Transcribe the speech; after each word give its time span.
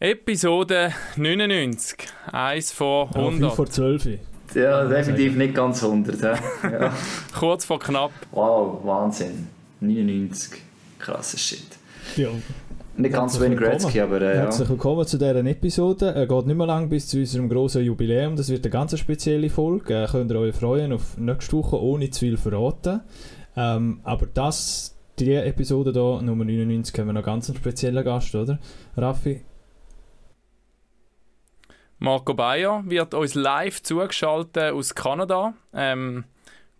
Episode 0.00 0.92
99. 1.16 2.06
Eins 2.30 2.70
vor 2.70 3.08
100. 3.16 3.40
Ja, 3.40 3.50
vor 3.50 3.66
12. 3.66 4.08
Ja, 4.54 4.84
definitiv 4.84 5.34
nicht 5.34 5.56
ganz 5.56 5.82
100. 5.82 6.22
Ja. 6.62 6.92
Kurz 7.36 7.64
vor 7.64 7.80
knapp. 7.80 8.12
Wow, 8.30 8.78
Wahnsinn. 8.84 9.48
99. 9.80 10.62
Krasser 11.00 11.36
Shit. 11.36 11.66
Ja. 12.14 12.28
Nicht 12.96 13.12
ganz 13.12 13.34
so 13.34 13.44
wie 13.44 13.52
Gretzky, 13.52 14.00
aber 14.00 14.22
äh, 14.22 14.36
Herzlich 14.36 14.68
willkommen 14.68 15.04
zu 15.04 15.18
dieser 15.18 15.44
Episode. 15.44 16.14
Es 16.14 16.28
geht 16.28 16.46
nicht 16.46 16.56
mehr 16.56 16.66
lang 16.68 16.88
bis 16.88 17.08
zu 17.08 17.18
unserem 17.18 17.48
grossen 17.48 17.82
Jubiläum. 17.82 18.36
Das 18.36 18.50
wird 18.50 18.64
eine 18.64 18.70
ganz 18.70 18.96
spezielle 18.96 19.50
Folge. 19.50 20.04
Äh, 20.04 20.06
könnt 20.06 20.30
ihr 20.30 20.38
euch 20.38 20.54
freuen 20.54 20.92
auf 20.92 21.18
nächste 21.18 21.56
Woche, 21.56 21.82
ohne 21.82 22.08
zu 22.10 22.20
viel 22.20 22.36
verraten. 22.36 23.00
Ähm, 23.56 23.98
aber 24.04 24.26
das, 24.32 24.96
die 25.18 25.34
Episode 25.34 25.90
hier, 25.90 26.22
Nummer 26.22 26.44
99, 26.44 26.96
haben 27.00 27.08
wir 27.08 27.14
noch 27.14 27.24
ganz 27.24 27.48
einen 27.48 27.58
speziellen 27.58 28.04
Gast, 28.04 28.32
oder? 28.36 28.60
Raffi, 28.96 29.42
Marco 32.00 32.32
Bayer 32.32 32.84
wird 32.86 33.12
uns 33.12 33.34
live 33.34 33.82
zugeschaltet 33.82 34.72
aus 34.72 34.94
Kanada. 34.94 35.54
Ähm, 35.74 36.24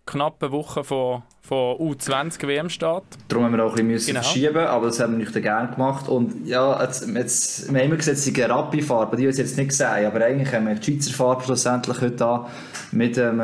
knapp 0.07 0.43
eine 0.43 0.53
Woche 0.53 0.85
vor, 0.85 1.25
vor 1.43 1.81
U20 1.81 2.47
WM-Start. 2.47 3.05
Darum 3.27 3.45
haben 3.45 3.57
wir 3.57 3.65
auch 3.65 3.77
ein 3.77 3.89
bisschen 3.89 4.15
genau. 4.15 4.23
verschieben, 4.23 4.65
aber 4.67 4.87
das 4.87 5.01
haben 5.01 5.19
wir 5.19 5.27
nicht 5.27 5.33
gerne 5.35 5.73
gemacht. 5.73 6.09
Und 6.09 6.47
ja, 6.47 6.81
jetzt, 6.83 7.09
jetzt, 7.09 7.73
wir 7.73 7.81
haben 7.81 7.87
immer 7.89 7.97
gesagt, 7.97 8.17
es 8.17 8.27
ist 8.29 8.41
eine 8.41 8.49
Rappi-Farbe, 8.49 9.17
die 9.17 9.27
uns 9.27 9.39
jetzt 9.39 9.59
nicht 9.59 9.71
gesehen, 9.71 10.07
aber 10.07 10.25
eigentlich 10.25 10.53
haben 10.53 10.69
wir 10.69 10.77
die 10.77 10.93
Schweizer 10.93 11.13
Farbe 11.13 11.45
schlussendlich 11.45 12.01
heute 12.01 12.25
an 12.25 12.47
mit 12.93 13.19
ähm, 13.19 13.41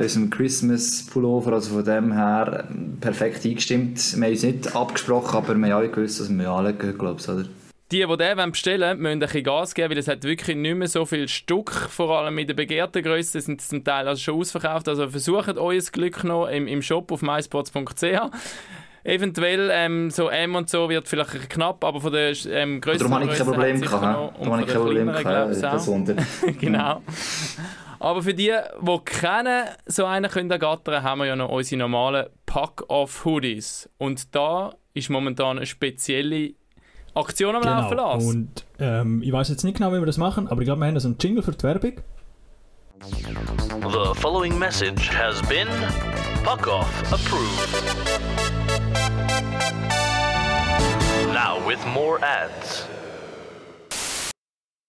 unserem 0.00 0.30
Christmas-Pullover, 0.30 1.52
also 1.52 1.74
von 1.74 1.84
dem 1.84 2.12
her 2.12 2.64
perfekt 3.00 3.44
eingestimmt. 3.44 4.16
Wir 4.16 4.24
haben 4.24 4.32
uns 4.32 4.42
nicht 4.42 4.74
abgesprochen, 4.74 5.36
aber 5.36 5.54
wir 5.54 5.66
haben 5.66 5.72
alle 5.72 5.90
gewusst, 5.90 6.20
dass 6.20 6.30
wir 6.30 6.48
alle 6.48 6.72
glaube 6.72 7.20
ich, 7.20 7.28
oder? 7.28 7.44
Die, 7.90 8.06
die 8.06 8.16
den 8.18 8.50
bestellen 8.50 8.82
wollen, 8.82 8.98
müssen 9.00 9.12
ein 9.14 9.20
bisschen 9.20 9.44
Gas 9.44 9.74
geben, 9.74 9.90
weil 9.90 9.98
es 9.98 10.08
hat 10.08 10.22
wirklich 10.22 10.56
nicht 10.56 10.74
mehr 10.74 10.88
so 10.88 11.06
viel 11.06 11.26
Stück, 11.26 11.70
vor 11.70 12.18
allem 12.18 12.36
in 12.36 12.46
der 12.46 12.54
begehrten 12.54 13.02
Größe, 13.02 13.40
sind 13.40 13.62
zum 13.62 13.82
Teil 13.82 14.06
also 14.06 14.20
schon 14.20 14.40
ausverkauft. 14.40 14.88
Also 14.88 15.08
versucht 15.08 15.56
euer 15.56 15.80
Glück 15.92 16.22
noch 16.22 16.48
im, 16.48 16.66
im 16.66 16.82
Shop 16.82 17.10
auf 17.10 17.22
mysports.ch. 17.22 18.04
Eventuell 19.04 19.70
ähm, 19.72 20.10
so 20.10 20.28
M 20.28 20.54
und 20.54 20.68
so 20.68 20.90
wird 20.90 21.08
vielleicht 21.08 21.48
knapp, 21.48 21.82
aber 21.82 22.00
von 22.00 22.12
der 22.12 22.34
ähm, 22.50 22.80
größeren 22.82 23.10
Darum 23.10 23.22
habe 23.22 23.32
ich 23.32 23.38
kein 23.38 23.46
Problem 23.46 23.80
gehabt. 23.80 24.02
Darum 24.02 24.52
habe 24.52 24.62
ich 24.62 24.68
kein 24.68 24.76
Problem 24.76 25.06
gehabt. 25.06 25.54
genau. 26.60 27.02
Aber 28.00 28.22
für 28.22 28.34
die, 28.34 28.52
die 28.80 28.98
kennen, 29.04 29.64
so 29.86 30.04
einen 30.04 30.30
können 30.30 30.50
ergattern, 30.50 31.02
haben 31.02 31.20
wir 31.20 31.26
ja 31.26 31.36
noch 31.36 31.48
unsere 31.48 31.78
normalen 31.78 32.26
Pack-Off-Hoodies. 32.44 33.88
Und 33.98 34.34
da 34.34 34.74
ist 34.94 35.08
momentan 35.10 35.56
eine 35.56 35.66
spezielle 35.66 36.52
Aktion 37.14 37.54
am 37.56 37.62
genau. 37.62 37.80
Laufen 37.80 37.96
lassen. 37.96 38.28
Und 38.28 38.64
ähm, 38.78 39.22
ich 39.22 39.32
weiß 39.32 39.48
jetzt 39.48 39.64
nicht 39.64 39.76
genau, 39.76 39.92
wie 39.92 39.98
wir 39.98 40.06
das 40.06 40.18
machen, 40.18 40.48
aber 40.48 40.60
ich 40.60 40.66
glaube, 40.66 40.80
wir 40.80 40.86
haben 40.86 40.98
so 41.00 41.08
einen 41.08 41.16
Jingle 41.18 41.42
für 41.42 41.52
die 41.52 41.62
Werbung. 41.62 41.92
The 43.00 44.12
following 44.14 44.58
message 44.58 45.08
has 45.10 45.40
been 45.42 45.68
Puck 46.42 46.66
Off 46.66 47.12
approved. 47.12 47.68
Now 51.32 51.64
with 51.66 51.78
more 51.94 52.18
ads. 52.22 52.88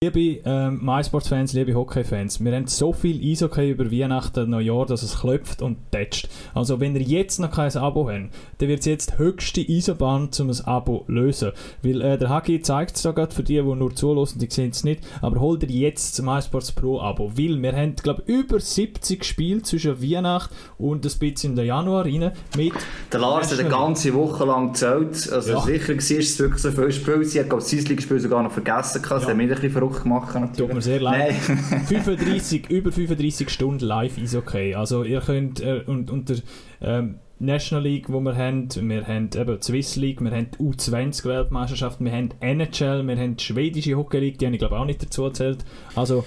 Liebe 0.01 0.39
ähm, 0.45 0.79
MySports-Fans, 0.81 1.51
liebe 1.51 1.75
Hockey-Fans, 1.75 2.41
wir 2.41 2.55
haben 2.55 2.67
so 2.67 2.93
viel 2.93 3.21
Eishockey 3.21 3.71
über 3.71 3.91
Weihnachten 3.91 4.49
Neujahr, 4.49 4.85
dass 4.85 5.03
es 5.03 5.19
klopft 5.19 5.61
und 5.61 5.75
tätscht. 5.91 6.29
Also 6.53 6.79
wenn 6.79 6.95
ihr 6.95 7.01
jetzt 7.01 7.37
noch 7.41 7.51
kein 7.51 7.75
Abo 7.75 8.09
habt, 8.09 8.29
dann 8.59 8.69
wird 8.69 8.79
es 8.79 8.85
jetzt 8.85 9.17
höchste 9.17 9.59
Eisenbahn, 9.59 10.29
um 10.39 10.49
ein 10.49 10.61
Abo 10.63 11.03
zu 11.05 11.11
lösen. 11.11 11.51
Weil 11.83 11.99
äh, 12.01 12.17
der 12.17 12.29
Hagi 12.29 12.61
zeigt 12.61 12.95
es 12.95 13.01
da 13.01 13.11
gerade 13.11 13.35
für 13.35 13.43
die, 13.43 13.55
die 13.55 13.61
nur 13.61 13.93
zulassen, 13.93 14.39
die 14.39 14.49
sehen 14.49 14.69
es 14.69 14.85
nicht, 14.85 15.03
aber 15.21 15.41
holt 15.41 15.63
ihr 15.63 15.69
jetzt 15.69 16.17
das 16.17 16.25
MySports 16.25 16.71
Pro-Abo, 16.71 17.33
weil 17.35 17.61
wir 17.61 17.75
haben, 17.75 17.97
glaube 17.97 18.23
ich, 18.25 18.33
über 18.33 18.61
70 18.61 19.25
Spiele 19.25 19.63
zwischen 19.63 20.01
Weihnachten 20.01 20.55
und 20.77 21.05
ein 21.05 21.19
bisschen 21.19 21.57
den 21.57 21.65
Januar 21.65 22.05
rein 22.05 22.31
mit... 22.55 22.71
Der 23.11 23.19
Lars 23.19 23.51
hat 23.51 23.59
eine 23.59 23.67
ganze 23.67 24.13
Woche 24.13 24.45
lang 24.45 24.71
gezählt, 24.71 25.29
also 25.29 25.51
ja. 25.51 25.59
sicher 25.59 25.89
war 25.89 25.97
es 25.97 26.39
wirklich 26.39 26.61
so 26.61 26.71
viel 26.71 26.91
Spiel, 26.93 27.25
sie 27.25 27.41
hat, 27.41 27.49
glaube 27.49 27.65
ich, 27.69 27.83
das 27.83 28.01
Spiel 28.01 28.19
sogar 28.21 28.41
noch 28.43 28.53
vergessen, 28.53 29.01
ja. 29.03 29.09
das 29.09 29.27
hat 29.27 29.35
mich 29.35 29.51
ein 29.51 29.55
bisschen 29.55 29.88
Druck 29.89 30.03
gemacht. 30.03 30.33
Natürlich. 30.33 30.57
Tut 30.57 30.73
mir 30.73 30.81
sehr 30.81 31.01
leid. 31.01 31.33
35, 31.33 32.65
über 32.69 32.91
35 32.91 33.49
Stunden 33.49 33.85
live 33.85 34.17
ist 34.17 34.35
okay. 34.35 34.75
Also 34.75 35.03
ihr 35.03 35.21
könnt 35.21 35.61
äh, 35.61 35.81
und, 35.85 36.29
der 36.29 36.37
ähm, 36.81 37.15
National 37.39 37.83
League, 37.83 38.11
wo 38.11 38.19
wir 38.19 38.35
haben, 38.35 38.67
wir 38.75 39.07
haben 39.07 39.29
eben 39.33 39.59
die 39.59 39.63
Swiss 39.63 39.95
League, 39.95 40.21
wir 40.21 40.31
haben 40.31 40.47
die 40.51 40.63
U20-Weltmeisterschaft, 40.63 41.99
wir 42.01 42.11
haben 42.11 42.29
NHL, 42.41 43.07
wir 43.07 43.17
haben 43.17 43.37
die 43.37 43.43
schwedische 43.43 43.95
Hockey 43.95 44.19
League, 44.19 44.39
die 44.39 44.45
habe 44.45 44.55
ich 44.55 44.59
glaube 44.59 44.77
auch 44.77 44.85
nicht 44.85 45.01
dazu 45.01 45.23
erzählt. 45.23 45.59
Also 45.95 46.25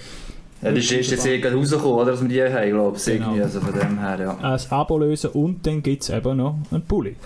ja, 0.62 0.70
das 0.70 0.90
ist 0.90 1.10
jetzt 1.10 1.26
irgendwie 1.26 1.48
rausgekommen, 1.48 1.92
oder, 1.92 2.12
dass 2.12 2.22
wir 2.22 2.28
die 2.28 2.42
haben, 2.42 2.70
glaube 2.70 2.96
ich, 2.96 3.04
genau. 3.04 3.34
also 3.34 3.60
von 3.60 3.78
dem 3.78 3.98
her, 3.98 4.18
ja. 4.20 4.36
Ein 4.40 4.60
Abo 4.70 4.96
lösen 4.98 5.30
und 5.30 5.66
dann 5.66 5.82
gibt 5.82 6.04
es 6.04 6.10
eben 6.10 6.36
noch 6.36 6.56
einen 6.70 6.82
Pulli. 6.84 7.16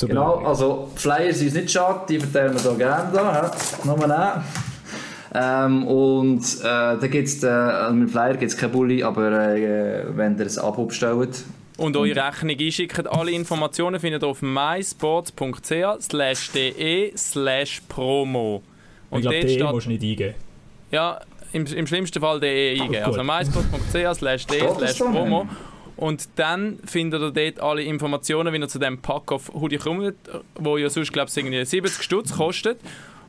Genau, 0.00 0.36
also 0.36 0.88
Flyer 0.94 1.32
sind 1.32 1.54
nicht 1.54 1.70
schade, 1.70 2.00
die 2.08 2.18
verteilen 2.18 2.54
wir 2.54 2.60
hier 2.60 2.74
gerne 2.78 3.12
nochmal 3.84 4.08
nehmen. 4.08 4.44
Ähm, 5.38 5.86
und 5.86 6.40
äh, 6.60 6.62
da 6.62 7.06
gibt's, 7.10 7.42
äh, 7.42 7.48
also 7.48 7.94
mit 7.94 8.10
Flyer 8.10 8.36
gibt 8.36 8.52
es 8.52 8.56
kein 8.56 8.72
Bulli, 8.72 9.02
aber 9.02 9.54
äh, 9.54 10.04
wenn 10.16 10.38
ihr 10.38 10.46
ein 10.46 10.58
Abo 10.58 10.86
bestellt, 10.86 11.44
und 11.76 11.94
eure 11.94 12.16
Rechnung 12.16 12.56
einschickt. 12.58 13.06
Alle 13.06 13.32
Informationen 13.32 14.00
findet 14.00 14.22
ihr 14.22 14.28
auf 14.28 14.40
mysports.ch 14.40 16.00
slash 16.00 16.50
de 16.52 17.12
slash 17.16 17.82
promo. 17.86 18.62
Und 19.10 19.18
ich 19.18 19.22
glaube, 19.22 19.40
de 19.40 19.48
steht, 19.50 19.70
musst 19.70 19.86
du 19.86 19.90
nicht 19.90 20.02
eingeben. 20.02 20.34
Ja, 20.90 21.20
im, 21.52 21.66
im 21.66 21.86
schlimmsten 21.86 22.20
Fall 22.20 22.40
de 22.40 22.80
eingeben. 22.80 23.04
Also 23.04 23.22
mysports.ch 23.22 24.18
slash 24.18 24.46
de 24.46 24.74
slash 24.74 24.98
promo. 24.98 25.46
Und 25.96 26.28
dann 26.36 26.78
findet 26.84 27.20
ihr 27.20 27.30
dort 27.30 27.60
alle 27.60 27.82
Informationen, 27.82 28.52
wie 28.52 28.58
ihr 28.58 28.68
zu 28.68 28.78
dem 28.78 28.98
Pack-Off 28.98 29.52
Hoodie 29.54 29.78
kommt, 29.78 30.14
wo 30.54 30.76
ja 30.76 30.88
sonst, 30.90 31.12
glaube 31.12 31.30
ich, 31.34 31.68
70 31.68 32.02
Stutz 32.02 32.32
kostet. 32.32 32.78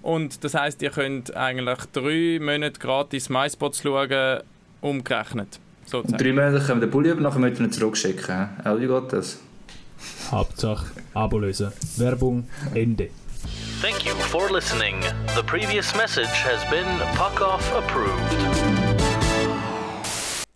Und 0.07 0.45
das 0.45 0.53
heißt, 0.53 0.81
ihr 0.83 0.89
könnt 0.89 1.35
eigentlich 1.35 1.79
drei 1.91 2.39
Monate 2.39 2.79
gratis 2.79 3.27
MySpots 3.27 3.81
schauen, 3.81 4.39
umgerechnet. 4.79 5.59
Sozusagen. 5.85 6.23
Drei 6.23 6.31
Monate 6.31 6.65
können 6.65 6.79
wir 6.79 6.87
den 6.87 6.91
Pulli 6.91 7.13
nachher 7.15 7.39
müssen 7.39 7.65
wir 7.65 7.71
zurückschicken. 7.71 8.47
Auch 8.63 8.79
wie 8.79 8.87
geht 8.87 9.11
das? 9.11 9.41
Hauptsache 10.31 10.85
Abo 11.13 11.39
lösen. 11.39 11.73
Werbung 11.97 12.47
Ende. 12.73 13.09
Thank 13.81 14.05
you 14.05 14.13
for 14.13 14.49
listening. 14.49 14.95
The 15.35 15.43
previous 15.43 15.93
message 15.93 16.41
has 16.45 16.63
been 16.69 16.87
Puck 17.17 17.41
Off 17.41 17.75
approved. 17.75 18.37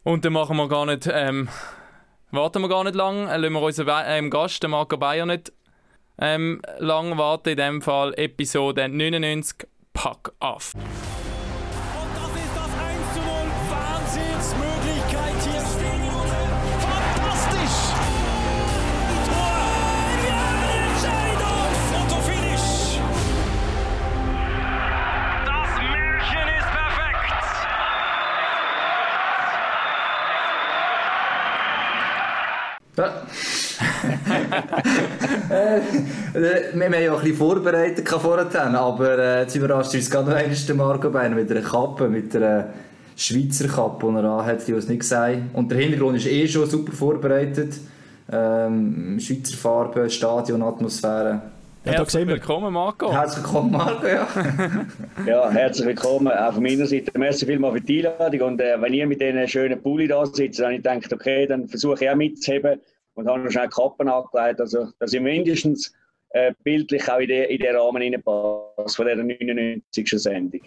Und 0.03 0.23
dann 0.23 0.31
machen 0.31 0.55
wir 0.55 0.69
gar 0.69 0.85
nicht, 0.85 1.09
ähm, 1.11 1.49
warten 2.31 2.61
wir 2.61 2.69
gar 2.69 2.85
nicht 2.85 2.95
lang, 2.95 3.25
lassen 3.25 3.53
wir 3.53 3.61
unseren 3.61 4.03
ähm, 4.05 4.29
Gast, 4.29 4.63
den 4.63 4.71
Marco 4.71 4.95
Bayer, 4.95 5.25
nicht 5.25 5.51
ähm, 6.21 6.61
lang 6.77 7.17
warten. 7.17 7.49
In 7.49 7.57
dem 7.57 7.81
Fall 7.81 8.13
Episode 8.15 8.87
99 8.87 9.67
Pack 9.93 10.31
auf. 10.39 10.73
Ja. 32.97 33.50
Äh, 35.49 35.81
wir 36.73 36.85
haben 36.85 36.93
ja 36.93 37.11
auch 37.11 37.17
ein 37.17 37.23
bisschen 37.23 37.37
vorbereitet 37.37 38.07
vorher, 38.07 38.73
aber 38.73 39.17
äh, 39.17 39.41
jetzt 39.41 39.55
überrascht 39.55 39.93
uns 39.93 40.09
gerade 40.09 40.29
noch 40.29 40.37
einmal 40.37 40.55
der 40.55 40.75
Marco 40.75 41.09
Bein 41.09 41.35
mit 41.35 41.51
einer 41.51 41.61
Kappe, 41.61 42.07
mit 42.07 42.35
einer 42.35 42.67
Schweizer 43.15 43.67
Kappe, 43.67 44.07
die 44.09 44.15
er 44.17 44.23
anhat, 44.23 44.67
die 44.67 44.73
uns 44.73 44.87
nicht 44.87 45.01
gesagt 45.01 45.37
Und 45.53 45.71
der 45.71 45.79
Hintergrund 45.79 46.17
ist 46.17 46.27
eh 46.27 46.47
schon 46.47 46.69
super 46.69 46.91
vorbereitet. 46.91 47.75
Ähm, 48.31 49.19
Schweizer 49.19 49.57
Farbe, 49.57 50.09
Stadion, 50.09 50.63
Atmosphäre. 50.63 51.41
Ja, 51.83 51.93
herzlich 51.93 52.27
willkommen, 52.27 52.73
Marco. 52.73 53.11
Herzlich 53.11 53.43
willkommen, 53.43 53.71
Marco, 53.71 54.05
ja. 54.05 54.27
ja, 55.25 55.49
herzlich 55.49 55.87
willkommen 55.87 56.27
auch 56.27 56.53
von 56.53 56.61
meiner 56.61 56.85
Seite. 56.85 57.11
Merci 57.17 57.45
vielmals 57.47 57.73
für 57.73 57.81
die 57.81 58.07
Einladung. 58.07 58.41
Und 58.49 58.61
äh, 58.61 58.79
wenn 58.79 58.93
ihr 58.93 59.07
mit 59.07 59.19
diesen 59.19 59.47
schönen 59.47 59.81
Pulli 59.81 60.07
da 60.07 60.23
sitzt, 60.25 60.59
dann 60.59 60.67
habe 60.67 60.75
ich 60.75 60.83
gedacht, 60.83 61.13
okay, 61.13 61.47
dann 61.47 61.67
versuche 61.67 62.05
ich 62.05 62.09
auch 62.11 62.15
mitzuheben 62.15 62.79
und 63.15 63.27
habe 63.27 63.39
noch 63.39 63.51
schnell 63.51 63.69
Kappen 63.69 64.07
angelegt. 64.07 64.59
Also, 64.59 64.87
dass 64.99 65.13
ich 65.13 65.21
mindestens 65.21 65.93
äh, 66.29 66.53
bildlich 66.63 67.09
auch 67.09 67.19
in 67.19 67.27
den 67.27 67.49
in 67.49 67.59
den 67.59 67.75
Rahmen 67.75 68.01
reinpasst 68.01 68.95
von 68.95 69.07
dieser 69.07 69.23
99. 69.23 70.09
Sendung. 70.15 70.61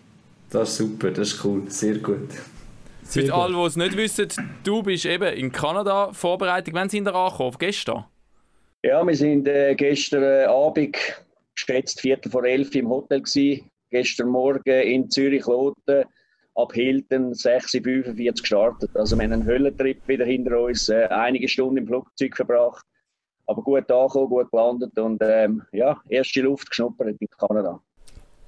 Das 0.51 0.71
ist 0.71 0.77
super, 0.77 1.11
das 1.11 1.33
ist 1.33 1.45
cool, 1.45 1.63
sehr 1.71 1.99
gut. 1.99 2.29
Sehr 3.03 3.27
Für 3.27 3.35
alle, 3.35 3.55
die 3.55 3.61
es 3.61 3.77
nicht 3.77 3.97
wissen, 3.97 4.29
du 4.63 4.83
bist 4.83 5.05
eben 5.05 5.35
in 5.35 5.53
Kanada 5.53 6.13
vorbereitet. 6.13 6.73
Wann 6.75 6.89
sind 6.89 7.05
wir 7.05 7.15
angekommen? 7.15 7.57
Gestern? 7.59 8.05
Ja, 8.83 9.07
wir 9.07 9.17
sind 9.17 9.49
äh, 9.49 9.75
gestern 9.75 10.23
äh, 10.23 10.45
Abend, 10.45 10.97
geschätzt 11.55 12.01
Viertel 12.01 12.31
vor 12.31 12.45
elf 12.45 12.75
im 12.75 12.89
Hotel 12.89 13.21
gewesen. 13.21 13.71
gestern 13.91 14.29
Morgen 14.29 14.81
in 14.83 15.09
Zürich-Loten 15.11 16.05
ab 16.55 16.73
Hilton 16.73 17.33
6.45 17.33 18.41
gestartet. 18.41 18.91
Also 18.95 19.17
wir 19.17 19.25
haben 19.25 19.33
einen 19.33 19.47
Höllentrip 19.47 20.07
wieder 20.07 20.25
hinter 20.25 20.61
uns, 20.61 20.89
äh, 20.89 21.07
einige 21.11 21.49
Stunden 21.49 21.79
im 21.79 21.87
Flugzeug 21.87 22.37
verbracht, 22.37 22.85
aber 23.47 23.63
gut 23.63 23.91
angekommen, 23.91 24.29
gut 24.29 24.51
gelandet 24.51 24.99
und 24.99 25.19
ähm, 25.23 25.63
ja, 25.73 26.01
erste 26.09 26.43
Luft 26.43 26.71
geschnuppert 26.71 27.17
in 27.21 27.29
Kanada. 27.39 27.81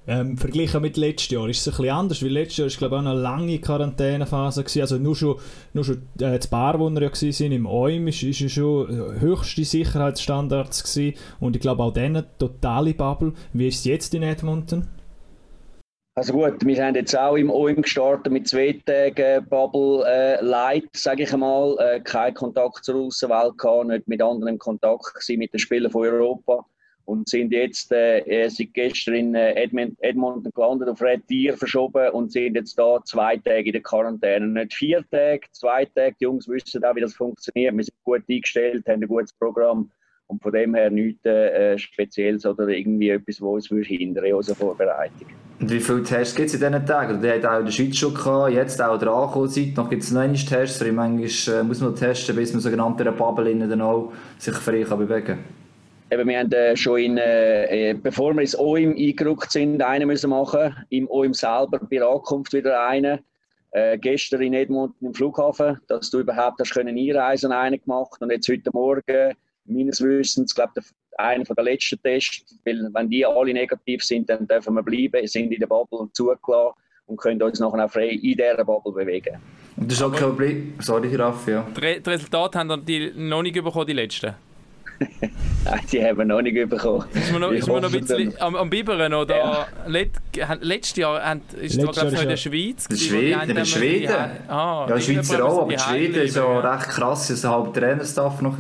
Ähm, 0.09 0.37
verglichen 0.37 0.83
mit 0.83 0.97
letztes 0.97 1.31
Jahr 1.31 1.49
ist 1.49 1.67
es 1.67 1.67
ein 1.67 1.77
bisschen 1.79 1.91
anders, 1.91 2.23
weil 2.23 2.31
letztes 2.31 2.59
Jahr 2.59 2.69
war 2.69 2.77
glaube 2.79 2.97
auch 2.97 3.01
eine 3.01 3.21
lange 3.21 3.59
Quarantänephase 3.59 4.63
gewesen. 4.63 4.83
also 4.83 4.99
nur 4.99 5.17
schon, 5.17 5.37
nur 5.73 5.85
schon 5.85 6.03
äh, 6.21 6.37
das 6.39 6.47
Bar, 6.47 6.79
wo 6.79 6.89
wir 6.89 7.03
ja 7.03 7.11
waren, 7.11 7.53
im 7.53 7.67
OIM, 7.67 8.07
ist, 8.07 8.23
ist 8.23 8.53
schon 8.53 8.89
höchste 9.19 9.65
Sicherheitsstandards 9.65 10.85
gewesen 10.85 11.19
und 11.41 11.57
ich 11.57 11.63
glaube 11.63 11.83
auch 11.83 11.93
dann 11.93 12.17
eine 12.17 12.39
totale 12.39 12.95
Bubble. 12.95 13.33
Wie 13.53 13.67
ist 13.67 13.81
es 13.81 13.85
jetzt 13.85 14.15
in 14.15 14.23
Edmonton? 14.23 14.87
Also 16.19 16.33
gut, 16.33 16.65
wir 16.65 16.83
haben 16.83 16.95
jetzt 16.95 17.15
auch 17.15 17.37
im 17.37 17.51
OIM 17.51 17.83
gestartet 17.83 18.33
mit 18.33 18.49
zwei 18.49 18.81
Tagen 18.87 19.47
Bubble 19.51 20.03
äh, 20.07 20.43
Light, 20.43 20.89
sage 20.95 21.25
ich 21.25 21.33
einmal. 21.35 21.77
Äh, 21.79 22.01
kein 22.01 22.33
Kontakt 22.33 22.87
zur 22.87 23.03
Außenwelt 23.03 23.59
gehabt, 23.59 23.89
nicht 23.89 24.09
mit 24.09 24.23
anderen 24.23 24.55
in 24.55 24.59
Kontakt 24.59 25.13
gewesen, 25.13 25.41
mit 25.41 25.53
den 25.53 25.59
Spielern 25.59 25.93
von 25.93 26.07
Europa 26.07 26.65
und 27.05 27.29
sind 27.29 27.53
jetzt 27.53 27.93
äh, 27.93 28.21
äh 28.21 28.49
seit 28.49 28.73
gestern 28.73 29.15
in 29.15 29.35
äh, 29.35 29.63
Edmont, 29.63 29.99
Edmonton 30.01 30.51
gelandet, 30.55 30.89
auf 30.89 31.03
Red 31.03 31.29
Deer 31.29 31.55
verschoben 31.55 32.09
und 32.13 32.33
sind 32.33 32.55
jetzt 32.55 32.79
da 32.79 32.99
zwei 33.05 33.37
Tage 33.37 33.67
in 33.67 33.73
der 33.73 33.83
Quarantäne. 33.83 34.47
Nicht 34.47 34.73
vier 34.73 35.05
Tage, 35.11 35.43
zwei 35.53 35.85
Tage. 35.85 36.17
Die 36.19 36.25
Jungs 36.25 36.49
wissen 36.49 36.83
auch, 36.83 36.97
wie 36.97 37.03
das 37.03 37.13
funktioniert. 37.13 37.77
Wir 37.77 37.85
sind 37.85 38.05
gut 38.05 38.23
eingestellt, 38.27 38.89
haben 38.89 39.03
ein 39.03 39.09
gutes 39.09 39.35
Programm 39.35 39.91
und 40.29 40.43
von 40.43 40.53
dem 40.53 40.75
her 40.75 40.89
nichts 40.89 41.27
äh, 41.27 41.77
Spezielles 41.77 42.47
oder 42.47 42.69
irgendwie 42.69 43.11
etwas, 43.11 43.43
was 43.43 43.49
uns 43.49 43.71
würde 43.71 43.89
hindern 43.89 44.25
in 44.25 44.33
unserer 44.33 44.57
Vorbereitung. 44.57 45.29
Und 45.59 45.71
wie 45.71 45.81
viele 45.81 46.03
Tests 46.03 46.35
gibt 46.35 46.49
es 46.49 46.55
in 46.55 46.61
diesen 46.61 46.85
Tagen? 46.85 47.21
Die 47.23 47.31
hat 47.31 47.47
auch 47.47 47.59
in 47.59 47.65
der 47.65 47.73
Schweiz 47.73 47.97
schon 47.97 48.13
gehabt, 48.13 48.53
jetzt 48.53 48.81
auch 48.83 48.99
der 48.99 49.09
Ankommenszeit. 49.09 49.75
Noch 49.77 49.89
gibt 49.89 50.03
es 50.03 50.11
noch 50.11 50.21
einige 50.21 50.45
Tests, 50.45 50.85
manchmal 50.85 51.61
äh, 51.61 51.63
muss 51.63 51.81
man 51.81 51.97
testen, 51.97 52.37
bis 52.37 52.53
man 52.53 52.61
sogenannte 52.61 53.11
Bubble 53.11 53.55
dann 53.67 53.81
auch 53.81 54.13
sich 54.39 54.55
frei 54.55 54.83
kann 54.83 54.99
bewegen 54.99 55.25
kann. 55.25 55.39
Wir 56.27 56.39
haben 56.39 56.53
äh, 56.53 56.77
schon 56.77 56.99
in, 57.01 57.17
äh, 57.17 57.97
bevor 58.01 58.35
wir 58.35 58.43
ins 58.43 58.57
OIM 58.57 58.95
eingerückt 58.97 59.51
sind, 59.51 59.83
einen 59.83 60.07
müssen 60.07 60.31
machen. 60.31 60.77
Im 60.91 61.09
OIM 61.11 61.33
selber 61.33 61.81
bei 61.81 61.97
der 61.97 62.07
Ankunft 62.07 62.53
wieder 62.53 62.87
einen. 62.87 63.21
Äh, 63.73 63.99
gestern 63.99 64.43
in 64.43 64.55
Edmonton 64.55 65.09
im 65.09 65.15
Flughafen, 65.15 65.79
dass 65.89 66.11
du 66.11 66.21
überhaupt 66.21 66.61
hast 66.61 66.75
können 66.75 66.97
einreisen, 66.97 67.51
einen 67.51 67.81
gemacht. 67.81 68.21
Und 68.21 68.31
jetzt 68.31 68.49
heute 68.49 68.71
Morgen, 68.73 69.35
meines 69.65 70.01
Wissens, 70.01 70.55
glaube 70.55 70.73
ich, 70.79 70.85
einer 71.19 71.45
der 71.45 71.65
letzten 71.65 72.01
Tests. 72.03 72.59
Weil, 72.65 72.89
wenn 72.93 73.09
die 73.09 73.25
alle 73.25 73.53
negativ 73.53 74.05
sind, 74.05 74.29
dann 74.29 74.47
dürfen 74.47 74.75
wir 74.75 74.83
bleiben, 74.83 75.27
sind 75.27 75.53
in 75.53 75.61
der 75.61 75.67
Bubble 75.67 76.09
zugelassen 76.13 76.75
und 77.07 77.17
können 77.19 77.41
uns 77.43 77.61
nachher 77.61 77.85
auch 77.85 77.91
frei 77.91 78.09
in 78.09 78.21
dieser 78.21 78.65
Bubble 78.65 78.93
bewegen. 78.93 79.37
Und 79.77 79.91
das 79.91 79.99
ist 79.99 80.05
auch 80.05 80.13
kein 80.13 80.29
Problem. 80.29 80.75
Sorry, 80.81 81.15
Raffi. 81.15 81.53
Ja. 81.53 81.67
Die 81.77 82.11
Resultate 82.11 82.59
haben 82.59 82.85
die 82.85 83.13
noch 83.15 83.43
nicht 83.43 83.55
bekommen, 83.55 83.87
die 83.87 83.93
letzten? 83.93 84.35
Nein, 85.65 85.81
die 85.93 86.03
haben 86.03 86.19
wir 86.19 86.25
noch 86.25 86.41
nicht 86.41 86.69
bekommen. 86.69 87.05
Ist 87.13 87.33
man 87.33 87.41
noch, 87.43 87.51
ist 87.51 87.69
man 87.69 87.83
noch 87.83 87.93
ein 87.93 88.01
bisschen 88.01 88.41
am, 88.41 88.57
am 88.57 88.71
Biberen? 88.71 89.13
Oder? 89.13 89.37
Ja. 89.37 89.67
Let, 89.87 90.11
letztes 90.61 90.97
Jahr 90.97 91.23
haben, 91.23 91.43
ist 91.61 91.77
es 91.77 91.93
glaube 91.93 92.15
ich 92.15 92.23
in 92.23 92.29
der 92.29 92.37
Schweiz. 92.37 92.87
In 92.87 92.97
Schweden, 92.97 93.57
in 93.57 93.67
Schweden. 93.67 94.15
Ah, 94.49 94.87
ja, 94.89 95.01
Schweizer 95.01 95.45
auch, 95.45 95.63
aber 95.63 95.73
in 95.73 95.79
Schweden 95.79 96.23
ist 96.23 96.37
ja 96.37 96.61
recht 96.61 96.89
krass, 96.89 97.31
ein 97.31 97.51
halber 97.51 97.73
Trainerstaff 97.73 98.41
noch 98.41 98.57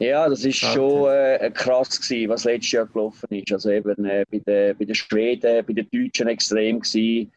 ja, 0.00 0.28
das 0.28 0.44
ist 0.44 0.58
schon 0.58 1.10
äh, 1.10 1.50
krass 1.54 2.00
gewesen, 2.00 2.30
was 2.30 2.44
letztes 2.44 2.72
Jahr 2.72 2.86
gelaufen 2.86 3.26
ist. 3.30 3.52
Also 3.52 3.70
eben 3.70 4.04
äh, 4.04 4.24
bei, 4.30 4.38
den, 4.38 4.76
bei 4.78 4.84
den 4.86 4.94
Schweden, 4.94 5.64
bei 5.66 5.72
den 5.72 5.88
Deutschen 5.92 6.28
extrem 6.28 6.80
gewesen. 6.80 7.30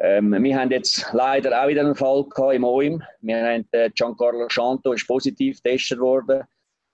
Ähm, 0.00 0.42
wir 0.42 0.58
haben 0.58 0.70
jetzt 0.70 1.06
leider 1.12 1.62
auch 1.62 1.68
wieder 1.68 1.82
einen 1.82 1.94
Fall 1.94 2.24
gehabt 2.24 2.54
im 2.54 2.64
OIM. 2.64 3.02
Wir 3.20 3.44
haben 3.44 3.68
äh, 3.72 3.90
Giancarlo 3.90 4.48
Chanto 4.48 4.92
ist 4.92 5.06
positiv 5.06 5.62
getestet 5.62 5.98
worden. 5.98 6.44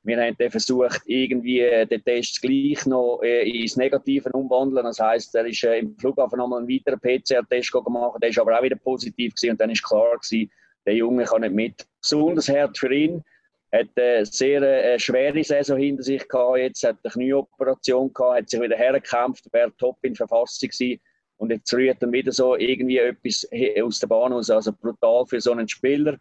Wir 0.02 0.20
haben 0.20 0.36
dann 0.38 0.50
versucht, 0.50 1.02
irgendwie 1.06 1.60
äh, 1.60 1.86
den 1.86 2.02
Test 2.02 2.42
gleich 2.42 2.84
noch 2.84 3.20
äh, 3.22 3.48
ins 3.48 3.76
Negative 3.76 4.30
umwandeln. 4.32 4.84
Das 4.84 5.00
heisst, 5.00 5.34
er 5.34 5.46
ist 5.46 5.62
äh, 5.64 5.78
im 5.78 5.96
Flughafen 5.96 6.38
nochmal 6.38 6.60
einen 6.60 6.68
weiteren 6.68 7.00
PCR-Test 7.00 7.72
gemacht. 7.72 8.18
Der 8.20 8.30
ist 8.30 8.38
aber 8.38 8.58
auch 8.58 8.62
wieder 8.62 8.76
positiv 8.76 9.34
gewesen 9.34 9.52
und 9.52 9.60
dann 9.60 9.70
ist 9.70 9.82
klar 9.82 10.18
gewesen, 10.18 10.50
der 10.84 10.94
Junge 10.94 11.24
kann 11.24 11.42
nicht 11.42 11.54
mit. 11.54 11.86
Besonders 12.00 12.48
hart 12.48 12.76
für 12.76 12.92
ihn. 12.92 13.24
Hat 13.74 13.88
eine 13.96 14.24
sehr 14.24 14.62
äh, 14.62 14.98
schwere 14.98 15.42
Saison 15.42 15.78
hinter 15.78 16.04
sich 16.04 16.28
gehabt. 16.28 16.58
Jetzt 16.58 16.84
hat 16.84 16.96
eine 17.02 17.12
Knieoperation 17.12 18.12
gehabt, 18.12 18.38
hat 18.38 18.50
sich 18.50 18.60
wieder 18.60 18.76
hergekämpft, 18.76 19.52
wäre 19.52 19.72
top 19.76 19.98
in 20.02 20.14
Verfassung 20.14 20.68
gewesen. 20.68 21.00
Und 21.36 21.50
jetzt 21.50 21.74
rührt 21.74 22.00
dann 22.00 22.12
wieder 22.12 22.30
so 22.30 22.56
irgendwie 22.56 22.98
etwas 22.98 23.46
aus 23.82 23.98
der 23.98 24.06
Bahn 24.06 24.32
aus. 24.32 24.50
Also 24.50 24.72
brutal 24.72 25.26
für 25.26 25.40
so 25.40 25.50
einen 25.50 25.68
Spieler. 25.68 26.16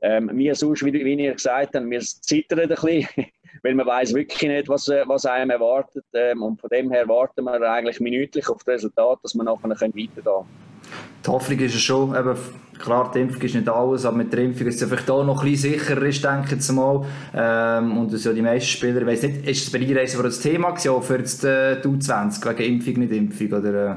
Ähm, 0.00 0.30
wir 0.32 0.54
sonst, 0.54 0.84
wie, 0.84 0.92
wie 0.92 1.14
ihr 1.14 1.32
gesagt 1.32 1.74
habt, 1.74 1.90
wir 1.90 2.00
zittern 2.00 2.60
ein 2.60 2.68
bisschen, 2.68 3.06
weil 3.62 3.74
man 3.74 3.86
weiß 3.86 4.14
wirklich 4.14 4.50
nicht, 4.50 4.68
was, 4.68 4.88
äh, 4.88 5.04
was 5.06 5.26
einem 5.26 5.50
erwartet. 5.50 6.04
Ähm, 6.14 6.42
und 6.42 6.60
von 6.60 6.70
dem 6.70 6.90
her 6.90 7.06
warten 7.08 7.44
wir 7.44 7.60
eigentlich 7.70 8.00
minütlich 8.00 8.48
auf 8.48 8.64
das 8.64 8.74
Resultat, 8.74 9.18
dass 9.22 9.34
wir 9.34 9.44
nachher 9.44 9.68
weitergehen 9.70 10.12
können. 10.14 10.63
Die 11.24 11.30
Hoffnung 11.30 11.58
ist 11.58 11.74
ja 11.74 11.80
schon, 11.80 12.14
eben, 12.14 12.36
klar, 12.78 13.10
die 13.14 13.20
Impfung 13.20 13.40
ist 13.40 13.54
nicht 13.54 13.68
alles, 13.68 14.04
aber 14.04 14.16
mit 14.16 14.32
der 14.32 14.40
Impfung 14.40 14.66
ist 14.66 14.82
es 14.82 14.88
vielleicht 14.88 15.10
auch 15.10 15.24
noch 15.24 15.42
ein 15.42 15.50
bisschen 15.50 15.72
sicherer, 15.72 16.02
ist, 16.02 16.22
denke 16.22 16.56
ich 16.56 16.72
mal. 16.72 17.06
Ähm, 17.34 17.98
und 17.98 18.12
das 18.12 18.24
ja 18.24 18.32
die 18.32 18.42
meisten 18.42 18.68
Spieler, 18.68 19.00
ich 19.00 19.06
weiss 19.06 19.22
nicht, 19.22 19.46
ist 19.46 19.66
es 19.66 19.72
bei 19.72 19.78
dir 19.78 19.94
das 19.94 20.40
Thema 20.40 20.70
gewesen, 20.70 21.02
für 21.02 21.18
jetzt, 21.18 21.44
äh, 21.44 21.80
die 21.80 21.88
U20, 21.88 22.58
wegen 22.58 22.74
Impfung, 22.74 22.94
nicht 22.98 23.12
Impfung, 23.12 23.58
oder? 23.58 23.92
Äh? 23.92 23.96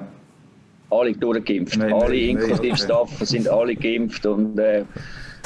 Alle 0.90 1.12
durchgeimpft, 1.12 1.82
alle 1.82 1.92
nein, 1.92 2.14
inklusive 2.14 2.78
Staff 2.78 3.10
sind 3.20 3.50
alle 3.50 3.76
geimpft 3.76 4.26
und 4.26 4.58
äh, 4.58 4.86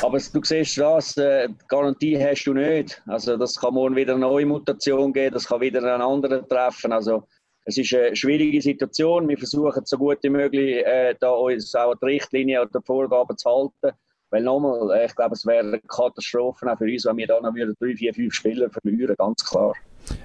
aber 0.04 0.18
du 0.18 0.42
siehst 0.44 0.78
das, 0.78 1.18
äh, 1.18 1.48
Garantie 1.68 2.18
hast 2.18 2.46
du 2.46 2.54
nicht. 2.54 3.02
Also 3.08 3.38
das 3.38 3.56
kann 3.56 3.74
morgen 3.74 3.96
wieder 3.96 4.14
eine 4.14 4.22
neue 4.22 4.46
Mutation 4.46 5.14
geben, 5.14 5.34
das 5.34 5.48
kann 5.48 5.62
wieder 5.62 5.80
einen 5.80 6.02
anderen 6.02 6.48
treffen. 6.48 6.92
Also 6.92 7.24
es 7.66 7.78
ist 7.78 7.94
eine 7.94 8.16
schwierige 8.16 8.62
Situation. 8.62 9.28
Wir 9.28 9.38
versuchen 9.38 9.86
so 9.86 9.98
gut 9.98 10.18
wie 10.24 10.30
möglich, 10.30 10.86
äh, 10.86 11.16
da 11.20 11.32
uns 11.32 11.74
auch 11.76 11.96
die 11.96 12.06
Richtlinien 12.06 12.62
oder 12.62 12.80
die 12.80 12.86
Vorgaben 12.86 13.38
zu 13.38 13.50
halten. 13.50 13.98
Weil 14.32 14.44
nochmal, 14.44 14.92
äh, 14.98 15.06
ich 15.06 15.16
glaube, 15.16 15.36
es 15.36 15.46
wäre 15.46 15.60
eine 15.60 15.80
Katastrophe 15.82 16.72
auch 16.72 16.78
für 16.78 16.86
uns, 16.86 17.06
wenn 17.06 17.18
wir 17.18 17.28
da 17.28 17.40
noch 17.40 17.54
drei, 17.54 17.96
vier, 17.96 18.14
fünf 18.14 18.34
Spieler 18.34 18.70
verlieren, 18.70 19.16
ganz 19.18 19.46
klar. 19.46 19.74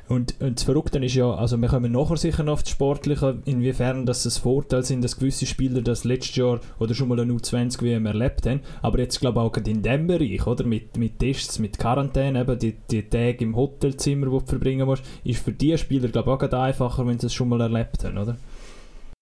Und, 0.08 0.40
und 0.40 0.58
das 0.58 0.64
Verrückte 0.64 0.98
ist 1.04 1.14
ja, 1.14 1.34
also 1.34 1.60
wir 1.60 1.68
kommen 1.68 1.92
nachher 1.92 2.16
sicher 2.16 2.42
noch 2.42 2.54
auf 2.54 2.62
das 2.62 2.70
Sportliche, 2.70 3.38
inwiefern 3.44 4.06
das 4.06 4.24
ein 4.24 4.30
Vorteil 4.30 4.84
sind, 4.84 5.02
dass 5.02 5.18
gewisse 5.18 5.46
Spieler 5.46 5.82
das 5.82 6.04
letztes 6.04 6.36
Jahr 6.36 6.60
oder 6.78 6.94
schon 6.94 7.08
mal 7.08 7.18
eine 7.18 7.32
U20 7.32 7.82
WM 7.82 8.06
erlebt 8.06 8.46
haben. 8.46 8.60
Aber 8.82 8.98
jetzt 8.98 9.20
glaube 9.20 9.40
ich 9.40 9.46
auch 9.46 9.56
in 9.56 9.82
diesem 9.82 10.06
Bereich, 10.06 10.46
oder? 10.46 10.64
Mit, 10.64 10.96
mit 10.96 11.18
Tests, 11.18 11.58
mit 11.58 11.78
Quarantäne, 11.78 12.40
eben 12.40 12.58
die, 12.58 12.76
die 12.90 13.08
Tage 13.08 13.44
im 13.44 13.56
Hotelzimmer, 13.56 14.26
die 14.26 14.32
du 14.32 14.40
verbringen 14.40 14.86
musst, 14.86 15.04
ist 15.24 15.42
für 15.42 15.52
die 15.52 15.76
Spieler 15.76 16.08
glaube 16.08 16.36
ich 16.40 16.52
auch 16.52 16.58
einfacher, 16.58 17.06
wenn 17.06 17.18
sie 17.18 17.26
es 17.26 17.34
schon 17.34 17.48
mal 17.48 17.60
erlebt 17.60 18.04
haben, 18.04 18.18
oder? 18.18 18.36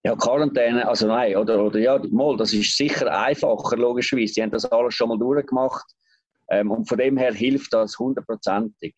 Ja, 0.03 0.15
Quarantäne, 0.15 0.87
also 0.87 1.07
nein, 1.07 1.35
oder, 1.35 1.63
oder 1.63 1.79
ja, 1.79 1.99
mal, 2.11 2.37
das 2.37 2.53
ist 2.53 2.77
sicher 2.77 3.11
einfacher, 3.11 3.75
logischerweise. 3.75 4.35
Die 4.35 4.43
haben 4.43 4.51
das 4.51 4.65
alles 4.65 4.93
schon 4.93 5.09
mal 5.09 5.17
durchgemacht. 5.17 5.85
Ähm, 6.49 6.69
und 6.69 6.87
von 6.87 6.97
dem 6.99 7.17
her 7.17 7.33
hilft 7.33 7.73
das 7.73 7.97
hundertprozentig. 7.97 8.93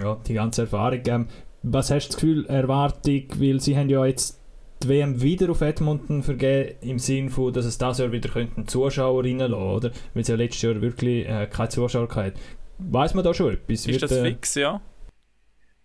Ja, 0.00 0.16
die 0.26 0.34
ganze 0.34 0.62
Erfahrung. 0.62 1.02
Ähm, 1.06 1.28
was 1.62 1.90
hast 1.90 2.08
du 2.08 2.12
das 2.12 2.16
Gefühl, 2.20 2.46
Erwartung, 2.46 3.24
weil 3.38 3.60
sie 3.60 3.76
haben 3.76 3.88
ja 3.88 4.04
jetzt 4.06 4.40
die 4.82 4.88
WM 4.88 5.22
wieder 5.22 5.50
auf 5.50 5.62
Edmonton 5.62 6.22
vergeben, 6.22 6.76
im 6.82 6.98
Sinne 6.98 7.30
von, 7.30 7.52
dass 7.52 7.64
es 7.64 7.78
das 7.78 7.98
Jahr 7.98 8.12
wieder 8.12 8.28
könnten 8.28 8.68
Zuschauer 8.68 9.24
reinlassen, 9.24 9.54
oder? 9.54 9.90
Weil 10.14 10.24
sie 10.24 10.32
ja 10.32 10.38
letztes 10.38 10.62
Jahr 10.62 10.80
wirklich 10.80 11.26
äh, 11.26 11.46
keine 11.50 11.68
Zuschauer 11.70 12.08
hatten. 12.14 12.38
Weiß 12.78 13.14
man 13.14 13.24
da 13.24 13.32
schon 13.32 13.54
etwas? 13.54 13.86
Ist 13.86 13.88
Wird, 13.88 14.02
das 14.02 14.12
äh, 14.12 14.22
fix, 14.22 14.54
ja? 14.54 14.80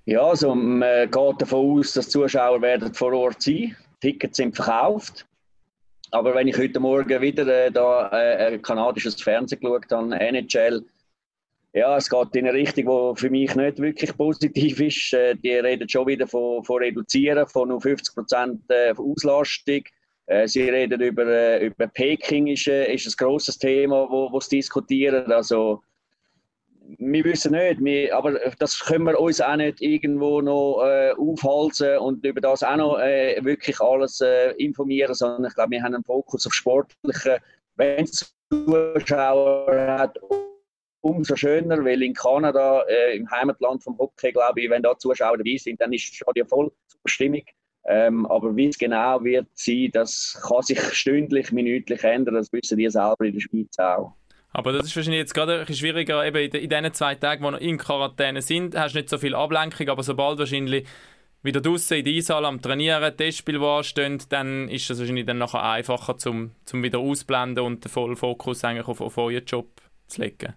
Ja, 0.06 0.22
also 0.24 0.54
man 0.54 1.10
geht 1.10 1.42
davon 1.42 1.80
aus, 1.80 1.94
dass 1.94 2.10
Zuschauer 2.10 2.62
werden 2.62 2.94
vor 2.94 3.14
Ort 3.14 3.42
sein. 3.42 3.76
Tickets 4.02 4.38
sind 4.38 4.56
verkauft. 4.56 5.26
Aber 6.12 6.36
wenn 6.36 6.48
ich 6.48 6.58
heute 6.58 6.80
Morgen 6.80 7.22
wieder 7.22 7.48
äh, 7.48 7.72
da 7.72 8.10
äh, 8.10 8.54
ein 8.54 8.62
kanadisches 8.62 9.22
Fernsehen 9.22 9.62
geschaut 9.62 9.90
habe, 9.90 10.14
NHL, 10.20 10.84
ja, 11.74 11.96
es 11.96 12.10
geht 12.10 12.36
in 12.36 12.48
eine 12.48 12.58
Richtung, 12.58 12.86
die 13.16 13.20
für 13.20 13.30
mich 13.30 13.56
nicht 13.56 13.80
wirklich 13.80 14.16
positiv 14.18 14.80
ist. 14.82 15.14
Äh, 15.14 15.36
die 15.36 15.52
reden 15.52 15.88
schon 15.88 16.08
wieder 16.08 16.28
von, 16.28 16.64
von 16.64 16.78
Reduzieren 16.78 17.48
von 17.48 17.70
nur 17.70 17.82
50 17.82 18.14
Prozent 18.14 18.62
äh, 18.70 18.94
Auslastung. 18.98 19.82
Äh, 20.26 20.48
sie 20.48 20.70
reden 20.70 21.00
über, 21.02 21.60
über 21.62 21.88
Peking, 21.88 22.48
ist, 22.48 22.68
ist 22.68 23.08
ein 23.08 23.26
grosses 23.26 23.58
Thema, 23.58 24.08
wo, 24.10 24.32
wo 24.32 24.40
sie 24.42 24.58
diskutieren. 24.58 25.32
Also, 25.32 25.82
wir 26.98 27.24
wissen 27.24 27.54
nicht, 27.54 27.82
wir, 27.82 28.18
aber 28.18 28.34
das 28.60 28.80
können 28.80 29.06
wir 29.06 29.18
uns 29.18 29.40
auch 29.40 29.56
nicht 29.56 29.82
irgendwo 29.82 30.42
noch 30.42 30.84
äh, 30.84 31.14
aufhalten 31.14 32.00
und 32.00 32.26
über 32.26 32.42
das 32.42 32.64
auch 32.64 32.76
noch 32.76 33.00
äh, 33.00 33.40
wirklich 33.44 33.80
alles 33.80 34.20
äh, 34.20 34.52
informieren, 34.58 35.14
sondern 35.14 35.46
ich 35.46 35.56
glaube, 35.56 35.72
wir 35.72 35.84
haben 35.84 35.96
einen 35.96 36.04
Fokus 36.04 36.46
auf 36.46 36.54
Sportliche. 36.54 37.40
Wenn 37.78 38.04
es 38.04 38.36
Zuschauer 38.50 39.98
hat 39.98 40.20
umso 41.02 41.36
schöner, 41.36 41.84
weil 41.84 42.02
in 42.02 42.14
Kanada, 42.14 42.84
äh, 42.88 43.18
im 43.18 43.30
Heimatland 43.30 43.84
vom 43.84 43.98
Hockey, 43.98 44.32
glaube 44.32 44.62
ich, 44.62 44.70
wenn 44.70 44.84
da 44.84 44.98
Zuschauer 44.98 45.38
dabei 45.38 45.58
sind, 45.58 45.82
dann 45.82 45.94
ist 45.94 46.10
das 46.10 46.16
Stadion 46.16 46.48
voll 46.48 46.72
zur 46.88 47.00
Stimmung. 47.06 47.44
Ähm, 47.86 48.28
aber 48.28 48.56
wie 48.56 48.68
es 48.68 48.78
genau 48.78 49.24
wird 49.24 49.48
sein, 49.56 49.90
das 49.92 50.40
kann 50.48 50.62
sich 50.62 50.80
stündlich, 50.80 51.52
minütlich 51.52 52.04
ändern. 52.04 52.36
Das 52.36 52.54
wissen 52.54 52.78
die 52.78 52.90
selber 52.90 53.26
in 53.26 53.34
der 53.34 53.42
Schweiz 53.42 53.78
auch. 53.80 54.14
Aber 54.54 54.74
das 54.74 54.88
ist 54.88 54.96
wahrscheinlich 54.96 55.20
jetzt 55.20 55.34
gerade 55.34 55.54
ein 55.54 55.60
bisschen 55.62 55.78
schwieriger, 55.78 56.26
eben 56.26 56.38
in, 56.38 56.70
diesen 56.70 56.94
zwei 56.94 57.16
Tagen, 57.16 57.44
wo 57.44 57.52
wir 57.52 57.62
in 57.62 57.78
Quarantäne 57.78 58.42
sind, 58.42 58.78
hast 58.78 58.94
du 58.94 59.00
nicht 59.00 59.10
so 59.10 59.18
viel 59.18 59.34
Ablenkung, 59.34 59.88
aber 59.88 60.04
sobald 60.04 60.40
wahrscheinlich 60.40 60.86
wieder 61.42 61.62
draußen 61.62 61.98
in 61.98 62.06
die 62.06 62.18
Eishalle 62.18 62.48
am 62.48 62.62
Trainieren, 62.62 63.16
Testspiel, 63.16 63.64
anstehen, 63.64 64.22
dann 64.30 64.68
ist 64.68 64.90
das 64.90 65.00
wahrscheinlich 65.00 65.26
dann 65.26 65.38
nachher 65.38 65.64
einfacher, 65.64 66.18
zum, 66.18 66.52
zum 66.66 66.84
wieder 66.84 67.00
ausblenden 67.00 67.64
und 67.64 67.84
den 67.84 67.90
vollen 67.90 68.18
Fokus 68.18 68.64
eigentlich 68.64 68.88
auf, 68.88 69.02
auf 69.02 69.18
euren 69.18 69.46
Job 69.46 69.68
zu 70.08 70.22
legen. 70.22 70.54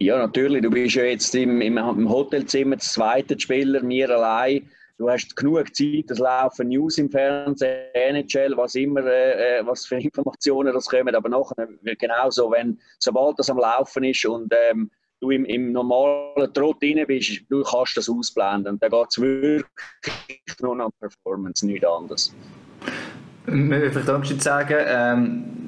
Ja, 0.00 0.16
natürlich. 0.16 0.62
Du 0.62 0.70
bist 0.70 0.94
ja 0.94 1.04
jetzt 1.04 1.34
im, 1.34 1.60
im, 1.60 1.76
im 1.76 2.08
Hotelzimmer 2.08 2.76
das 2.76 2.92
zweite 2.92 3.38
Spieler, 3.38 3.82
mir 3.82 4.08
allein. 4.10 4.68
Du 4.96 5.08
hast 5.08 5.34
genug 5.36 5.74
Zeit, 5.74 6.10
es 6.10 6.18
laufen 6.18 6.68
News 6.68 6.98
im 6.98 7.10
Fernsehen, 7.10 7.86
NHL, 7.94 8.56
was 8.56 8.74
immer, 8.74 9.04
äh, 9.04 9.58
äh, 9.58 9.66
was 9.66 9.86
für 9.86 9.96
Informationen 9.96 10.72
das 10.72 10.86
kommen. 10.86 11.14
Aber 11.14 11.28
nachher 11.28 11.68
genauso, 11.98 12.50
wenn, 12.50 12.78
sobald 12.98 13.38
das 13.38 13.50
am 13.50 13.58
Laufen 13.58 14.04
ist 14.04 14.24
und 14.26 14.52
ähm, 14.70 14.90
du 15.20 15.30
im, 15.30 15.44
im 15.44 15.72
normalen 15.72 16.52
Trott 16.52 16.80
drin 16.80 17.04
bist, 17.06 17.42
du 17.48 17.62
kannst 17.62 17.96
das 17.96 18.08
ausblenden. 18.08 18.74
Und 18.74 18.82
dann 18.82 18.90
geht 18.90 19.08
es 19.08 19.20
wirklich 19.20 20.60
nur 20.60 20.84
um 20.84 20.92
Performance, 21.00 21.66
nichts 21.66 21.86
anderes. 21.86 22.34
Ich 23.46 23.52
möchte 23.52 23.90
vielleicht 23.92 24.10
auch 24.10 24.40
sagen, 24.40 24.76
ähm, 24.86 25.67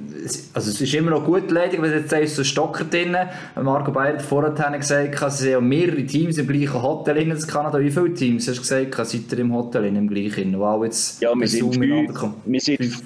also 0.54 0.70
es 0.70 0.80
ist 0.80 0.94
immer 0.94 1.10
noch 1.10 1.24
gut 1.24 1.50
leidig, 1.50 1.78
aber 1.78 1.88
jetzt 1.88 2.12
ist 2.12 2.36
so 2.36 2.42
ein 2.42 2.44
Stocker 2.44 2.84
drin. 2.84 3.16
Marco 3.60 3.90
Bayer 3.90 4.14
hat 4.14 4.22
vorher 4.22 4.52
gesagt, 4.78 5.22
es 5.22 5.38
sind 5.38 5.50
ja 5.50 5.60
mehrere 5.60 6.04
Teams 6.04 6.38
im 6.38 6.46
gleichen 6.46 6.82
Hotel 6.82 7.16
in 7.18 7.38
Kanada. 7.46 7.78
Wie 7.80 7.90
viele 7.90 8.14
Teams 8.14 8.48
hast 8.48 8.56
du 8.56 8.60
gesagt, 8.60 9.08
seid 9.08 9.32
ihr 9.32 9.38
im 9.38 9.54
Hotel 9.54 9.84
in, 9.84 9.96
im 9.96 10.08
gleichen? 10.08 10.58
Wow, 10.58 10.84
jetzt 10.84 11.20
ja, 11.22 11.34
wir 11.34 11.48
sind, 11.48 11.74
fünf, 11.74 12.34
wir, 12.44 12.60
sind, 12.60 13.02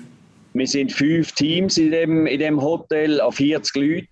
wir 0.53 0.67
sind 0.67 0.93
fünf 0.93 1.33
Teams 1.33 1.79
in 1.79 1.91
dem, 1.91 2.27
in 2.27 2.39
dem 2.39 2.61
Hotel, 2.61 3.21
an 3.21 3.33
40 3.33 3.77
Leute. 3.77 4.09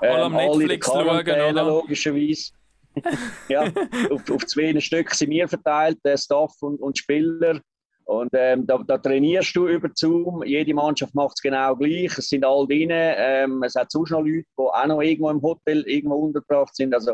Alle 0.00 0.22
am 0.24 0.34
ähm, 0.34 0.58
Netflix 0.58 0.86
schauen, 0.86 1.20
oder? 1.20 1.64
logischerweise. 1.64 2.52
ja, 3.48 3.72
auf, 4.10 4.30
auf 4.30 4.46
zwei 4.46 4.78
Stück 4.80 5.14
sind 5.14 5.30
wir 5.30 5.48
verteilt, 5.48 5.98
der 6.04 6.16
Staff 6.16 6.54
und, 6.60 6.80
und 6.80 6.98
Spieler. 6.98 7.60
Und 8.04 8.30
ähm, 8.32 8.66
da, 8.66 8.78
da, 8.86 8.98
trainierst 8.98 9.54
du 9.54 9.68
über 9.68 9.88
Zoom. 9.94 10.42
Jede 10.44 10.74
Mannschaft 10.74 11.14
macht 11.14 11.34
es 11.36 11.42
genau 11.42 11.74
gleich. 11.76 12.16
Es 12.18 12.28
sind 12.28 12.44
alle 12.44 12.66
drin. 12.66 12.90
Ähm, 12.90 13.62
es 13.62 13.74
hat 13.74 13.90
sonst 13.90 14.10
noch 14.10 14.20
Leute, 14.20 14.44
die 14.58 14.62
auch 14.62 14.86
noch 14.86 15.00
irgendwo 15.00 15.30
im 15.30 15.42
Hotel 15.42 15.82
irgendwo 15.82 16.16
untergebracht 16.16 16.74
sind. 16.74 16.94
Also 16.94 17.12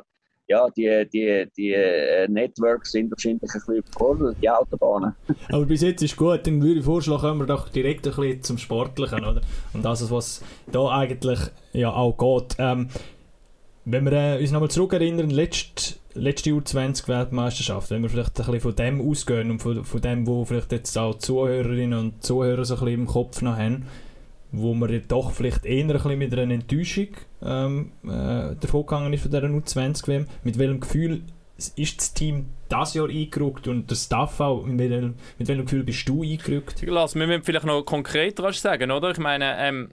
ja, 0.49 0.67
die, 0.71 1.07
die, 1.13 1.47
die 1.57 1.73
äh, 1.73 2.27
Networks 2.29 2.93
sind 2.93 3.11
wahrscheinlich 3.11 3.43
ein 3.43 3.49
bisschen 3.53 3.75
überfordert, 3.75 4.37
die 4.41 4.49
Autobahnen. 4.49 5.15
Aber 5.53 5.67
bis 5.67 5.83
jetzt 5.83 6.03
ist 6.03 6.17
gut, 6.17 6.47
dann 6.47 6.63
würde 6.63 6.81
ich 6.81 6.85
vorschlagen, 6.85 7.21
kommen 7.21 7.41
wir 7.41 7.47
doch 7.47 7.69
direkt 7.69 8.07
ein 8.07 8.15
bisschen 8.15 8.43
zum 8.43 8.59
Sportlichen, 8.59 9.25
oder? 9.25 9.43
Und 9.75 9.85
das, 9.85 10.11
was 10.11 10.43
da 10.73 10.89
eigentlich 10.89 11.39
ja 11.75 11.93
auch 11.93 12.17
geht. 12.17 12.57
Ähm, 12.59 12.89
wenn 13.85 14.05
wir 14.05 14.13
äh, 14.13 14.41
uns 14.41 14.51
nochmal 14.51 14.71
zurückerinnern, 14.71 15.31
letzte, 15.31 15.99
letzte 16.19 16.51
Jahr 16.51 16.65
20 16.65 17.09
Weltmeisterschaft, 17.09 17.91
wenn 17.91 18.03
wir 18.03 18.11
vielleicht 18.11 18.39
ein 18.39 18.47
bisschen 18.47 18.61
von 18.61 18.77
dem 18.77 19.01
ausgehen 19.01 19.51
und 19.51 19.61
von, 19.61 19.85
von 19.85 20.01
dem, 20.01 20.27
wo 20.27 20.45
vielleicht 20.45 20.73
jetzt 20.73 20.97
auch 20.97 21.19
Zuhörerinnen 21.19 21.99
und 21.99 22.23
Zuhörer 22.23 22.65
so 22.65 22.75
ein 22.75 22.81
bisschen 22.81 23.01
im 23.01 23.07
Kopf 23.07 23.43
noch 23.43 23.57
haben, 23.57 23.87
wo 24.53 24.75
man 24.75 24.93
ja 24.93 25.01
doch 25.07 25.33
vielleicht 25.33 25.67
eher 25.67 25.85
ein 25.85 25.93
bisschen 25.93 26.19
mit 26.19 26.33
einer 26.33 26.53
Enttäuschung 26.53 27.09
ähm, 27.43 27.93
äh, 28.05 28.57
davon 28.57 28.83
gegangen 28.83 29.13
ist 29.13 29.23
von 29.23 29.31
dieser 29.31 29.45
U20-WM. 29.45 30.27
Mit 30.45 30.59
welchem 30.59 30.81
Gefühl 30.81 31.23
ist 31.77 31.99
das 31.99 32.15
Team 32.15 32.47
das 32.69 32.95
Jahr 32.95 33.09
eingerückt 33.09 33.67
und 33.67 33.91
der 33.91 33.97
Staff 33.97 34.41
auch? 34.41 34.65
Mit, 34.65 34.91
welchem, 34.91 35.15
mit 35.39 35.49
welchem 35.49 35.65
Gefühl 35.65 35.85
bist 35.85 36.09
du 36.09 36.23
eingerückt? 36.23 36.83
Lass, 36.87 37.15
wir 37.15 37.27
müssen 37.27 37.43
vielleicht 37.43 37.67
noch 37.67 37.83
konkreter 37.83 38.53
sagen, 38.53 38.91
oder? 38.91 39.11
Ich 39.11 39.19
meine, 39.19 39.57
ähm, 39.59 39.91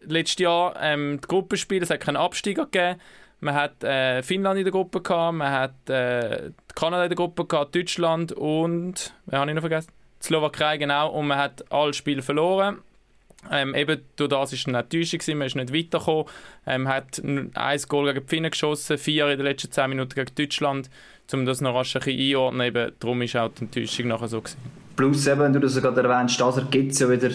letztes 0.00 0.40
Jahr 0.40 0.74
ähm, 0.80 1.20
die 1.22 1.28
Gruppenspiele, 1.28 1.82
es 1.82 1.90
hat 1.90 2.00
keinen 2.00 2.16
Absteiger 2.16 2.66
gegeben. 2.66 3.00
Man 3.42 3.54
hat 3.54 3.82
äh, 3.82 4.22
Finnland 4.22 4.56
in 4.56 4.64
der 4.64 4.70
Gruppe 4.70 5.00
gehabt, 5.00 5.36
man 5.36 5.50
hat 5.50 5.90
äh, 5.90 6.52
Kanada 6.76 7.02
in 7.02 7.08
der 7.08 7.16
Gruppe 7.16 7.44
gehabt, 7.44 7.74
Deutschland 7.74 8.30
und, 8.30 9.12
wer 9.26 9.40
habe 9.40 9.50
ich 9.50 9.54
noch 9.56 9.62
vergessen? 9.62 9.90
Die 10.22 10.26
Slowakei, 10.26 10.76
genau. 10.76 11.10
Und 11.10 11.26
man 11.26 11.38
hat 11.38 11.64
alle 11.72 11.92
Spiele 11.92 12.22
verloren. 12.22 12.78
Ähm, 13.50 13.74
eben 13.74 14.00
durch 14.14 14.30
das 14.30 14.52
war 14.52 14.68
eine 14.68 14.78
Enttäuschung, 14.78 15.38
man 15.38 15.48
ist 15.48 15.56
nicht 15.56 15.74
weitergekommen. 15.74 16.26
Ähm, 16.68 16.86
hat 16.86 17.20
ein 17.24 17.80
Goal 17.88 18.12
gegen 18.12 18.24
die 18.24 18.30
Finnen 18.30 18.50
geschossen, 18.52 18.96
vier 18.96 19.26
in 19.26 19.38
den 19.38 19.46
letzten 19.46 19.72
zehn 19.72 19.88
Minuten 19.88 20.14
gegen 20.14 20.32
Deutschland, 20.36 20.88
um 21.32 21.44
das 21.44 21.60
noch 21.60 21.74
rasch 21.74 21.96
ein 21.96 22.02
bisschen 22.02 22.20
einordnen. 22.20 22.68
Eben, 22.68 22.92
darum 23.00 23.20
war 23.20 23.44
auch 23.44 23.50
die 23.54 23.62
Enttäuschung 23.62 24.06
nachher 24.06 24.28
so. 24.28 24.40
Gewesen. 24.40 24.58
Plus 24.94 25.26
eben, 25.26 25.40
wenn 25.40 25.52
du 25.52 25.58
das 25.58 25.82
gerade 25.82 26.00
erwähnst, 26.00 26.40
also 26.40 26.62
gibt 26.70 26.92
es 26.92 27.00
ja 27.00 27.10
wieder 27.10 27.30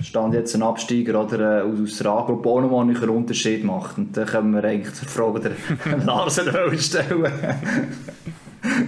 stand 0.00 0.34
jetzt 0.34 0.54
ein 0.54 0.62
Absteiger 0.62 1.22
oder 1.24 1.64
äh, 1.64 1.82
aus 1.82 1.98
der 1.98 2.10
A-Gruppe 2.10 2.48
auch 2.48 2.60
nochmal 2.60 2.88
einen 2.88 3.08
Unterschied 3.10 3.64
macht. 3.64 3.98
Und 3.98 4.16
dann 4.16 4.26
können 4.26 4.54
wir 4.54 4.64
eigentlich 4.64 4.98
die 4.98 5.06
Frage 5.06 5.40
der 5.40 5.98
Larsen 6.04 6.48
stellen. 6.78 7.32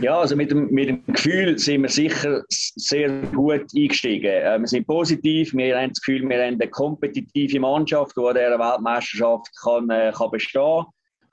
ja, 0.01 0.19
also 0.19 0.37
mit 0.37 0.51
dem, 0.51 0.71
mit 0.71 0.89
dem 0.89 1.03
Gefühl 1.07 1.59
sind 1.59 1.83
wir 1.83 1.89
sicher 1.89 2.43
sehr 2.49 3.23
gut 3.33 3.67
eingestiegen. 3.75 4.27
Äh, 4.27 4.59
wir 4.59 4.69
sind 4.69 4.87
positiv, 4.87 5.53
wir 5.55 5.79
haben 5.79 5.91
das 5.91 6.01
Gefühl, 6.01 6.29
wir 6.29 6.45
haben 6.45 6.55
eine 6.61 6.69
kompetitive 6.69 7.61
Mannschaft, 7.61 8.17
die 8.17 8.21
an 8.21 8.35
dieser 8.35 8.59
Weltmeisterschaft 8.59 9.49
kann, 9.63 9.91
äh, 9.91 10.13
kann 10.17 10.31
bestehen 10.31 10.85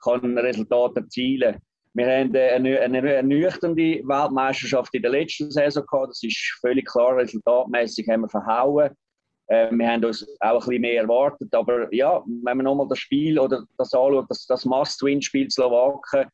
kann, 0.02 0.20
kann 0.20 0.38
Resultate 0.38 1.00
erzielen. 1.00 1.56
Wir 1.94 2.06
haben 2.06 2.34
eine, 2.36 2.80
eine 2.80 3.12
ernüchternde 3.12 4.02
Weltmeisterschaft 4.04 4.94
in 4.94 5.02
der 5.02 5.10
letzten 5.10 5.50
Saison 5.50 5.84
gehabt. 5.90 6.10
Das 6.10 6.22
ist 6.22 6.58
völlig 6.60 6.86
klar. 6.86 7.16
Resultatmäßig 7.16 8.08
haben 8.08 8.20
wir 8.20 8.28
verhauen. 8.28 8.90
Äh, 9.48 9.70
wir 9.70 9.88
haben 9.88 10.04
uns 10.04 10.26
auch 10.40 10.54
ein 10.54 10.58
bisschen 10.58 10.80
mehr 10.82 11.02
erwartet. 11.02 11.52
Aber 11.54 11.92
ja, 11.92 12.22
wenn 12.26 12.56
man 12.56 12.64
nochmal 12.64 12.88
das 12.88 12.98
Spiel 12.98 13.38
oder 13.38 13.64
das 13.76 13.92
anschaut, 13.92 14.26
das, 14.28 14.46
das 14.46 14.64
Must-Win-Spiel 14.64 15.50
Slowaken, 15.50 16.26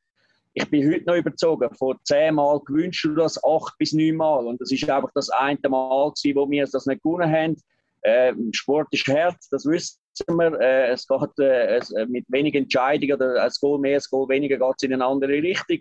ich 0.57 0.71
bin 0.71 0.89
heute 0.89 1.05
noch 1.07 1.17
überzogen. 1.17 1.69
Vor 1.75 1.97
zehn 2.05 2.35
Mal 2.35 2.61
gewünscht 2.61 3.05
du 3.05 3.15
das 3.15 3.43
acht 3.43 3.77
bis 3.79 3.93
neun 3.93 4.17
Mal. 4.17 4.47
Und 4.47 4.61
das 4.61 4.71
ist 4.71 4.89
einfach 4.89 5.11
das 5.15 5.31
eine 5.31 5.59
Mal, 5.69 6.11
gewesen, 6.11 6.37
wo 6.37 6.49
wir 6.49 6.65
das 6.65 6.87
nicht 6.87 7.03
gewonnen 7.03 7.31
haben. 7.31 7.57
Äh, 8.03 8.35
Sport 8.53 8.89
ist 8.93 9.07
hart, 9.09 9.39
das 9.51 9.65
wissen 9.65 9.99
wir. 10.29 10.61
Äh, 10.61 10.93
es 10.93 11.09
geht 11.09 11.39
äh, 11.41 11.77
es, 11.77 11.91
äh, 11.93 12.07
mit 12.07 12.25
wenigen 12.29 12.65
Entscheidungen 12.65 13.15
oder 13.15 13.43
ein 13.43 13.51
Goal 13.61 13.81
mehr, 13.81 13.99
ein 13.99 14.05
Goal 14.11 14.29
weniger 14.29 14.59
geht 14.59 14.75
es 14.77 14.83
in 14.83 14.93
eine 14.93 15.05
andere 15.05 15.33
Richtung. 15.33 15.79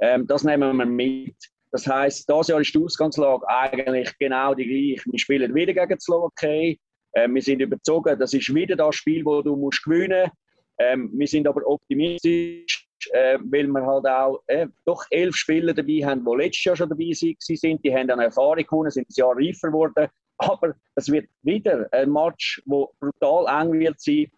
Ähm, 0.00 0.26
das 0.26 0.42
nehmen 0.42 0.76
wir 0.76 0.86
mit. 0.86 1.36
Das 1.72 1.86
heisst, 1.86 2.28
dieses 2.28 2.48
Jahr 2.48 2.60
ist 2.60 2.74
die 2.74 2.78
Ausgangslage 2.78 3.46
eigentlich 3.48 4.16
genau 4.18 4.54
die 4.54 4.64
gleiche. 4.64 5.10
Wir 5.10 5.18
spielen 5.18 5.54
wieder 5.54 5.72
gegen 5.72 5.98
die 5.98 6.00
Slowakei. 6.00 6.78
Äh, 7.12 7.28
wir 7.28 7.42
sind 7.42 7.60
überzogen, 7.60 8.18
das 8.18 8.34
ist 8.34 8.52
wieder 8.52 8.76
das 8.76 8.96
Spiel, 8.96 9.24
wo 9.24 9.40
du 9.42 9.56
musst 9.56 9.84
gewinnen 9.84 10.22
musst. 10.24 10.36
Ähm, 10.80 11.10
wir 11.12 11.26
sind 11.26 11.46
aber 11.46 11.66
optimistisch, 11.66 12.88
äh, 13.12 13.38
weil 13.42 13.66
wir 13.66 13.84
halt 13.84 14.06
auch 14.06 14.42
äh, 14.46 14.66
doch 14.86 15.04
elf 15.10 15.36
Spieler 15.36 15.74
dabei 15.74 16.00
haben, 16.04 16.24
die 16.24 16.36
letztes 16.42 16.64
Jahr 16.64 16.76
schon 16.76 16.88
dabei 16.88 17.12
sind. 17.12 17.84
Die 17.84 17.94
haben 17.94 18.10
eine 18.10 18.24
Erfahrung 18.24 18.64
gewonnen, 18.64 18.90
sind 18.90 19.08
ein 19.08 19.14
Jahr 19.14 19.36
reifer 19.36 19.68
geworden. 19.68 20.08
Aber 20.38 20.74
es 20.94 21.12
wird 21.12 21.28
wieder 21.42 21.86
ein 21.92 22.10
Match, 22.10 22.62
wo 22.64 22.90
brutal 22.98 23.44
eng 23.60 23.78
wird 23.78 24.00
sein, 24.00 24.30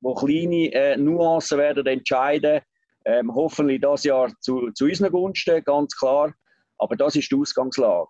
wo 0.00 0.14
kleine 0.14 0.72
äh, 0.72 0.96
Nuancen 0.96 1.58
werden 1.58 1.86
entscheiden. 1.86 2.62
Ähm, 3.04 3.34
hoffentlich 3.34 3.80
das 3.80 4.04
Jahr 4.04 4.30
zu, 4.40 4.70
zu 4.72 4.84
unseren 4.84 5.12
Gunsten, 5.12 5.64
ganz 5.64 5.96
klar. 5.96 6.32
Aber 6.78 6.96
das 6.96 7.16
ist 7.16 7.30
die 7.30 7.36
Ausgangslage. 7.36 8.08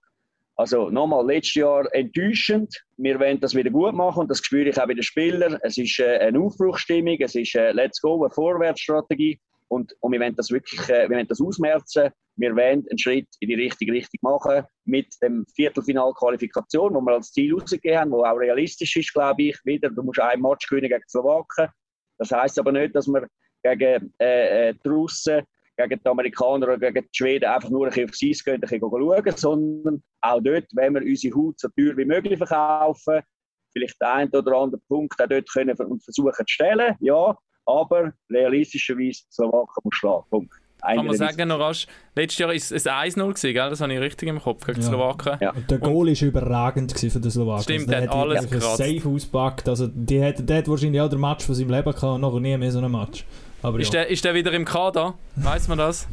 Also 0.60 0.90
nochmal, 0.90 1.26
letztes 1.26 1.54
Jahr 1.54 1.94
enttäuschend. 1.94 2.84
Wir 2.98 3.18
wollen 3.18 3.40
das 3.40 3.54
wieder 3.54 3.70
gut 3.70 3.94
machen 3.94 4.20
und 4.20 4.30
das 4.30 4.40
spüre 4.40 4.68
ich 4.68 4.78
auch 4.78 4.86
bei 4.86 4.92
den 4.92 5.02
Spielern. 5.02 5.58
Es 5.62 5.78
ist 5.78 5.98
äh, 6.00 6.18
eine 6.18 6.38
Aufbruchstimmung, 6.38 7.16
es 7.18 7.34
ist 7.34 7.54
äh, 7.54 7.72
Let's 7.72 8.00
Go, 8.00 8.22
eine 8.22 8.30
Vorwärtsstrategie 8.30 9.40
und, 9.68 9.96
und 10.00 10.12
wir 10.12 10.20
wollen 10.20 10.36
das 10.36 10.50
wirklich 10.50 10.80
äh, 10.90 11.08
wir 11.08 11.16
wollen 11.16 11.28
das 11.28 11.40
ausmerzen. 11.40 12.10
Wir 12.36 12.54
wollen 12.54 12.84
einen 12.90 12.98
Schritt 12.98 13.28
in 13.40 13.48
die 13.48 13.54
richtige 13.54 13.92
Richtung 13.92 14.18
machen 14.20 14.64
mit 14.84 15.06
dem 15.22 15.46
Viertelfinalqualifikation, 15.54 16.94
wo 16.94 17.00
wir 17.00 17.14
als 17.14 17.32
Ziel 17.32 17.54
rausgegeben 17.54 17.98
haben, 17.98 18.10
wo 18.10 18.24
auch 18.24 18.36
realistisch 18.36 18.96
ist, 18.96 19.14
glaube 19.14 19.42
ich. 19.44 19.58
Wieder, 19.64 19.88
du 19.88 20.02
musst 20.02 20.20
einen 20.20 20.42
Match 20.42 20.68
gewinnen 20.68 20.90
gegen 20.90 21.08
Slowaken. 21.08 21.68
Das 22.18 22.32
heißt 22.32 22.58
aber 22.58 22.72
nicht, 22.72 22.94
dass 22.94 23.06
wir 23.06 23.26
gegen 23.62 24.12
äh, 24.18 24.68
äh, 24.68 24.74
die 24.84 24.88
Russen, 24.88 25.42
gegen 25.76 26.00
die 26.02 26.08
Amerikaner 26.08 26.66
oder 26.66 26.78
gegen 26.78 27.06
die 27.06 27.16
Schweden 27.16 27.46
einfach 27.46 27.70
nur 27.70 27.86
ein 27.86 27.90
bisschen 27.90 28.08
aufs 28.08 28.22
Eis 28.22 28.44
gehen 28.44 28.54
und 28.56 28.64
ein 28.64 28.80
bisschen 28.80 28.90
schauen, 28.90 29.36
sondern 29.36 30.02
auch 30.20 30.40
dort, 30.42 30.66
wenn 30.72 30.94
wir 30.94 31.02
unsere 31.02 31.36
Haut 31.36 31.58
so 31.58 31.68
teuer 31.68 31.96
wie 31.96 32.04
möglich 32.04 32.38
verkaufen, 32.38 33.20
vielleicht 33.72 34.00
den 34.00 34.08
einen 34.08 34.30
oder 34.30 34.56
anderen 34.56 34.84
Punkt 34.88 35.20
auch 35.20 35.28
dort 35.28 35.50
können 35.50 35.76
und 35.76 36.02
versuchen 36.04 36.32
zu 36.32 36.44
stellen, 36.46 36.96
ja, 37.00 37.36
aber 37.66 38.12
realistischerweise 38.30 39.22
Slowaken 39.30 39.80
muss 39.84 39.94
schlagen. 39.94 40.24
Punkt. 40.30 40.54
Kann 40.82 41.06
man 41.06 41.16
sagen, 41.16 41.48
noch 41.48 41.60
rasch, 41.60 41.86
letztes 42.14 42.38
Jahr 42.38 42.48
war 42.48 42.54
es 42.54 42.72
1-0, 42.72 43.14
gewesen, 43.14 43.52
gell? 43.52 43.70
das 43.70 43.80
habe 43.82 43.92
ich 43.92 44.00
richtig 44.00 44.28
im 44.28 44.40
Kopf 44.40 44.64
gegen 44.64 44.80
die 44.80 44.86
ja. 44.86 44.88
Slowaken. 44.88 45.38
Ja. 45.40 45.52
Der 45.52 45.78
Goal 45.78 46.06
war 46.06 46.26
überragend 46.26 46.98
für 46.98 47.06
die 47.20 47.30
Slowaken. 47.30 47.62
Stimmt, 47.62 47.80
also, 47.80 47.90
der 47.90 48.02
hat 48.02 48.10
alles 48.10 48.76
safe 48.76 49.02
ausgepackt. 49.06 49.68
Also, 49.68 49.88
die 49.88 50.22
hat, 50.22 50.48
der 50.48 50.58
hat 50.58 50.68
wahrscheinlich 50.68 51.00
auch 51.00 51.10
den 51.10 51.20
Match 51.20 51.44
von 51.44 51.54
seinem 51.54 51.70
Leben 51.70 51.92
gehabt 51.92 52.02
und 52.02 52.20
noch 52.22 52.38
nie 52.40 52.56
mehr 52.56 52.72
so 52.72 52.78
einen 52.78 52.92
Match. 52.92 53.26
Aber 53.62 53.78
ist, 53.78 53.92
ja. 53.92 54.00
der, 54.00 54.10
ist 54.10 54.24
der 54.24 54.34
wieder 54.34 54.52
im 54.52 54.64
Kader? 54.64 55.14
Weiß 55.36 55.68
man 55.68 55.78
das? 55.78 56.08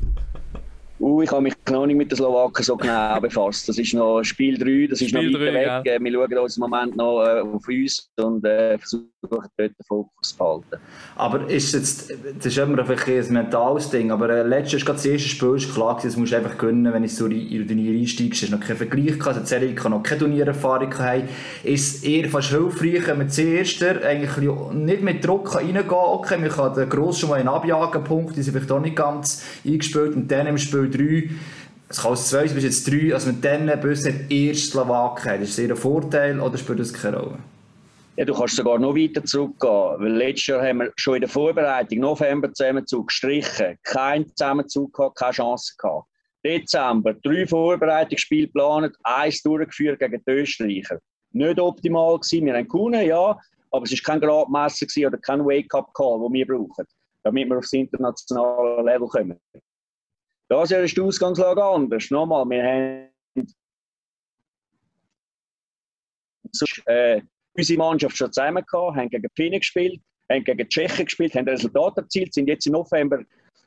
Uh, 1.00 1.22
ich 1.22 1.32
habe 1.32 1.44
mich 1.44 1.54
noch 1.70 1.86
nicht 1.86 1.96
mit 1.96 2.12
den 2.12 2.16
Slowaken 2.16 2.64
so 2.64 2.76
genau 2.76 3.20
befasst. 3.22 3.70
Das 3.70 3.78
ist 3.78 3.94
noch 3.94 4.24
Spiel 4.24 4.58
3, 4.58 4.88
das 4.90 5.02
ist 5.02 5.10
Spiel 5.10 5.32
noch 5.32 5.40
weit 5.40 5.48
3, 5.48 5.54
weg. 5.54 5.82
Ja. 5.86 6.04
Wir 6.04 6.12
schauen 6.12 6.38
uns 6.40 6.58
im 6.58 6.62
Moment 6.62 6.96
noch 6.96 7.24
äh, 7.24 7.42
auf 7.42 7.68
uns 7.68 8.10
und 8.18 8.44
äh, 8.46 8.78
versuchen 8.80 9.10
dort 9.30 9.52
den 9.60 9.76
Fokus 9.88 10.36
zu 10.36 10.44
halten. 10.44 10.82
Aber 11.16 11.48
ist 11.50 11.74
jetzt, 11.74 12.12
das 12.38 12.46
ist 12.46 12.58
immer 12.58 12.80
ein 12.80 13.34
mentales 13.34 13.90
Ding, 13.90 14.12
aber 14.12 14.30
äh, 14.30 14.44
letztes 14.44 14.86
das 14.86 15.06
erste 15.06 15.30
Spiel 15.30 15.56
ist 15.56 15.74
klar, 15.74 16.00
das 16.02 16.18
musst 16.18 16.32
du 16.32 16.38
einfach 16.38 16.58
gönnen, 16.58 16.92
wenn 16.92 17.04
du 17.04 17.10
so 17.10 17.26
in 17.26 17.32
die 17.32 17.66
Turnier 17.66 18.00
einsteigst. 18.00 18.44
Es 18.44 18.50
noch 18.50 18.60
kein 18.60 18.78
Vergleich, 18.78 19.24
also 19.26 19.44
Serie 19.44 19.76
kann 19.76 19.92
noch 19.92 20.04
keine 20.04 20.22
Turniererfahrung 20.22 20.98
haben. 20.98 21.30
Ist 21.64 21.98
es 21.98 22.04
eher 22.04 22.30
fast 22.30 22.50
hilfreich, 22.50 23.08
wenn 23.08 23.20
man 23.20 23.30
zuerst 23.30 23.84
eigentlich 23.84 24.38
nicht 24.74 25.02
mit 25.02 25.26
Druck 25.26 25.56
reingehen 25.56 25.88
kann, 25.88 25.98
okay, 25.98 26.38
man 26.38 26.50
kann 26.50 26.74
den 26.74 26.90
Gross 26.90 27.20
schon 27.20 27.30
mal 27.30 27.40
in 27.40 27.48
abjagen, 27.48 28.04
Punkt, 28.04 28.36
die 28.36 28.42
sind 28.42 28.54
vielleicht 28.54 28.72
auch 28.72 28.80
nicht 28.80 28.96
ganz 28.96 29.44
eingespielt 29.66 30.16
und 30.16 30.32
dann 30.32 30.48
im 30.48 30.58
Spiel 30.58 30.87
3 30.88 31.30
es 31.90 32.02
kann 32.02 32.12
aus 32.12 32.30
zwei, 32.30 32.48
bis 32.48 32.64
jetzt 32.64 32.92
drei, 32.92 33.14
also 33.14 33.32
mit 33.32 33.82
bis 33.82 34.04
nicht 34.04 34.30
erst 34.30 34.72
Slowakei. 34.72 35.38
Das 35.38 35.50
ist 35.50 35.60
eher 35.60 35.70
ein 35.70 35.78
Vorteil 35.78 36.40
oder 36.40 36.58
spielt 36.58 36.80
das 36.80 36.94
keine 36.94 37.18
Rolle? 37.18 37.40
Ja, 38.18 38.26
du 38.26 38.34
kannst 38.34 38.56
sogar 38.56 38.78
noch 38.80 38.96
weiter 38.96 39.24
zurückgehen, 39.24 39.96
weil 40.00 40.12
letztes 40.12 40.48
Jahr 40.48 40.66
haben 40.66 40.80
wir 40.80 40.92
schon 40.98 41.16
in 41.16 41.22
der 41.22 41.30
Vorbereitung 41.30 42.00
November 42.00 42.52
Zusammenzug 42.52 43.08
gestrichen, 43.08 43.78
kein 43.84 44.28
Zusammenzug 44.36 44.94
gehabt, 44.94 45.18
keine 45.18 45.32
Chance 45.34 45.76
gehabt. 45.78 46.08
Dezember 46.44 47.14
drei 47.14 47.46
Vorbereitungsspiele 47.46 48.48
geplant, 48.48 48.96
eins 49.04 49.42
durchgeführt 49.44 50.00
gegen 50.00 50.22
die 50.28 50.32
Österreicher. 50.32 51.00
Nicht 51.32 51.60
optimal 51.60 52.20
gewesen, 52.20 52.46
wir 52.48 52.56
haben 52.56 52.68
gewonnen, 52.68 53.06
ja, 53.06 53.38
aber 53.72 53.84
es 53.84 53.92
war 53.92 54.14
kein 54.14 54.22
Gradmesser 54.22 55.08
oder 55.08 55.18
kein 55.20 55.46
Wake-up-Call, 55.46 56.20
den 56.20 56.34
wir 56.34 56.48
brauchen, 56.48 56.86
damit 57.24 57.50
wir 57.50 57.58
aufs 57.60 57.74
internationale 57.74 58.82
Level 58.84 59.08
kommen. 59.08 59.40
Das 60.50 60.70
Jahr 60.70 60.82
ist 60.82 60.96
die 60.96 61.02
Ausgangslage 61.02 61.64
anders. 61.64 62.10
Nochmal, 62.10 62.46
wir 62.50 62.64
haben 62.64 63.10
äh, 66.86 67.22
unsere 67.54 67.78
Mannschaft 67.78 68.18
schon 68.18 68.32
zusammen 68.32 68.64
gehabt, 68.66 68.96
haben 68.96 69.10
gegen 69.10 69.28
Finnen 69.36 69.60
gespielt, 69.60 70.02
haben 70.32 70.44
gegen 70.44 70.70
Tschechen 70.70 71.06
gespielt, 71.06 71.36
haben 71.36 71.50
Resultate 71.50 72.02
erzielt, 72.02 72.34
sind 72.34 72.48
jetzt 72.48 72.66
im 72.66 72.74
November 72.74 73.24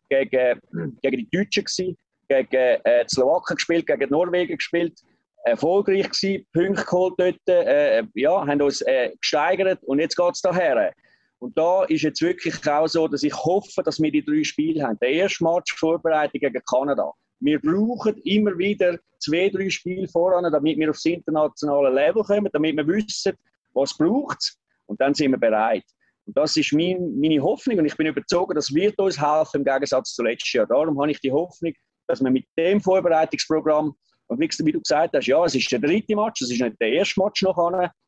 gegen, 0.08 0.60
gegen 1.02 1.16
die 1.16 1.28
Deutschen 1.30 1.64
gewesen, 1.64 1.98
gegen 2.28 2.80
äh, 2.84 3.04
die 3.04 3.14
Slowaken 3.14 3.56
gespielt, 3.56 3.86
gegen 3.86 4.00
die 4.00 4.10
Norwegen 4.10 4.56
gespielt, 4.56 4.98
erfolgreich 5.44 6.10
gewesen, 6.10 6.46
Punkte 6.52 6.84
geholt 6.84 7.14
dort, 7.18 7.48
äh, 7.48 8.04
ja, 8.14 8.46
haben 8.46 8.62
uns 8.62 8.80
äh, 8.82 9.10
gesteigert 9.20 9.82
und 9.84 9.98
jetzt 9.98 10.16
geht 10.16 10.34
es 10.34 10.40
daher. 10.40 10.94
Und 11.40 11.56
da 11.56 11.84
ist 11.84 12.02
jetzt 12.02 12.20
wirklich 12.20 12.54
auch 12.68 12.86
so, 12.86 13.08
dass 13.08 13.22
ich 13.22 13.34
hoffe, 13.34 13.82
dass 13.82 14.00
wir 14.00 14.12
die 14.12 14.24
drei 14.24 14.44
Spiele 14.44 14.86
haben. 14.86 14.98
Der 15.00 15.08
erste 15.08 15.42
Match 15.42 15.74
Vorbereitung 15.74 16.38
gegen 16.38 16.62
Kanada. 16.68 17.12
Wir 17.40 17.58
brauchen 17.58 18.18
immer 18.24 18.56
wieder 18.58 18.98
zwei, 19.18 19.48
drei 19.48 19.70
Spiele 19.70 20.06
voran, 20.06 20.50
damit 20.52 20.78
wir 20.78 20.90
aufs 20.90 21.06
internationale 21.06 21.88
Level 21.88 22.22
kommen, 22.22 22.50
damit 22.52 22.76
wir 22.76 22.86
wissen, 22.86 23.32
was 23.72 23.96
braucht 23.96 24.54
und 24.86 25.00
dann 25.00 25.14
sind 25.14 25.30
wir 25.30 25.38
bereit. 25.38 25.84
Und 26.26 26.36
das 26.36 26.56
ist 26.58 26.74
mein, 26.74 27.18
meine 27.18 27.42
Hoffnung 27.42 27.78
und 27.78 27.86
ich 27.86 27.96
bin 27.96 28.08
überzeugt, 28.08 28.54
das 28.54 28.74
wird 28.74 28.98
uns 28.98 29.18
helfen 29.18 29.60
im 29.60 29.64
Gegensatz 29.64 30.14
zu 30.14 30.22
letztes 30.22 30.52
Jahr. 30.52 30.66
Darum 30.66 31.00
habe 31.00 31.10
ich 31.10 31.20
die 31.20 31.32
Hoffnung, 31.32 31.72
dass 32.06 32.22
wir 32.22 32.30
mit 32.30 32.44
dem 32.58 32.82
Vorbereitungsprogramm 32.82 33.96
und 34.26 34.38
wie 34.38 34.72
du 34.72 34.80
gesagt 34.80 35.16
hast, 35.16 35.26
ja, 35.26 35.42
es 35.44 35.54
ist 35.54 35.72
der 35.72 35.80
dritte 35.80 36.14
Match, 36.14 36.42
es 36.42 36.50
ist 36.50 36.60
nicht 36.60 36.80
der 36.80 36.92
erste 36.92 37.20
Match 37.20 37.42
noch 37.42 37.56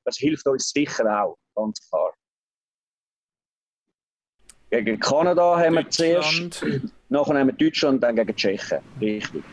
das 0.05 0.19
hilft 0.19 0.47
uns 0.47 0.71
sicher 0.71 1.25
auch, 1.25 1.37
ganz 1.57 1.81
klar. 1.89 2.13
Gegen 4.73 4.99
Kanada 4.99 5.59
haben 5.59 5.75
wir 5.75 5.91
zuerst, 5.91 6.65
nachher 7.11 7.39
haben 7.39 7.49
wir 7.49 7.53
Deutschland, 7.53 8.03
dann 8.03 8.17
gegen 8.17 8.35
Tschechien. 8.35 8.79
Richtig. 9.03 9.45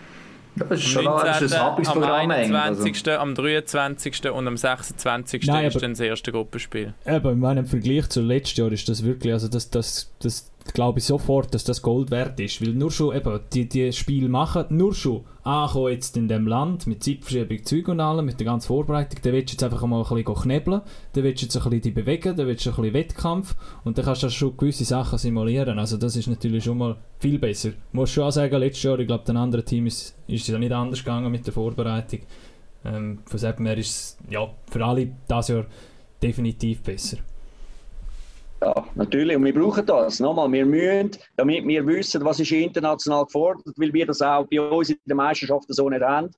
Das 0.56 0.72
ist 0.72 0.88
schon 0.88 1.04
19. 1.04 1.54
am 1.54 2.04
21., 2.04 3.08
also. 3.08 3.22
am 3.22 3.36
23. 3.36 4.32
und 4.32 4.48
am 4.48 4.56
26. 4.56 5.46
Nein, 5.46 5.66
ist 5.66 5.82
dann 5.82 5.92
das 5.92 6.00
erste 6.00 6.32
Gruppenspiel. 6.32 6.94
Eben, 7.06 7.32
ich 7.32 7.38
meine, 7.38 7.60
im 7.62 7.66
Vergleich 7.66 8.08
zu 8.08 8.22
letztes 8.22 8.58
Jahr 8.58 8.72
ist 8.72 8.88
das 8.88 9.04
wirklich, 9.04 9.34
also 9.34 9.50
das, 9.50 9.70
das, 9.70 10.10
das 10.20 10.50
glaube 10.74 11.00
ich 11.00 11.06
sofort, 11.06 11.54
dass 11.54 11.64
das 11.64 11.82
Gold 11.82 12.12
wert 12.12 12.40
ist, 12.40 12.62
weil 12.62 12.74
nur 12.74 12.92
schon 12.92 13.16
eben 13.16 13.40
die, 13.54 13.68
die 13.68 13.92
Spiele 13.92 14.30
machen, 14.30 14.66
nur 14.70 14.94
schon 14.94 15.24
ankommen 15.44 15.92
jetzt 15.92 16.16
in 16.18 16.28
dem 16.28 16.48
Land 16.48 16.86
mit 16.86 17.04
Zeitverschiebung, 17.04 17.64
Zeug 17.66 17.88
und 17.88 18.00
allem, 18.00 18.26
mit 18.26 18.40
der 18.40 18.46
ganzen 18.46 18.68
Vorbereitung, 18.68 19.20
dann 19.24 19.34
willst 19.34 19.50
du 19.50 19.54
jetzt 19.54 19.64
einfach 19.64 19.86
mal 19.88 20.04
ein 20.04 20.24
bisschen 20.24 20.36
knebeln, 20.36 20.82
dann 21.14 21.24
willst 21.24 21.42
du 21.42 21.46
jetzt 21.46 21.56
ein 21.58 21.64
bisschen 21.64 21.82
die 21.82 21.92
bewegen, 21.92 22.36
dann 22.36 22.48
willst 22.48 22.66
du 22.66 22.70
ein 22.70 22.76
bisschen 22.76 22.94
Wettkampf 22.94 23.56
und 23.84 23.98
dann 23.98 24.06
kannst 24.06 24.24
du 24.24 24.30
schon 24.30 24.58
gewisse 24.58 24.86
Sachen 24.86 25.18
simulieren, 25.18 25.80
also 25.80 25.98
das 25.98 26.16
ist 26.16 26.28
natürlich 26.28 26.64
schon 26.64 26.78
mal 26.78 26.98
viel 27.20 27.40
besser. 27.40 27.70
Ich 27.70 27.94
muss 27.94 28.12
schon 28.12 28.26
auch 28.26 28.32
sagen, 28.32 28.56
letztes 28.58 28.84
Jahr, 28.84 29.00
ich 29.00 29.08
glaube, 29.08 29.26
den 29.26 29.38
anderen 29.38 29.66
Team 29.66 29.88
ist, 29.88 30.16
ist 30.28 30.42
es 30.44 30.48
ja 30.48 30.60
nicht 30.60 30.72
anders 30.72 31.00
gegangen 31.00 31.32
mit 31.32 31.46
der 31.46 31.54
Vorbereitung. 31.54 32.20
Ähm, 32.86 33.20
von 33.26 33.40
dem 33.40 33.66
her 33.66 33.78
ist 33.78 33.90
es 33.90 34.18
ja, 34.30 34.48
für 34.70 34.86
alle 34.86 35.08
dieses 35.30 35.48
Jahr 35.48 35.66
definitiv 36.22 36.82
besser. 36.82 37.18
Ja, 38.62 38.86
natürlich. 38.96 39.38
Und 39.38 39.46
wir 39.46 39.54
brauchen 39.54 39.86
das. 39.86 40.20
Nochmal, 40.20 40.52
wir 40.52 40.66
müssen, 40.66 41.12
damit 41.38 41.66
wir 41.66 41.86
wissen, 41.88 42.24
was 42.26 42.40
ist 42.40 42.52
international 42.52 43.26
gefordert, 43.26 43.74
weil 43.78 43.94
wir 43.94 44.06
das 44.06 44.22
auch 44.22 44.46
bei 44.48 44.60
uns 44.60 44.90
in 44.90 44.98
der 45.06 45.16
Meisterschaft 45.16 45.66
so 45.70 45.90
nicht 45.90 46.02
haben, 46.02 46.30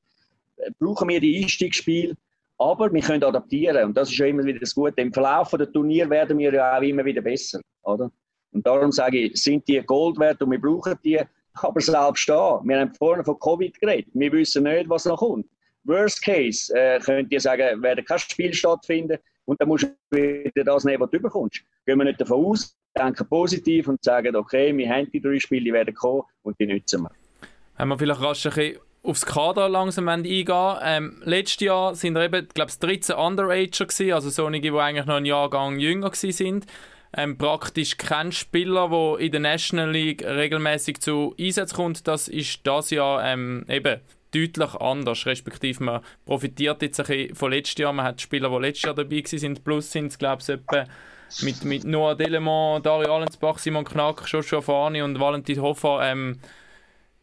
brauchen 0.80 1.10
wir 1.10 1.20
die 1.20 1.42
Einstiegsspiele. 1.44 2.16
Aber 2.60 2.94
wir 2.94 3.02
können 3.02 3.24
adaptieren. 3.24 3.86
Und 3.86 3.98
das 3.98 4.12
ist 4.12 4.20
ja 4.20 4.28
immer 4.28 4.44
wieder 4.44 4.60
das 4.60 4.76
Gute. 4.76 5.02
Im 5.02 5.12
Verlauf 5.12 5.50
der 5.50 5.72
Turnier 5.72 6.08
werden 6.10 6.38
wir 6.38 6.54
ja 6.54 6.78
auch 6.78 6.82
immer 6.82 7.04
wieder 7.04 7.22
besser. 7.22 7.60
Oder? 7.82 8.12
Und 8.52 8.68
darum 8.68 8.92
sage 8.92 9.18
ich, 9.18 9.42
sind 9.42 9.68
die 9.68 9.82
Gold 9.82 10.20
wert 10.20 10.42
und 10.44 10.52
wir 10.52 10.62
brauchen 10.62 10.96
die. 11.04 11.20
Aber 11.56 11.82
selbst 11.82 12.30
da, 12.30 12.62
wir 12.64 12.80
haben 12.80 12.94
vorhin 12.94 13.26
von 13.26 13.40
Covid 13.40 13.80
geredet. 13.80 14.12
Wir 14.14 14.32
wissen 14.32 14.64
nicht, 14.64 14.88
was 14.90 15.06
noch 15.06 15.18
kommt. 15.18 15.48
Worst 15.84 16.24
case, 16.24 16.72
äh, 16.76 17.00
könnt 17.00 17.32
ihr 17.32 17.40
sagen, 17.40 17.82
werden 17.82 18.06
kein 18.06 18.20
Spiel 18.20 18.54
stattfinden 18.54 19.18
und 19.46 19.60
dann 19.60 19.68
musst 19.68 19.84
du 19.84 20.18
wieder 20.18 20.64
das 20.64 20.84
nehmen, 20.84 21.02
was 21.02 21.10
du 21.12 21.20
bekommst. 21.20 21.62
Gehen 21.86 21.98
wir 21.98 22.06
nicht 22.06 22.22
davon 22.22 22.46
aus, 22.46 22.76
denken 22.98 23.28
positiv 23.28 23.88
und 23.88 24.04
sagen, 24.04 24.36
okay, 24.36 24.76
wir 24.76 24.90
haben 24.90 25.10
die 25.12 25.22
drei 25.22 25.40
Spiele, 25.40 25.66
die 25.66 25.74
werden 25.74 25.94
kommen 25.94 26.24
und 26.44 26.60
die 26.60 26.68
nutzen 26.68 27.04
wir. 27.04 27.12
Haben 27.78 27.90
wir 27.90 27.98
vielleicht 27.98 28.22
rasch 28.22 28.46
ein 28.46 28.54
bisschen 28.54 28.80
aufs 29.04 29.26
Kader 29.26 29.68
langsam 29.70 30.08
eingehen. 30.08 30.76
Ähm, 30.84 31.22
letztes 31.24 31.66
Jahr 31.66 31.96
sind 31.96 32.18
eben, 32.18 32.48
glaube 32.54 32.72
ich, 32.72 32.80
13 32.80 33.16
Underager 33.16 33.86
gewesen, 33.86 34.14
also 34.14 34.30
solche, 34.30 34.62
die 34.62 34.72
eigentlich 34.72 35.06
noch 35.06 35.16
einen 35.16 35.26
Jahrgang 35.26 35.80
jünger 35.80 36.12
sind. 36.14 36.66
Ähm, 37.14 37.38
praktisch 37.38 37.98
kein 37.98 38.32
Spieler, 38.32 38.90
der 38.90 39.20
in 39.20 39.32
der 39.32 39.42
National 39.42 39.92
League 39.92 40.24
regelmäßig 40.24 41.02
zu 41.02 41.36
Einsatz 41.38 41.74
kommt. 41.74 42.08
Das 42.08 42.30
ist 42.30 42.66
das 42.66 42.90
Jahr 42.90 43.24
ähm, 43.26 43.66
eben 43.68 44.00
deutlich 44.34 44.76
anders, 44.76 45.26
respektive 45.26 45.84
man 45.84 46.02
profitiert 46.26 46.82
jetzt 46.82 47.00
ein 47.00 47.06
bisschen 47.06 47.36
von 47.36 47.52
letztes 47.52 47.78
Jahr, 47.78 47.94
man 47.94 48.06
hat 48.06 48.22
Spieler, 48.22 48.50
die 48.50 48.62
letztes 48.62 48.84
Jahr 48.84 48.96
dabei 48.96 49.24
waren, 49.24 49.64
plus 49.64 49.92
sind 49.92 50.08
es 50.08 50.18
glaube 50.18 50.42
ich 50.42 50.50
etwa 50.50 50.86
mit, 51.42 51.64
mit 51.64 51.84
Noah 51.86 52.16
Delemont, 52.16 52.86
Dario 52.86 53.16
Allensbach, 53.16 53.58
Simon 53.58 53.86
Knack, 53.86 54.24
Joshua 54.28 54.62
Fani 54.62 55.02
und 55.02 55.20
Valentin 55.20 55.62
Hofer 55.62 56.00
ähm, 56.04 56.40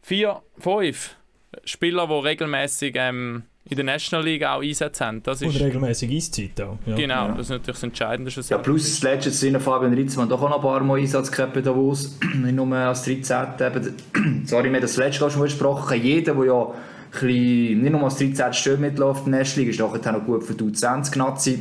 vier, 0.01 0.41
fünf 0.57 1.15
Spieler, 1.63 2.07
die 2.07 2.13
regelmäßig 2.13 2.95
ähm, 2.95 3.43
in 3.65 3.75
der 3.75 3.85
National 3.85 4.25
League 4.25 4.43
auch 4.43 4.61
Einsätze 4.61 5.05
haben. 5.05 5.21
Das 5.23 5.41
ist, 5.41 5.47
und 5.47 5.61
regelmäßig 5.61 6.11
Eiszeit 6.11 6.61
auch. 6.61 6.77
Ja. 6.85 6.95
Genau, 6.95 7.27
ja. 7.27 7.31
das 7.33 7.41
ist 7.41 7.49
natürlich 7.49 7.75
das 7.75 7.83
Entscheidende. 7.83 8.31
Ja, 8.49 8.57
plus 8.57 8.83
das 8.83 9.03
letzte 9.03 9.31
Sinne 9.31 9.59
Fabian 9.59 9.93
Ritzmann 9.93 10.27
doch 10.27 10.41
auch 10.41 10.49
noch 10.49 10.57
ein 10.57 10.61
paar 10.61 10.83
Mal 10.83 10.99
Einsatz 10.99 11.31
gehabt 11.31 11.53
bei 11.53 11.61
Davos, 11.61 12.17
nicht 12.35 12.55
nur 12.55 12.75
als 12.75 13.03
13. 13.03 13.47
Eben, 13.59 14.45
sorry, 14.45 14.69
wir 14.69 14.75
haben 14.75 14.81
das 14.81 14.97
letzte 14.97 15.29
schon 15.29 15.41
besprochen, 15.41 16.01
jeder, 16.01 16.33
der 16.33 16.45
ja 16.45 16.73
bisschen, 17.11 17.81
nicht 17.81 17.91
nur 17.91 18.03
als 18.03 18.17
13 18.17 18.53
Stück 18.53 18.79
mitläuft 18.79 19.25
in 19.25 19.31
der 19.31 19.41
Ersten 19.41 19.59
Liga, 19.59 19.71
ist 19.71 19.79
nachher 19.79 20.11
noch 20.11 20.25
gut 20.25 20.43
für 20.43 20.53
die 20.53 20.63
U20 20.63 21.59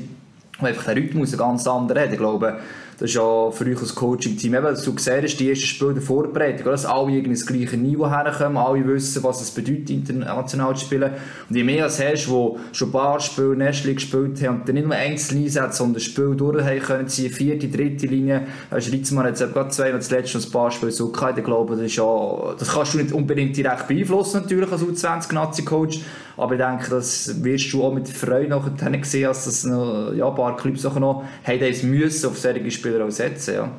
weil 0.61 0.73
einfach 0.73 0.85
der 0.85 0.97
Rhythmus 0.97 1.33
ein 1.33 1.39
ganz 1.39 1.67
anderer 1.67 2.03
hat. 2.03 2.13
Ich 2.13 2.19
glaube, 2.19 2.59
das 2.99 3.11
ist 3.11 3.15
ja 3.15 3.51
für 3.53 3.65
euch 3.65 3.81
als 3.81 3.95
Coaching-Team, 3.95 4.55
eben, 4.55 4.65
dass 4.65 4.83
du 4.83 4.93
gesehen 4.93 5.23
hast, 5.23 5.37
die 5.37 5.49
ersten 5.49 5.67
Spiele 5.67 5.95
der 5.95 6.03
Vorbereitung, 6.03 6.67
dass 6.67 6.85
alle 6.85 7.13
irgendwie 7.13 7.31
ins 7.31 7.47
gleiche 7.47 7.77
Niveau 7.77 8.11
herkommen, 8.11 8.57
alle 8.57 8.85
wissen, 8.89 9.23
was 9.23 9.41
es 9.41 9.53
bedeutet, 9.53 9.91
international 9.91 10.75
zu 10.75 10.87
spielen. 10.87 11.13
Und 11.49 11.55
je 11.55 11.63
mehr 11.63 11.85
als 11.85 12.03
hast, 12.03 12.27
die 12.27 12.57
schon 12.73 12.89
ein 12.89 12.93
paar 12.93 13.21
Spiele 13.21 13.55
Liga 13.55 13.93
gespielt 13.93 14.43
haben 14.43 14.61
und 14.61 14.69
dann 14.69 14.75
nicht 14.75 14.87
nur 14.87 14.97
einzeln 14.97 15.45
einsetzen, 15.45 15.73
sondern 15.73 15.95
das 15.95 16.03
Spiel 16.03 16.35
durch 16.35 16.65
haben 16.65 16.81
können, 16.81 17.07
ziehen, 17.07 17.31
vierte, 17.31 17.69
dritte 17.69 18.09
Linie, 18.09 18.49
Ritzmann 18.93 19.27
hat 19.27 19.39
jetzt 19.39 19.53
gerade 19.55 19.71
zwei, 19.71 19.95
und 19.95 20.03
zuletzt 20.03 20.35
noch 20.35 20.45
ein 20.45 20.51
paar 20.51 20.71
Spiele 20.73 20.91
so 20.91 21.13
gehabt, 21.13 21.39
ich 21.39 21.45
glaube, 21.45 21.77
das 21.77 21.85
ist 21.85 21.97
ja, 21.97 22.55
das 22.59 22.73
kannst 22.73 22.95
du 22.95 22.99
nicht 22.99 23.13
unbedingt 23.13 23.57
direkt 23.57 23.87
beeinflussen, 23.87 24.43
natürlich, 24.43 24.73
als 24.73 24.83
U20-Nazi-Coach, 24.83 26.01
aber 26.39 26.55
ich 26.55 26.61
denke, 26.61 26.89
das 26.91 27.43
wirst 27.43 27.73
du 27.73 27.83
auch 27.83 27.93
mit 27.93 28.09
Freude 28.09 28.49
nachher 28.49 29.05
sehen, 29.05 29.25
dass 29.25 29.45
das 29.45 29.65
noch, 29.65 30.13
ja, 30.15 30.29
ein 30.29 30.35
paar 30.35 30.57
Clubs 30.57 30.87
auch 30.87 30.99
noch 30.99 31.25
haben 31.45 31.91
müssen 31.91 32.27
auf 32.29 32.39
solche 32.39 32.71
Spieler 32.71 33.05
auch 33.05 33.11
setzen. 33.11 33.55
Ja. 33.55 33.71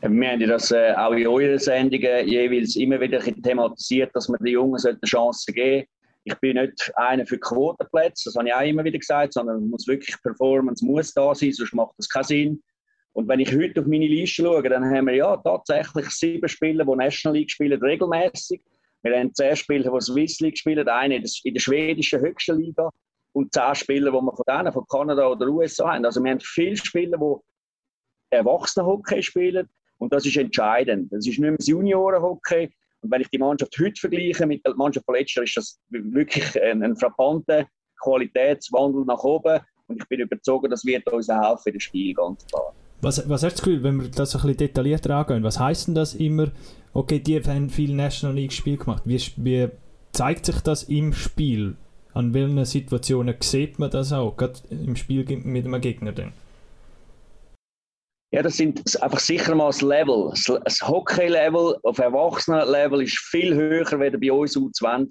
Wir 0.00 0.30
haben 0.30 0.40
das 0.40 0.70
äh, 0.70 0.92
auch 0.96 1.12
in 1.12 1.26
euren 1.26 1.58
Sendungen 1.58 2.26
jeweils 2.26 2.76
immer 2.76 3.00
wieder 3.00 3.20
thematisiert, 3.20 4.10
dass 4.14 4.28
man 4.28 4.38
den 4.38 4.52
Jungen 4.52 4.80
eine 4.84 4.98
Chance 5.04 5.52
geben 5.52 5.86
Ich 6.24 6.34
bin 6.36 6.56
nicht 6.56 6.92
einer 6.96 7.26
für 7.26 7.38
Quotenplätze, 7.38 8.30
das 8.30 8.36
habe 8.36 8.48
ich 8.48 8.54
auch 8.54 8.60
immer 8.60 8.84
wieder 8.84 8.98
gesagt, 8.98 9.34
sondern 9.34 9.68
muss 9.68 9.86
wirklich 9.86 10.14
Performance 10.22 10.84
muss 10.84 11.12
da 11.12 11.34
sein, 11.34 11.52
sonst 11.52 11.74
macht 11.74 11.94
das 11.98 12.08
keinen 12.08 12.24
Sinn. 12.24 12.62
Und 13.12 13.28
wenn 13.28 13.40
ich 13.40 13.54
heute 13.54 13.80
auf 13.80 13.86
meine 13.86 14.06
Liste 14.06 14.42
schaue, 14.42 14.62
dann 14.62 14.84
haben 14.84 15.06
wir 15.06 15.14
ja 15.14 15.36
tatsächlich 15.38 16.08
sieben 16.10 16.48
Spieler, 16.48 16.84
die 16.84 16.96
National 16.96 17.38
League 17.38 17.50
spielen, 17.50 17.82
regelmäßig. 17.82 18.60
Wir 19.02 19.18
haben 19.18 19.34
zehn 19.34 19.56
Spieler, 19.56 19.92
die 19.92 20.00
Swiss 20.00 20.40
League 20.40 20.58
spielen, 20.58 20.88
eine 20.88 21.16
in 21.16 21.54
der 21.54 21.60
schwedischen 21.60 22.20
höchsten 22.20 22.58
Liga 22.58 22.90
und 23.32 23.52
zehn 23.52 23.74
Spieler, 23.74 24.10
die 24.10 24.16
wir 24.16 24.34
von 24.34 24.44
denen, 24.48 24.72
von 24.72 24.86
Kanada 24.88 25.28
oder 25.28 25.48
USA 25.48 25.92
haben. 25.92 26.04
Also 26.04 26.22
wir 26.22 26.30
haben 26.30 26.40
viele 26.40 26.76
Spieler, 26.76 27.18
die 27.18 28.36
Erwachsenenhockey 28.36 29.22
spielen 29.22 29.68
und 29.98 30.12
das 30.12 30.26
ist 30.26 30.36
entscheidend. 30.36 31.12
Das 31.12 31.20
ist 31.20 31.26
nicht 31.26 31.40
mehr 31.40 31.52
das 31.52 31.66
Juniorenhockey. 31.66 32.70
Und 33.02 33.10
wenn 33.10 33.20
ich 33.20 33.28
die 33.28 33.38
Mannschaft 33.38 33.76
heute 33.78 34.00
vergleiche 34.00 34.46
mit 34.46 34.66
der 34.66 34.74
Mannschaft 34.74 35.06
von 35.06 35.14
letzter, 35.14 35.42
ist 35.42 35.56
das 35.56 35.78
wirklich 35.90 36.60
ein, 36.62 36.82
ein 36.82 36.96
frappanter 36.96 37.66
Qualitätswandel 38.02 39.04
nach 39.04 39.22
oben. 39.22 39.60
Und 39.86 40.02
ich 40.02 40.08
bin 40.08 40.20
überzeugt, 40.20 40.72
das 40.72 40.84
wird 40.84 41.06
uns 41.12 41.28
helfen 41.28 41.68
in 41.68 41.74
das 41.74 41.82
Spiel, 41.82 42.14
ganz 42.14 42.44
klar. 42.46 42.74
Was, 43.02 43.28
was 43.28 43.42
hast 43.42 43.56
du 43.56 43.56
das 43.56 43.62
Gefühl, 43.62 43.82
wenn 43.82 44.00
wir 44.00 44.08
das 44.08 44.34
ein 44.34 44.42
bisschen 44.42 44.56
detaillierter 44.56 45.14
angehen, 45.14 45.42
was 45.42 45.60
heisst 45.60 45.88
denn 45.88 45.94
das 45.94 46.14
immer, 46.14 46.50
okay, 46.92 47.18
die 47.18 47.40
haben 47.42 47.70
viel 47.70 47.94
National 47.94 48.36
League 48.36 48.52
Spiel 48.52 48.78
gemacht. 48.78 49.02
Wie, 49.04 49.20
wie 49.36 49.68
zeigt 50.12 50.46
sich 50.46 50.60
das 50.60 50.84
im 50.84 51.12
Spiel? 51.12 51.76
An 52.14 52.32
welchen 52.32 52.64
Situationen 52.64 53.36
sieht 53.40 53.78
man 53.78 53.90
das 53.90 54.12
auch, 54.12 54.36
gerade 54.36 54.60
im 54.70 54.96
Spiel 54.96 55.24
mit 55.44 55.66
einem 55.66 55.80
Gegner 55.80 56.12
denn? 56.12 56.32
Ja, 58.32 58.42
das 58.42 58.56
sind 58.56 58.82
einfach 59.02 59.20
sicher 59.20 59.54
mal 59.54 59.66
das 59.66 59.82
Level. 59.82 60.32
Das 60.64 60.80
Hockey-Level 60.82 61.76
auf 61.82 61.98
Erwachsenen-Level 61.98 63.02
ist 63.02 63.18
viel 63.18 63.54
höher 63.54 63.86
als 63.92 64.20
bei 64.20 64.32
uns 64.32 64.56
U20 64.56 65.08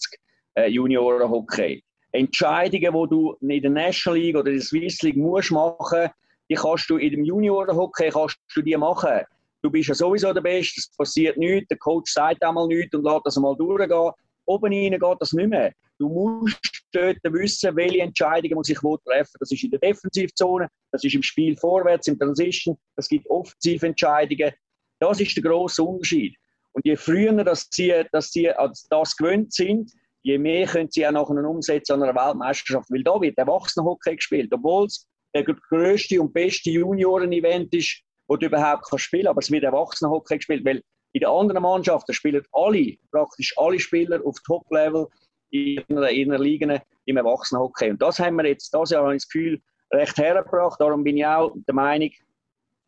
äh, 0.55 0.67
Junioren-Hockey. 0.69 1.83
Entscheidungen, 2.11 2.93
die 2.93 3.09
du 3.09 3.35
in 3.41 3.61
der 3.61 3.71
National 3.71 4.19
League 4.19 4.35
oder 4.35 4.47
in 4.49 4.57
der 4.57 4.65
Swiss 4.65 5.01
League 5.01 5.17
musst 5.17 5.51
machen, 5.51 6.09
die 6.49 6.55
kannst 6.55 6.89
du 6.89 6.97
in 6.97 7.11
dem 7.11 7.23
Junioren-Hockey 7.23 8.09
kannst 8.09 8.37
du 8.53 8.61
die 8.61 8.77
machen. 8.77 9.21
Du 9.61 9.71
bist 9.71 9.89
ja 9.89 9.95
sowieso 9.95 10.31
der 10.31 10.41
Beste, 10.41 10.79
es 10.79 10.95
passiert 10.95 11.37
nichts, 11.37 11.67
der 11.69 11.77
Coach 11.77 12.11
sagt 12.11 12.43
einmal 12.43 12.67
nichts 12.67 12.93
und 12.95 13.03
lässt 13.03 13.21
das 13.25 13.37
mal 13.37 13.55
durchgehen. 13.55 14.11
Oben 14.45 14.73
rein 14.73 14.91
geht 14.91 15.17
das 15.19 15.33
nicht 15.33 15.49
mehr. 15.49 15.73
Du 15.97 16.07
musst 16.07 16.83
dort 16.91 17.17
wissen, 17.23 17.75
welche 17.75 18.01
Entscheidungen 18.01 18.55
muss 18.55 18.69
ich 18.69 18.83
wo 18.83 18.97
treffen. 18.97 19.37
Das 19.39 19.51
ist 19.51 19.63
in 19.63 19.71
der 19.71 19.79
Defensivzone, 19.79 20.67
das 20.91 21.03
ist 21.03 21.15
im 21.15 21.23
Spiel 21.23 21.57
vorwärts, 21.57 22.07
im 22.07 22.19
Transition, 22.19 22.77
es 22.95 23.07
gibt 23.07 23.29
Offensiventscheidungen. 23.29 24.51
Das 24.99 25.19
ist 25.19 25.35
der 25.35 25.43
grosse 25.43 25.83
Unterschied. 25.83 26.35
Und 26.73 26.85
je 26.85 26.95
früher 26.95 27.43
dass 27.43 27.67
sie, 27.71 28.03
dass 28.11 28.31
sie 28.31 28.51
das 28.89 29.15
gewöhnt 29.15 29.53
sind, 29.53 29.91
je 30.23 30.37
mehr 30.37 30.67
können 30.67 30.89
sie 30.91 31.07
auch 31.07 31.11
nachher 31.11 31.49
umsetzen 31.49 31.93
an 31.93 32.03
einer 32.03 32.15
Weltmeisterschaft. 32.15 32.89
Weil 32.91 33.03
da 33.03 33.19
wird 33.19 33.37
Erwachsenenhockey 33.37 34.17
gespielt, 34.17 34.51
obwohl 34.53 34.85
es 34.85 35.07
der 35.35 35.43
größte 35.43 36.21
und 36.21 36.33
beste 36.33 36.71
Junioren-Event 36.71 37.73
ist, 37.75 38.01
wo 38.27 38.37
du 38.37 38.47
überhaupt 38.47 38.85
kannst 38.89 39.05
spielen 39.05 39.27
aber 39.27 39.39
es 39.39 39.51
wird 39.51 39.63
Erwachsenenhockey 39.63 40.37
gespielt, 40.37 40.65
weil 40.65 40.81
in 41.11 41.19
den 41.19 41.29
anderen 41.29 41.61
Mannschaften 41.61 42.13
spielen 42.13 42.43
alle, 42.53 42.95
praktisch 43.11 43.53
alle 43.57 43.79
Spieler 43.79 44.21
auf 44.25 44.37
Top-Level 44.45 45.07
in 45.51 45.83
einer 45.89 46.39
Liga 46.39 46.81
im 47.05 47.17
Erwachsenenhockey. 47.17 47.91
Und 47.91 48.01
das 48.01 48.19
haben 48.19 48.37
wir 48.37 48.47
jetzt 48.47 48.73
das 48.73 48.89
Jahr, 48.89 49.03
habe 49.03 49.15
ich 49.15 49.23
das 49.23 49.29
Gefühl, 49.29 49.61
recht 49.93 50.17
hergebracht. 50.17 50.79
Darum 50.79 51.03
bin 51.03 51.17
ich 51.17 51.25
auch 51.25 51.53
der 51.67 51.75
Meinung, 51.75 52.09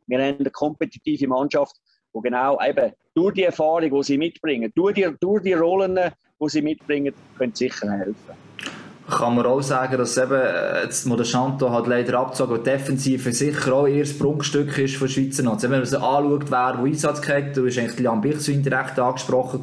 wir 0.08 0.20
haben 0.20 0.40
eine 0.40 0.52
kompetitive 0.52 1.28
Mannschaft, 1.28 1.76
die 2.14 2.22
genau 2.22 2.60
eben 2.62 2.94
durch 3.14 3.34
die 3.34 3.44
Erfahrung, 3.44 3.90
die 3.90 4.04
sie 4.04 4.18
mitbringen, 4.18 4.72
durch 4.76 4.96
die, 4.96 5.08
durch 5.20 5.44
die 5.44 5.54
Rollen, 5.54 5.96
die 5.96 6.50
sie 6.50 6.62
mitbringen, 6.62 7.14
können 7.38 7.54
sicher 7.54 7.92
helfen 7.92 8.87
kann 9.10 9.36
man 9.36 9.46
auch 9.46 9.62
sagen, 9.62 9.98
dass 9.98 10.18
eben 10.18 10.34
äh, 10.34 10.84
jetzt 10.84 11.06
Modeschanto 11.06 11.72
hat 11.72 11.88
leider 11.88 12.20
abgezogen, 12.20 12.56
aber 12.56 12.64
Defensive 12.64 13.32
sicher 13.32 13.74
auch 13.74 13.88
eher 13.88 14.04
das 14.04 14.18
Prunkstück 14.18 14.78
ist 14.78 14.98
von 14.98 15.08
Schweizer 15.08 15.44
Nazi. 15.44 15.70
Wenn 15.70 15.80
man 15.80 15.86
sich 15.86 15.98
anschaut, 15.98 16.52
wer 16.52 16.76
wo 16.78 16.86
Einsatz 16.86 17.22
kriegt, 17.22 17.56
du 17.56 17.66
hast 17.66 17.78
eigentlich 17.78 18.00
Jan 18.00 18.20
Bichs 18.20 18.50
indirekt 18.50 19.00
angesprochen 19.00 19.62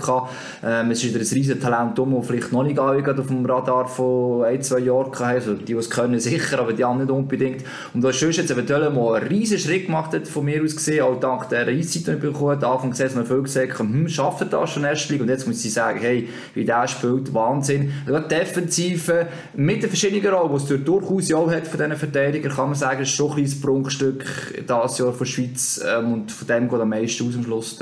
ähm, 0.64 0.90
es 0.90 1.04
ist 1.04 1.14
wieder 1.14 1.22
ein 1.22 1.34
riesen 1.34 1.60
Talent 1.60 1.98
um, 1.98 2.22
vielleicht 2.22 2.52
noch 2.52 2.62
nicht 2.62 2.78
auf 2.78 3.26
dem 3.26 3.44
Radar 3.44 3.86
von 3.86 4.44
ein, 4.44 4.62
zwei 4.62 4.78
Jahren 4.78 5.12
hatte. 5.12 5.24
Also 5.24 5.54
die, 5.54 5.64
die 5.66 5.72
es 5.74 5.90
können, 5.90 6.18
sicher, 6.20 6.60
aber 6.60 6.72
die 6.72 6.84
anderen 6.84 7.08
nicht 7.08 7.14
unbedingt. 7.14 7.64
Und 7.92 8.02
da 8.02 8.08
ist 8.08 8.20
jetzt 8.22 8.50
eventuell 8.50 8.88
mal 8.90 9.16
einen 9.16 9.28
riesen 9.28 9.58
Schritt 9.58 9.86
gemacht 9.86 10.14
hat, 10.14 10.26
von 10.26 10.44
mir 10.46 10.62
aus 10.62 10.74
gesehen, 10.74 11.02
auch 11.02 11.20
dank 11.20 11.50
der 11.50 11.66
Eiszeit, 11.68 12.06
die 12.06 12.12
ich 12.12 12.20
bekommen 12.20 12.52
habe. 12.52 12.66
Anfang 12.66 12.94
Saison 12.94 13.20
noch 13.20 13.28
viel 13.28 13.42
gesagt, 13.42 13.78
hm, 13.78 14.08
schafft 14.08 14.50
das 14.50 14.70
schon 14.70 14.84
erst 14.84 15.10
und 15.10 15.28
jetzt 15.28 15.46
muss 15.46 15.64
ich 15.64 15.72
sagen, 15.72 15.98
hey, 16.00 16.28
wie 16.54 16.64
der 16.64 16.88
spielt, 16.88 17.34
Wahnsinn. 17.34 17.92
Also 18.06 18.26
Defensive, 18.26 19.26
mit 19.54 19.82
den 19.82 19.88
verschiedenen 19.90 20.34
Rollen, 20.34 20.50
die 20.66 20.74
es 20.74 20.84
durchaus 20.84 21.28
ja 21.28 21.36
auch 21.36 21.50
hat 21.50 21.66
von 21.66 21.78
diesen 21.78 21.96
Verteidigern, 21.96 22.52
kann 22.52 22.66
man 22.66 22.74
sagen, 22.74 23.02
ist 23.02 23.10
schon 23.10 23.30
ein 23.30 23.34
kleines 23.34 23.60
Prunkstück 23.60 24.24
dieses 24.52 24.98
Jahr 24.98 25.12
von 25.12 25.18
der 25.18 25.24
Schweiz 25.24 25.84
ähm, 25.86 26.12
und 26.12 26.32
von 26.32 26.46
dem 26.46 26.68
geht 26.68 26.80
am 26.80 26.88
meisten 26.88 27.28
aus 27.28 27.34
am 27.36 27.44
Schluss. 27.44 27.78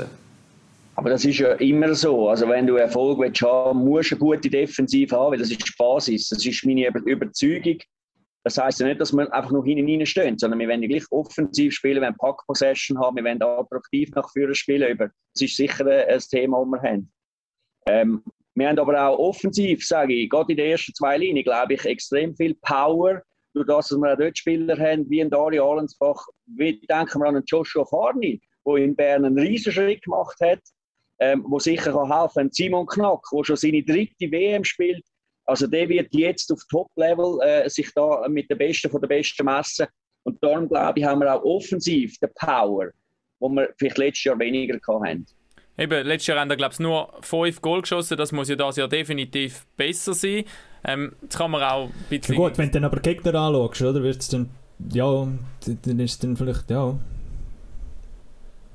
Aber 0.95 1.09
das 1.09 1.25
ist 1.25 1.39
ja 1.39 1.53
immer 1.53 1.93
so. 1.95 2.29
Also 2.29 2.47
wenn 2.47 2.67
du 2.67 2.75
Erfolg 2.75 3.19
willst 3.19 3.41
haben, 3.41 3.79
musst 3.79 4.11
du 4.11 4.15
eine 4.15 4.19
gute 4.19 4.49
Defensive 4.49 5.15
haben, 5.15 5.31
weil 5.31 5.39
das 5.39 5.49
ist 5.49 5.67
die 5.67 5.73
Basis. 5.77 6.29
Das 6.29 6.45
ist 6.45 6.65
meine 6.65 6.87
Überzeugung. 6.87 7.77
Das 8.43 8.57
heisst 8.57 8.81
ja 8.81 8.87
nicht, 8.87 8.99
dass 8.99 9.13
wir 9.13 9.33
einfach 9.33 9.51
nur 9.51 9.63
hinten 9.63 9.89
rein 9.89 10.05
stehen, 10.05 10.37
sondern 10.37 10.59
wir 10.59 10.67
wollen 10.67 10.81
gleich 10.81 11.05
offensiv 11.11 11.73
spielen, 11.73 12.01
wir 12.01 12.01
wollen 12.01 12.17
Pack-Possession 12.17 12.99
haben, 12.99 13.15
wir 13.15 13.23
wollen 13.23 13.41
attraktiv 13.41 14.11
nach 14.15 14.29
vorne 14.31 14.53
spielen. 14.53 14.97
Das 14.97 15.41
ist 15.41 15.55
sicher 15.55 15.85
ein 15.85 16.19
Thema, 16.29 16.59
das 16.59 16.83
wir 16.83 16.89
haben. 16.89 17.11
Ähm, 17.85 18.23
wir 18.55 18.69
haben 18.69 18.79
aber 18.79 19.07
auch 19.07 19.17
offensiv, 19.17 19.85
sage 19.85 20.13
ich, 20.13 20.29
gerade 20.29 20.51
in 20.51 20.57
den 20.57 20.71
ersten 20.71 20.93
zwei 20.93 21.17
Linien, 21.17 21.43
glaube 21.43 21.73
ich, 21.73 21.85
extrem 21.85 22.35
viel 22.35 22.55
Power. 22.55 23.21
Durch 23.53 23.67
das, 23.67 23.87
dass 23.89 23.97
wir 23.97 24.13
auch 24.13 24.17
dort 24.17 24.37
Spieler 24.37 24.77
haben, 24.77 25.09
wie 25.09 25.21
ein 25.21 25.29
Dario 25.29 25.71
Allensbach, 25.71 26.25
wie 26.45 26.79
denken 26.87 27.19
wir 27.19 27.27
an 27.27 27.35
einen 27.35 27.45
Joshua 27.45 27.85
Farni, 27.85 28.41
der 28.65 28.75
in 28.75 28.95
Bern 28.95 29.25
einen 29.25 29.37
Riesenschritt 29.37 30.03
gemacht 30.03 30.37
hat, 30.41 30.61
ähm, 31.19 31.45
wo 31.47 31.59
sicher 31.59 31.91
kann 31.91 32.11
helfen 32.11 32.33
kann. 32.33 32.51
Simon 32.51 32.87
Knack, 32.87 33.21
der 33.31 33.43
schon 33.43 33.55
seine 33.55 33.83
dritte 33.83 34.31
WM 34.31 34.63
spielt. 34.63 35.03
Also 35.45 35.67
der 35.67 35.89
wird 35.89 36.13
jetzt 36.13 36.51
auf 36.51 36.61
Top-Level 36.69 37.39
äh, 37.41 37.69
sich 37.69 37.91
da 37.93 38.27
mit 38.27 38.49
den 38.49 38.57
Besten 38.57 38.89
von 38.89 39.01
den 39.01 39.09
Besten 39.09 39.45
messen. 39.45 39.87
Und 40.23 40.41
darum, 40.41 40.69
glaube 40.69 40.99
ich, 40.99 41.05
haben 41.05 41.19
wir 41.19 41.33
auch 41.33 41.43
offensiv 41.43 42.17
die 42.19 42.27
Power, 42.35 42.87
die 43.39 43.49
wir 43.49 43.73
vielleicht 43.77 43.97
letztes 43.97 44.23
Jahr 44.23 44.39
weniger 44.39 44.79
hatten. 44.87 45.25
Eben, 45.77 46.05
letztes 46.05 46.27
Jahr 46.27 46.39
haben 46.39 46.49
wir, 46.49 46.55
glaube 46.55 46.73
ich, 46.73 46.79
nur 46.79 47.09
fünf 47.21 47.61
Goal 47.61 47.81
geschossen. 47.81 48.17
Das 48.17 48.31
muss 48.31 48.49
ja 48.49 48.55
das 48.55 48.75
Jahr 48.75 48.87
definitiv 48.87 49.65
besser 49.75 50.13
sein. 50.13 50.45
Ähm, 50.85 51.13
das 51.21 51.37
kann 51.37 51.51
man 51.51 51.63
auch 51.63 51.85
ein 51.85 51.93
bisschen... 52.09 52.35
Ja 52.35 52.41
gut, 52.41 52.57
wenn 52.57 52.67
du 52.67 52.73
dann 52.73 52.85
aber 52.85 52.99
Gegner 52.99 53.33
anschaust, 53.33 53.81
oder, 53.81 54.03
wird 54.03 54.17
es 54.17 54.29
dann... 54.29 54.49
Ja, 54.91 55.27
dann 55.65 55.99
ist 55.99 56.11
es 56.11 56.19
dann 56.19 56.37
vielleicht... 56.37 56.69
Ja, 56.69 56.95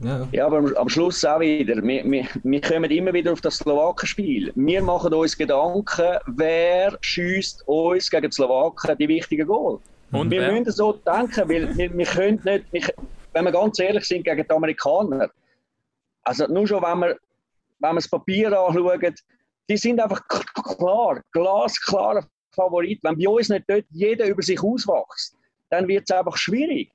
ja, 0.01 0.29
ja 0.33 0.47
aber 0.47 0.73
am 0.77 0.89
Schluss 0.89 1.25
auch 1.25 1.41
wieder. 1.41 1.83
Wir, 1.83 2.05
wir, 2.05 2.25
wir 2.43 2.61
kommen 2.61 2.91
immer 2.91 3.13
wieder 3.13 3.33
auf 3.33 3.41
das 3.41 3.57
Slowakenspiel. 3.57 4.53
Wir 4.55 4.83
machen 4.83 5.13
uns 5.13 5.37
Gedanken, 5.37 6.19
wer 6.27 6.97
schießt 7.01 7.67
uns 7.67 8.11
gegen 8.11 8.31
die 8.31 8.35
Slowaken 8.35 8.97
die 8.99 9.09
wichtigen 9.09 9.47
Goal. 9.47 9.79
Und 10.13 10.31
wir 10.31 10.41
wer? 10.41 10.53
müssen 10.53 10.73
so 10.73 10.93
denken, 10.93 11.49
weil 11.49 11.77
wir, 11.77 11.97
wir 11.97 12.07
können 12.07 12.41
nicht, 12.45 12.65
wir, 12.73 12.83
wenn 13.33 13.45
wir 13.45 13.53
ganz 13.53 13.79
ehrlich 13.79 14.05
sind, 14.05 14.25
gegen 14.25 14.43
die 14.43 14.51
Amerikaner, 14.51 15.31
also 16.29 16.47
nur 16.47 16.67
schon, 16.67 16.83
wenn 16.83 16.99
man, 16.99 17.11
wenn 17.11 17.91
man 17.91 17.97
das 17.97 18.09
Papier 18.09 18.53
anschaut, 18.53 19.15
die 19.69 19.77
sind 19.77 20.01
einfach 20.01 20.23
klar, 20.29 21.23
glasklarer 21.33 22.27
Favorit. 22.55 23.01
Wenn 23.03 23.19
bei 23.19 23.29
uns 23.29 23.49
nicht 23.49 23.65
dort 23.67 23.85
jeder 23.91 24.27
über 24.27 24.43
sich 24.43 24.63
auswächst, 24.63 25.35
dann 25.71 25.89
wird 25.89 26.05
es 26.09 26.17
einfach 26.17 26.37
schwierig. 26.37 26.91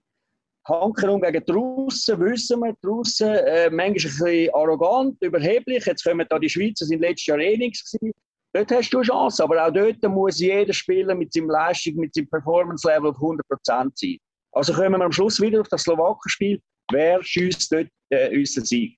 Hankerum 0.66 1.22
gegen 1.22 1.44
Russen, 1.52 2.20
wissen 2.22 2.62
wir, 2.62 2.74
Russen 2.86 3.28
äh, 3.28 3.70
manchmal 3.70 3.88
ein 3.88 3.94
bisschen 3.94 4.54
arrogant, 4.54 5.22
überheblich. 5.22 5.86
Jetzt 5.86 6.04
kommen 6.04 6.26
da 6.30 6.40
die 6.40 6.50
Schweizer, 6.50 6.86
sind 6.86 7.02
letztes 7.02 7.26
Jahr 7.26 7.40
eh 7.40 7.58
nichts 7.58 7.92
gewesen. 7.92 8.14
Dort 8.54 8.72
hast 8.72 8.92
du 8.92 9.00
eine 9.00 9.08
Chance, 9.08 9.44
aber 9.44 9.66
auch 9.66 9.74
dort 9.74 10.02
muss 10.04 10.40
jeder 10.40 10.74
Spieler 10.74 11.16
mit 11.16 11.34
seinem 11.34 11.50
Leistung, 11.50 11.96
mit 11.96 12.14
seinem 12.14 12.30
Performance-Level 12.30 13.10
auf 13.10 13.18
100% 13.18 13.92
sein. 13.96 14.18
Also 14.52 14.74
kommen 14.74 15.00
wir 15.00 15.06
am 15.06 15.12
Schluss 15.12 15.42
wieder 15.42 15.60
auf 15.60 15.68
das 15.68 15.82
Slowakenspiel. 15.82 16.62
Wer 16.92 17.22
schießt 17.24 17.72
dort 17.72 17.88
äh, 18.10 18.38
unseren 18.38 18.66
Sieg? 18.66 18.98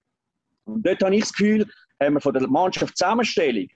Und 0.66 0.86
dort 0.86 1.02
habe 1.04 1.16
ich 1.16 1.22
das 1.22 1.34
Gefühl, 1.34 1.66
haben 2.02 2.16
wir 2.16 2.22
von 2.22 2.34
der 2.34 2.48
Mannschaftszusammenstellung 2.48 3.68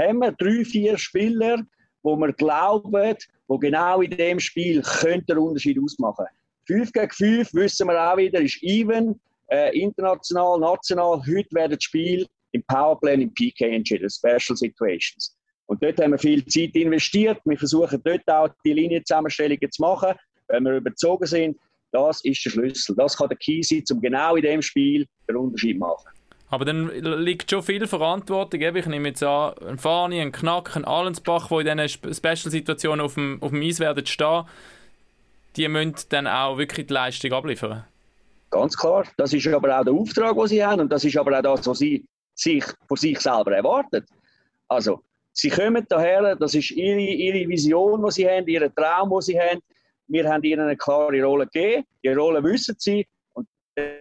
haben 0.00 0.18
wir 0.20 0.32
drei, 0.32 0.64
vier 0.64 0.96
Spieler, 0.96 1.62
wo 2.02 2.16
wir 2.16 2.32
glauben, 2.32 3.16
wo 3.48 3.58
genau 3.58 4.00
in 4.00 4.10
dem 4.10 4.38
Spiel 4.38 4.82
der 5.02 5.38
Unterschied 5.38 5.78
ausmachen. 5.82 6.26
5 6.66 6.92
gegen 6.92 7.10
5 7.10 7.54
wissen 7.54 7.88
wir 7.88 8.00
auch 8.00 8.16
wieder, 8.16 8.40
ist 8.40 8.62
even, 8.62 9.18
äh, 9.50 9.76
international, 9.78 10.60
national. 10.60 11.18
Heute 11.26 11.48
werden 11.52 11.72
das 11.72 11.82
Spiel 11.82 12.26
im 12.52 12.62
Powerplay 12.64 13.14
im 13.14 13.32
PK 13.32 13.74
entschieden, 13.74 14.08
Special 14.08 14.56
Situations. 14.56 15.36
Und 15.66 15.82
dort 15.82 16.00
haben 16.00 16.12
wir 16.12 16.18
viel 16.18 16.44
Zeit 16.46 16.74
investiert. 16.76 17.40
Wir 17.44 17.58
versuchen 17.58 18.00
dort 18.04 18.26
auch 18.28 18.48
die 18.64 18.72
Linienzusammenstellungen 18.72 19.70
zu 19.70 19.82
machen, 19.82 20.14
wenn 20.48 20.64
wir 20.64 20.76
überzogen 20.76 21.26
sind. 21.26 21.58
Das 21.92 22.22
ist 22.24 22.44
der 22.44 22.50
Schlüssel. 22.50 22.94
Das 22.96 23.16
kann 23.16 23.28
der 23.28 23.38
Key 23.38 23.62
sein, 23.62 23.82
um 23.90 24.00
genau 24.00 24.36
in 24.36 24.42
dem 24.42 24.62
Spiel 24.62 25.06
den 25.28 25.36
Unterschied 25.36 25.76
zu 25.76 25.80
machen. 25.80 26.17
Aber 26.50 26.64
dann 26.64 26.88
liegt 26.90 27.50
schon 27.50 27.62
viel 27.62 27.86
Verantwortung. 27.86 28.60
Ich 28.60 28.86
nehme 28.86 29.08
jetzt 29.08 29.22
an, 29.22 29.52
ein 29.66 29.78
Fani, 29.78 30.20
ein 30.20 30.32
Knack, 30.32 30.76
ein 30.76 30.84
Allensbach, 30.84 31.48
die 31.48 31.68
in 31.68 31.78
diesen 31.78 32.14
Special-Situationen 32.14 33.04
auf 33.04 33.14
dem, 33.14 33.42
auf 33.42 33.50
dem 33.50 33.62
Eis 33.62 33.80
werden 33.80 34.06
stehen, 34.06 34.44
die 35.56 35.68
müssen 35.68 35.96
dann 36.08 36.26
auch 36.26 36.56
wirklich 36.56 36.86
die 36.86 36.94
Leistung 36.94 37.32
abliefern. 37.32 37.84
Ganz 38.50 38.76
klar. 38.76 39.04
Das 39.16 39.32
ist 39.32 39.46
aber 39.48 39.78
auch 39.78 39.84
der 39.84 39.92
Auftrag, 39.92 40.36
den 40.36 40.46
sie 40.46 40.64
haben 40.64 40.80
und 40.82 40.92
das 40.92 41.04
ist 41.04 41.16
aber 41.18 41.38
auch 41.38 41.42
das, 41.42 41.66
was 41.66 41.78
sie 41.78 42.04
sich 42.34 42.64
von 42.86 42.96
sich 42.96 43.20
selber 43.20 43.54
erwarten. 43.54 44.06
Also, 44.68 45.02
sie 45.32 45.50
kommen 45.50 45.84
daher, 45.88 46.34
das 46.36 46.54
ist 46.54 46.70
ihre, 46.70 47.00
ihre 47.00 47.48
Vision, 47.48 48.02
die 48.04 48.12
sie 48.12 48.28
haben, 48.28 48.46
ihr 48.46 48.74
Traum, 48.74 49.10
den 49.10 49.20
sie 49.20 49.38
haben. 49.38 49.60
Wir 50.06 50.26
haben 50.26 50.42
ihnen 50.42 50.60
eine 50.60 50.76
klare 50.76 51.22
Rolle 51.22 51.46
gegeben. 51.46 51.84
Die 52.02 52.08
Rolle 52.08 52.42
wissen 52.42 52.76
sie 52.78 53.06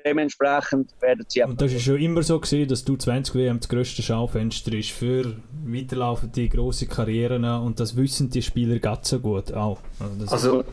dementsprechend 0.05 0.91
werden 1.01 1.25
sie 1.27 1.43
Und 1.43 1.61
das 1.61 1.73
war 1.73 1.79
schon 1.79 1.97
immer 1.97 2.23
so, 2.23 2.39
gewesen, 2.39 2.67
dass 2.67 2.83
du 2.83 2.95
20 2.95 3.35
WM 3.35 3.59
das 3.59 3.69
grösste 3.69 4.01
Schaufenster 4.01 4.73
ist 4.73 4.91
für 4.91 5.35
weiterlaufende 5.65 6.47
grosse 6.49 6.87
Karrieren 6.87 7.43
und 7.43 7.79
das 7.79 7.95
wissen 7.95 8.29
die 8.29 8.41
Spieler 8.41 8.79
ganz 8.79 9.09
so 9.09 9.19
gut 9.19 9.53
auch. 9.53 9.79
Also, 9.99 10.35
also 10.35 10.63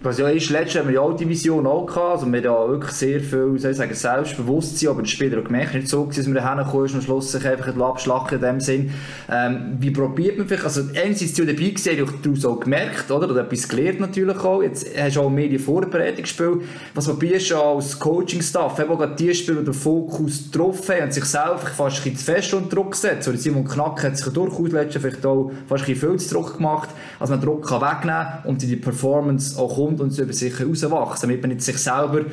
was 0.00 0.18
ja 0.18 0.28
ist, 0.28 0.50
letztes 0.50 0.78
haben 0.78 0.88
wir 0.88 0.96
ja 0.96 1.00
auch 1.00 1.16
die 1.16 1.26
Vision 1.26 1.66
auch 1.66 1.86
gehabt, 1.86 2.20
also 2.20 2.30
wir 2.30 2.50
haben 2.50 2.70
wirklich 2.70 2.92
sehr 2.92 3.18
viel, 3.18 3.58
soll 3.58 3.70
ich 3.70 3.76
sagen, 3.78 3.94
Selbstbewusstsein, 3.94 4.90
aber 4.90 5.02
die 5.02 5.08
Spieler 5.08 5.40
auch 5.40 5.44
gemerkt, 5.44 5.74
nicht 5.74 5.88
so 5.88 6.04
dass 6.04 6.26
wir 6.26 6.34
dahin 6.34 6.64
kommen 6.66 6.82
und 6.82 6.94
am 6.94 7.00
Schluss 7.00 7.32
sich 7.32 7.46
einfach 7.46 7.74
abschlachten 7.74 8.36
in 8.36 8.44
dem 8.44 8.60
Sinn. 8.60 8.90
Ähm, 9.30 9.78
wie 9.80 9.90
probiert 9.90 10.36
man 10.36 10.46
vielleicht, 10.46 10.64
also 10.64 10.82
einerseits 10.94 11.32
zu 11.32 11.46
dabei 11.46 11.70
gesehen, 11.70 12.06
du 12.22 12.32
hast 12.32 12.44
auch 12.44 12.60
gemerkt, 12.60 13.10
oder, 13.10 13.30
oder 13.30 13.40
etwas 13.40 13.66
gelernt 13.66 14.00
natürlich 14.00 14.38
auch, 14.38 14.62
jetzt 14.62 14.86
hast 14.98 15.16
du 15.16 15.22
auch 15.22 15.30
mehr 15.30 15.48
die 15.48 15.58
Vorbereitung 15.58 16.22
gespielt, 16.22 16.60
was 16.94 17.06
probierst 17.06 17.52
du 17.52 17.56
als 17.56 17.98
Coaching-Staff, 17.98 18.78
eben 18.78 18.90
auch 18.90 19.16
die 19.16 19.34
Spieler, 19.34 19.62
den 19.62 19.72
Fokus 19.72 20.50
getroffen 20.52 20.94
haben 20.94 21.04
und 21.04 21.14
sich 21.14 21.24
selber 21.24 21.58
fast 21.58 22.04
ein 22.04 22.12
bisschen 22.12 22.34
fest 22.34 22.52
unter 22.52 22.68
Druck 22.68 22.90
gesetzt, 22.90 23.28
oder 23.28 23.38
Simon 23.38 23.64
Knack 23.64 24.04
hat 24.04 24.18
sich 24.18 24.30
durchaus 24.30 24.72
letztens 24.72 25.02
vielleicht 25.02 25.24
auch 25.24 25.50
fast 25.66 25.84
ein 25.84 25.94
bisschen 25.94 26.10
viel 26.10 26.18
zu 26.18 26.34
Druck 26.34 26.58
gemacht, 26.58 26.90
also 27.18 27.32
man 27.32 27.42
Druck 27.42 27.66
kann 27.66 27.80
wegnehmen 27.80 28.26
und 28.44 28.60
die 28.60 28.76
Performance 28.76 29.58
auch 29.58 29.85
kommt 29.86 30.00
und 30.00 30.18
über 30.18 30.32
sich 30.32 30.58
herauswachsen, 30.58 31.28
damit 31.28 31.42
man 31.42 31.50
nicht 31.50 31.62
sich 31.62 31.78
selber 31.78 32.24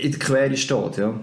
in 0.00 0.10
der 0.10 0.20
Quere 0.20 0.56
steht. 0.56 0.96
Ja. 0.98 1.18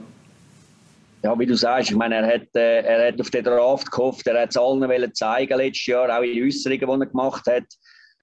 Ja, 1.24 1.40
wie 1.40 1.46
du 1.46 1.56
sagst, 1.56 1.90
ich 1.90 1.96
meine, 1.96 2.16
er 2.16 2.36
hat, 2.36 2.54
äh, 2.54 2.82
er 2.82 3.08
hat 3.08 3.22
auf 3.22 3.30
den 3.30 3.46
Draft 3.46 3.90
gehofft, 3.90 4.28
er 4.28 4.42
hat 4.42 4.50
es 4.50 4.58
allen 4.58 4.82
wollen 4.82 5.14
zeigen 5.14 5.58
letztes 5.58 5.86
Jahr, 5.86 6.10
auch 6.10 6.22
in 6.22 6.44
Äußerungen, 6.44 7.00
die 7.00 7.06
er 7.06 7.10
gemacht 7.10 7.46
hat. 7.48 7.64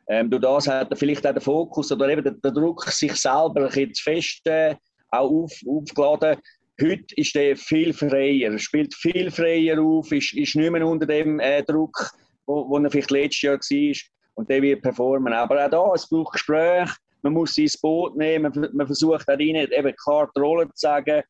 Ähm, 0.06 0.28
durch 0.28 0.42
das 0.42 0.68
hat 0.68 0.90
er 0.90 0.96
vielleicht 0.96 1.26
auch 1.26 1.32
den 1.32 1.40
Fokus 1.40 1.90
oder 1.92 2.10
eben 2.10 2.22
den, 2.22 2.54
Druck, 2.54 2.84
sich 2.84 3.14
selber 3.14 3.54
ein 3.56 3.66
bisschen 3.68 3.94
zu 3.94 4.02
fest 4.02 4.46
äh, 4.46 4.74
auch 5.12 5.30
auf, 5.30 5.52
aufgeladen. 5.66 6.42
Heute 6.82 7.14
ist 7.16 7.34
er 7.36 7.56
viel 7.56 7.94
freier, 7.94 8.52
er 8.52 8.58
spielt 8.58 8.94
viel 8.94 9.30
freier 9.30 9.80
auf, 9.80 10.12
ist, 10.12 10.34
ist 10.34 10.56
nicht 10.56 10.70
mehr 10.70 10.86
unter 10.86 11.06
dem 11.06 11.40
äh, 11.40 11.62
Druck, 11.62 12.10
wo, 12.44 12.68
wo 12.68 12.78
er 12.78 12.90
vielleicht 12.90 13.10
letztes 13.10 13.40
Jahr 13.40 13.56
war. 13.56 13.94
Und 14.34 14.50
der 14.50 14.60
wird 14.60 14.82
performen. 14.82 15.32
Aber 15.32 15.64
auch 15.64 15.70
da, 15.70 15.92
es 15.94 16.08
braucht 16.08 16.34
Gespräche, 16.34 16.92
man 17.22 17.32
muss 17.32 17.54
sie 17.54 17.64
ins 17.64 17.78
Boot 17.78 18.16
nehmen, 18.16 18.52
man 18.72 18.86
versucht 18.86 19.28
auch 19.28 19.38
ihnen 19.38 19.70
eben 19.70 19.94
klar 19.96 20.30
die 20.34 20.40
Rolle 20.40 20.66
zu 20.68 20.72
sagen. 20.76 21.22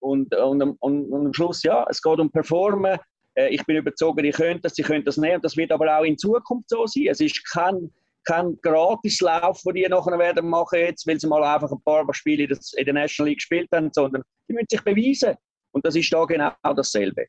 Und, 0.00 0.34
und, 0.34 0.62
und, 0.62 0.78
und 0.80 1.26
am 1.26 1.32
Schluss, 1.32 1.62
ja, 1.62 1.86
es 1.88 2.02
geht 2.02 2.18
um 2.18 2.30
Performen. 2.30 2.98
Äh, 3.34 3.48
ich 3.48 3.64
bin 3.64 3.76
überzeugt, 3.76 4.22
die 4.22 4.30
können 4.30 4.60
das, 4.62 4.74
sie 4.74 4.82
können 4.82 5.04
das 5.04 5.16
nehmen. 5.16 5.40
Das 5.42 5.56
wird 5.56 5.72
aber 5.72 5.98
auch 5.98 6.04
in 6.04 6.18
Zukunft 6.18 6.68
so 6.68 6.86
sein. 6.86 7.06
Es 7.08 7.20
ist 7.20 7.42
kein, 7.50 7.90
kein 8.24 8.58
Gratislauf, 8.62 9.62
den 9.62 9.74
die 9.74 9.88
nachher 9.88 10.18
werden 10.18 10.48
machen 10.48 10.80
jetzt, 10.80 11.06
weil 11.06 11.18
sie 11.18 11.26
mal 11.26 11.42
einfach 11.42 11.70
ein 11.70 11.82
paar 11.84 12.06
Spiele 12.12 12.44
in 12.76 12.84
der 12.84 12.94
National 12.94 13.30
League 13.30 13.38
gespielt 13.38 13.68
haben, 13.72 13.90
sondern 13.92 14.22
die 14.48 14.54
müssen 14.54 14.66
sich 14.70 14.82
beweisen. 14.82 15.36
Und 15.72 15.84
das 15.84 15.96
ist 15.96 16.12
da 16.12 16.24
genau 16.24 16.52
dasselbe. 16.62 17.26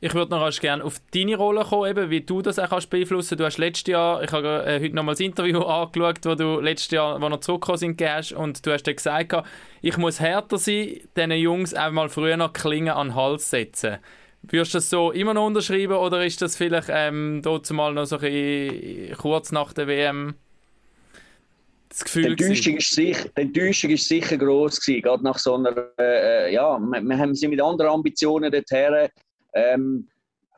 Ich 0.00 0.14
würde 0.14 0.30
noch 0.30 0.60
gerne 0.60 0.84
auf 0.84 1.00
deine 1.12 1.36
Rolle 1.36 1.64
kommen, 1.64 1.90
eben, 1.90 2.08
wie 2.08 2.20
du 2.20 2.40
das 2.40 2.60
auch 2.60 2.68
kannst 2.68 2.88
beeinflussen 2.88 3.36
Du 3.36 3.44
hast 3.44 3.58
letztes 3.58 3.90
Jahr, 3.90 4.22
ich 4.22 4.30
habe 4.30 4.64
äh, 4.64 4.80
heute 4.80 4.94
nochmal 4.94 5.14
das 5.14 5.20
Interview 5.20 5.60
angeschaut, 5.64 6.20
wo 6.24 6.36
du 6.36 6.60
letztes 6.60 6.92
Jahr, 6.92 7.20
wo 7.20 7.28
noch 7.28 7.40
zurückgekommen 7.40 7.78
sind, 7.78 7.96
gehst, 7.96 8.32
und 8.32 8.64
du 8.64 8.72
hast 8.72 8.84
dann 8.84 8.94
gesagt, 8.94 9.34
ich 9.82 9.96
muss 9.96 10.20
härter 10.20 10.56
sein, 10.56 11.00
diesen 11.16 11.32
Jungs 11.32 11.74
einmal 11.74 12.08
früher 12.08 12.36
noch 12.36 12.52
Klingen 12.52 12.90
an 12.90 13.08
den 13.08 13.14
Hals 13.16 13.50
setzen. 13.50 13.96
Würdest 14.42 14.74
du 14.74 14.78
das 14.78 14.88
so 14.88 15.10
immer 15.10 15.34
noch 15.34 15.46
unterschreiben 15.46 15.96
oder 15.96 16.24
ist 16.24 16.40
das 16.40 16.56
vielleicht 16.56 16.88
ähm, 16.92 17.40
dort 17.42 17.68
mal 17.72 17.92
noch 17.92 18.04
so 18.04 18.18
ein 18.18 18.22
bisschen 18.22 19.16
kurz 19.16 19.50
nach 19.50 19.72
der 19.72 19.88
WM 19.88 20.34
das 21.88 22.04
Gefühl 22.04 22.36
die 22.36 22.44
Enttäuschung 22.44 22.76
ist 22.76 22.94
sicher, 22.94 23.28
die 23.36 23.40
Enttäuschung 23.40 23.90
ist 23.90 24.06
sicher 24.06 24.36
gross 24.36 24.78
gewesen, 24.78 25.02
gerade 25.02 25.24
nach 25.24 25.38
so 25.38 25.54
einer, 25.54 25.74
äh, 25.98 26.48
äh 26.48 26.54
ja, 26.54 26.78
wir, 26.78 27.02
wir 27.02 27.34
sind 27.34 27.50
mit 27.50 27.60
anderen 27.60 27.90
Ambitionen 27.90 28.52
dorthin 28.52 29.08
ähm, 29.54 30.08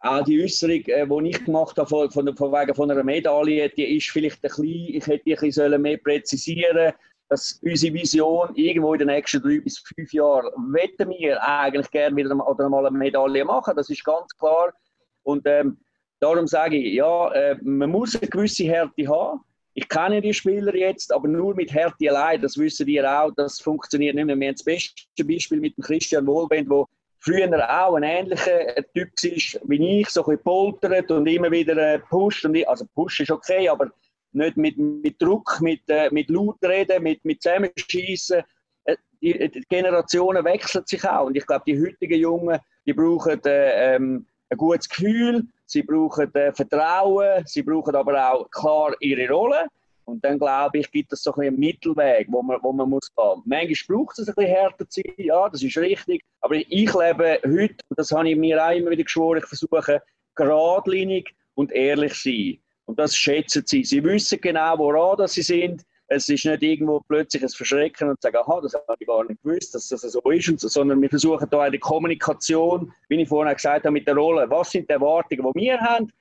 auch 0.02 0.24
die 0.24 0.42
Äußerung, 0.42 0.82
äh, 0.86 1.06
die 1.06 1.28
ich 1.30 1.44
gemacht 1.44 1.76
habe 1.76 1.88
von, 1.88 2.10
von, 2.10 2.36
von 2.36 2.52
wegen 2.52 2.74
von 2.74 2.90
einer 2.90 3.04
Medaille, 3.04 3.68
die 3.68 3.96
ist 3.96 4.08
vielleicht 4.08 4.36
ein 4.36 4.48
bisschen, 4.48 4.64
ich 4.64 5.06
hätte 5.06 5.24
die 5.24 5.36
ein 5.36 5.40
bisschen 5.40 5.82
mehr 5.82 5.98
präzisieren 5.98 6.92
dass 7.30 7.60
unsere 7.62 7.94
Vision 7.94 8.50
irgendwo 8.56 8.92
in 8.92 8.98
den 8.98 9.08
nächsten 9.08 9.40
drei 9.40 9.60
bis 9.60 9.78
fünf 9.78 10.12
Jahren 10.12 10.50
wetten 10.72 11.08
wir 11.10 11.40
eigentlich 11.40 11.90
gerne 11.92 12.16
wieder 12.16 12.34
oder 12.46 12.68
mal 12.68 12.86
eine 12.86 12.98
Medaille 12.98 13.44
machen, 13.44 13.76
das 13.76 13.88
ist 13.88 14.04
ganz 14.04 14.36
klar. 14.36 14.74
Und 15.22 15.46
ähm, 15.46 15.78
darum 16.18 16.48
sage 16.48 16.76
ich, 16.76 16.94
ja, 16.94 17.30
äh, 17.32 17.56
man 17.62 17.90
muss 17.90 18.16
eine 18.16 18.28
gewisse 18.28 18.64
Härte 18.64 19.06
haben. 19.06 19.40
Ich 19.74 19.88
kenne 19.88 20.20
die 20.20 20.34
Spieler 20.34 20.74
jetzt, 20.74 21.14
aber 21.14 21.28
nur 21.28 21.54
mit 21.54 21.72
Härte 21.72 22.10
allein, 22.10 22.42
das 22.42 22.58
wissen 22.58 22.88
ihr 22.88 23.08
auch, 23.08 23.30
das 23.36 23.60
funktioniert 23.60 24.16
nicht 24.16 24.24
mehr. 24.24 24.36
Wir 24.36 24.48
haben 24.48 24.54
das 24.56 24.64
beste 24.64 25.24
Beispiel 25.24 25.60
mit 25.60 25.76
dem 25.76 25.84
Christian 25.84 26.26
Wohlbend, 26.26 26.68
der 26.68 26.84
früher 27.20 27.48
auch 27.70 27.94
ein 27.94 28.02
ähnlicher 28.02 28.74
Typ 28.94 29.10
war 29.22 29.68
wie 29.68 30.00
ich, 30.00 30.08
so 30.08 30.22
ein 30.22 30.26
bisschen 30.26 30.42
poltert 30.42 31.10
und 31.10 31.26
immer 31.26 31.50
wieder 31.50 31.98
pusht. 31.98 32.44
Und 32.44 32.54
ich, 32.54 32.68
also 32.68 32.86
Push 32.94 33.20
ist 33.20 33.30
okay, 33.30 33.68
aber 33.68 33.90
nicht 34.32 34.56
mit, 34.56 34.78
mit 34.78 35.20
Druck, 35.20 35.58
mit, 35.60 35.82
äh, 35.88 36.08
mit 36.10 36.30
laut 36.30 36.62
reden, 36.62 37.02
mit, 37.02 37.24
mit 37.24 37.42
Zusammenschießen. 37.42 38.42
Äh, 38.84 38.96
die, 39.20 39.64
Generationen 39.68 40.44
wechseln 40.44 40.84
sich 40.86 41.04
auch. 41.04 41.26
Und 41.26 41.36
ich 41.36 41.46
glaube, 41.46 41.64
die 41.66 41.80
heutigen 41.80 42.18
Jungen, 42.18 42.58
die 42.86 42.92
brauchen 42.92 43.42
äh, 43.44 43.96
ähm, 43.96 44.26
ein 44.48 44.56
gutes 44.56 44.88
Gefühl, 44.88 45.46
sie 45.66 45.82
brauchen 45.82 46.34
äh, 46.34 46.52
Vertrauen, 46.52 47.44
sie 47.46 47.62
brauchen 47.62 47.94
aber 47.94 48.32
auch 48.32 48.50
klar 48.50 48.94
ihre 49.00 49.28
Rolle. 49.32 49.66
Und 50.04 50.24
dann 50.24 50.38
glaube 50.38 50.78
ich, 50.78 50.90
gibt 50.90 51.12
es 51.12 51.22
so 51.22 51.32
ein 51.34 51.48
einen 51.48 51.58
Mittelweg, 51.58 52.26
wo 52.30 52.42
man, 52.42 52.58
wo 52.62 52.72
man 52.72 52.88
muss 52.88 53.12
gehen. 53.14 53.42
Manchmal 53.44 53.98
braucht 53.98 54.18
es 54.18 54.28
ein 54.28 54.34
bisschen 54.34 54.50
härter 54.50 54.88
zu 54.88 55.00
sein, 55.00 55.14
ja, 55.18 55.48
das 55.48 55.62
ist 55.62 55.76
richtig. 55.78 56.22
Aber 56.40 56.56
ich 56.56 56.66
lebe 56.68 57.40
heute, 57.44 57.76
und 57.88 57.98
das 57.98 58.10
habe 58.10 58.28
ich 58.28 58.36
mir 58.36 58.64
auch 58.64 58.72
immer 58.72 58.90
wieder 58.90 59.04
geschworen, 59.04 59.38
ich 59.38 59.46
versuche 59.46 60.02
geradlinig 60.34 61.34
und 61.54 61.72
ehrlich 61.72 62.14
zu 62.14 62.30
sein. 62.30 62.58
Und 62.86 62.98
das 62.98 63.14
schätzen 63.14 63.62
sie. 63.66 63.84
Sie 63.84 64.02
wissen 64.02 64.40
genau, 64.40 64.78
woran 64.78 65.26
sie 65.28 65.42
sind. 65.42 65.82
Es 66.08 66.28
ist 66.28 66.44
nicht 66.44 66.62
irgendwo 66.64 67.00
plötzlich 67.06 67.44
ein 67.44 67.48
Verschrecken 67.48 68.08
und 68.08 68.20
sagen, 68.20 68.38
aha, 68.38 68.60
das 68.60 68.74
habe 68.74 68.96
ich 68.98 69.06
gar 69.06 69.24
nicht 69.24 69.40
gewusst, 69.44 69.76
dass 69.76 69.86
das 69.86 70.00
so 70.00 70.20
ist, 70.30 70.58
so, 70.58 70.66
sondern 70.66 71.00
wir 71.00 71.08
versuchen 71.08 71.48
da 71.48 71.60
eine 71.60 71.78
Kommunikation, 71.78 72.92
wie 73.08 73.22
ich 73.22 73.28
vorhin 73.28 73.54
gesagt 73.54 73.84
habe, 73.84 73.92
mit 73.92 74.08
der 74.08 74.16
Rolle. 74.16 74.50
Was 74.50 74.72
sind 74.72 74.88
die 74.88 74.94
Erwartungen, 74.94 75.52
die 75.54 75.60
wir 75.60 75.80
haben? 75.80 76.12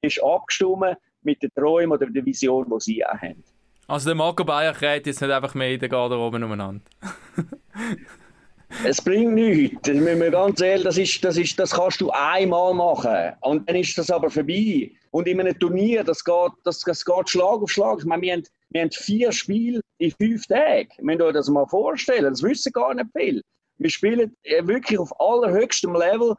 Ist 0.00 0.22
abgestimmt 0.22 0.96
mit 1.22 1.42
den 1.42 1.50
Träumen 1.54 1.92
oder 1.92 2.06
der 2.06 2.24
Vision, 2.24 2.66
die 2.68 2.80
sie 2.80 3.04
auch 3.04 3.18
haben. 3.20 3.42
Also 3.88 4.08
der 4.08 4.16
Marco 4.16 4.44
Bayer 4.44 4.72
kräht 4.72 5.06
jetzt 5.06 5.20
nicht 5.20 5.30
einfach 5.30 5.54
mehr 5.54 5.72
in 5.72 5.80
der 5.80 5.88
Garderobe 5.88 6.36
umeinander. 6.36 6.82
es 8.84 9.00
bringt 9.00 9.34
nichts. 9.34 9.78
Das 9.82 9.96
müssen 9.96 10.20
wir 10.20 10.30
ganz 10.30 10.60
ehrlich, 10.60 10.84
das, 10.84 10.98
ist, 10.98 11.24
das, 11.24 11.36
ist, 11.36 11.58
das 11.58 11.70
kannst 11.70 12.00
du 12.00 12.10
einmal 12.10 12.74
machen. 12.74 13.32
Und 13.42 13.68
dann 13.68 13.76
ist 13.76 13.96
das 13.96 14.10
aber 14.10 14.28
vorbei. 14.28 14.90
Und 15.12 15.28
in 15.28 15.40
einem 15.40 15.58
Turnier, 15.58 16.02
das 16.02 16.24
geht, 16.24 16.52
das, 16.64 16.80
das 16.80 17.04
geht 17.04 17.30
Schlag 17.30 17.62
auf 17.62 17.70
Schlag. 17.70 17.98
Ich 18.00 18.04
meine, 18.04 18.22
wir 18.22 18.32
haben, 18.32 18.42
wir 18.70 18.82
haben 18.82 18.90
vier 18.90 19.30
Spiele 19.30 19.80
in 19.98 20.10
fünf 20.10 20.46
Tagen. 20.46 20.88
Wir 20.98 21.04
müssen 21.04 21.22
euch 21.22 21.34
das 21.34 21.48
mal 21.48 21.66
vorstellen. 21.66 22.24
Das 22.24 22.42
wissen 22.42 22.72
gar 22.72 22.92
nicht 22.92 23.06
viel. 23.16 23.42
Wir 23.78 23.90
spielen 23.90 24.34
wirklich 24.62 24.98
auf 24.98 25.12
allerhöchstem 25.20 25.94
Level. 25.94 26.34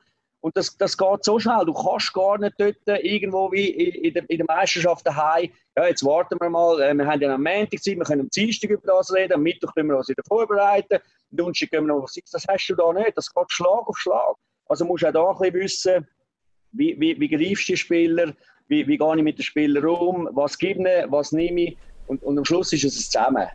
Und 0.48 0.56
das, 0.56 0.78
das 0.78 0.98
geht 0.98 1.26
so 1.26 1.38
schnell. 1.40 1.66
Du 1.66 1.74
kannst 1.74 2.14
gar 2.14 2.38
nicht 2.38 2.54
dort 2.58 2.78
irgendwo 3.04 3.52
wie 3.52 3.68
in, 3.68 4.14
der, 4.14 4.30
in 4.30 4.38
der 4.38 4.46
Meisterschaft 4.48 5.06
daheim. 5.06 5.52
Ja, 5.76 5.88
jetzt 5.88 6.06
warten 6.06 6.38
wir 6.40 6.50
mal. 6.50 6.80
Äh, 6.80 6.94
wir 6.94 7.06
haben 7.06 7.20
ja 7.20 7.36
am 7.36 7.44
Montag 7.44 7.84
Zeit, 7.84 7.98
wir 7.98 8.06
können 8.06 8.22
am 8.22 8.30
Dienstag 8.30 8.70
über 8.70 8.88
das 8.88 9.14
reden. 9.14 9.34
Am 9.34 9.44
Mittwoch 9.44 9.76
können 9.76 9.90
wir 9.90 9.98
uns 9.98 10.08
wieder 10.08 10.24
vorbereiten. 10.26 10.94
Am 10.94 11.02
Donnerstag 11.38 11.72
können 11.72 11.88
wir 11.88 11.96
noch 11.96 12.04
was 12.04 12.14
Das 12.32 12.46
hast 12.48 12.68
du 12.70 12.76
da 12.76 12.94
nicht. 12.94 13.18
Das 13.18 13.34
geht 13.34 13.52
Schlag 13.52 13.90
auf 13.90 13.98
Schlag. 13.98 14.36
Also 14.68 14.86
musst 14.86 15.04
du 15.04 15.10
auch 15.10 15.12
da 15.12 15.32
ein 15.32 15.52
bisschen 15.52 15.62
wissen, 15.62 16.08
wie, 16.72 16.98
wie, 16.98 17.20
wie 17.20 17.28
greifst 17.28 17.68
du 17.68 17.74
die 17.74 17.78
Spieler, 17.78 18.34
wie, 18.70 18.88
wie 18.88 18.98
gehe 18.98 19.18
ich 19.18 19.24
mit 19.24 19.38
den 19.38 19.44
Spielern 19.44 19.84
um, 19.84 20.30
was 20.32 20.58
gebe 20.58 20.80
ich, 20.80 21.12
was 21.12 21.34
nehme 21.34 21.62
ich. 21.62 21.78
Und, 22.08 22.24
und 22.24 22.38
am 22.38 22.46
Schluss 22.46 22.72
ist 22.72 22.86
es 22.86 23.10
zusammen. 23.10 23.48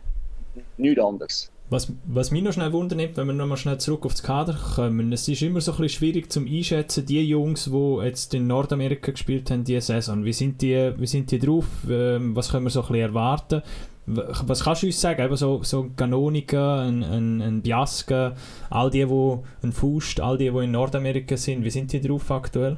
Nichts 0.77 1.03
anderes. 1.03 1.52
Was, 1.73 1.91
was 2.05 2.29
mich 2.29 2.43
noch 2.43 2.53
schnell 2.53 2.71
wundert, 2.71 3.17
wenn 3.17 3.25
wir 3.25 3.33
nochmal 3.33 3.57
schnell 3.57 3.79
zurück 3.79 4.05
aufs 4.05 4.21
Kader 4.21 4.53
kommen, 4.53 5.11
es 5.11 5.27
ist 5.27 5.41
immer 5.41 5.59
so 5.59 5.71
ein 5.71 5.77
bisschen 5.77 5.97
schwierig 5.97 6.31
zum 6.31 6.45
Einschätzen, 6.45 7.03
die 7.03 7.27
Jungs, 7.27 7.65
die 7.65 7.97
jetzt 8.03 8.31
in 8.35 8.45
Nordamerika 8.45 9.11
gespielt 9.11 9.49
haben, 9.49 9.63
diese 9.63 9.81
Saison, 9.81 10.23
wie 10.23 10.33
sind 10.33 10.61
die, 10.61 10.93
wie 10.95 11.07
sind 11.07 11.31
die 11.31 11.39
drauf, 11.39 11.65
ähm, 11.89 12.35
was 12.35 12.51
können 12.51 12.65
wir 12.65 12.69
so 12.69 12.81
ein 12.81 12.87
bisschen 12.89 13.01
erwarten? 13.01 13.63
Was 14.05 14.63
kannst 14.63 14.83
du 14.83 14.85
uns 14.85 15.01
sagen? 15.01 15.25
Eben 15.25 15.35
so, 15.35 15.63
so 15.63 15.89
Ganonika, 15.97 16.83
ein, 16.83 17.03
ein, 17.03 17.41
ein 17.41 17.61
Biasca, 17.63 18.35
all 18.69 18.91
die, 18.91 19.07
die 19.07 19.37
ein 19.63 19.71
Faust, 19.71 20.19
all 20.19 20.37
die, 20.37 20.51
die 20.51 20.57
in 20.65 20.71
Nordamerika 20.71 21.37
sind, 21.37 21.63
wie 21.63 21.71
sind 21.71 21.91
die 21.91 22.01
drauf 22.01 22.29
aktuell? 22.29 22.77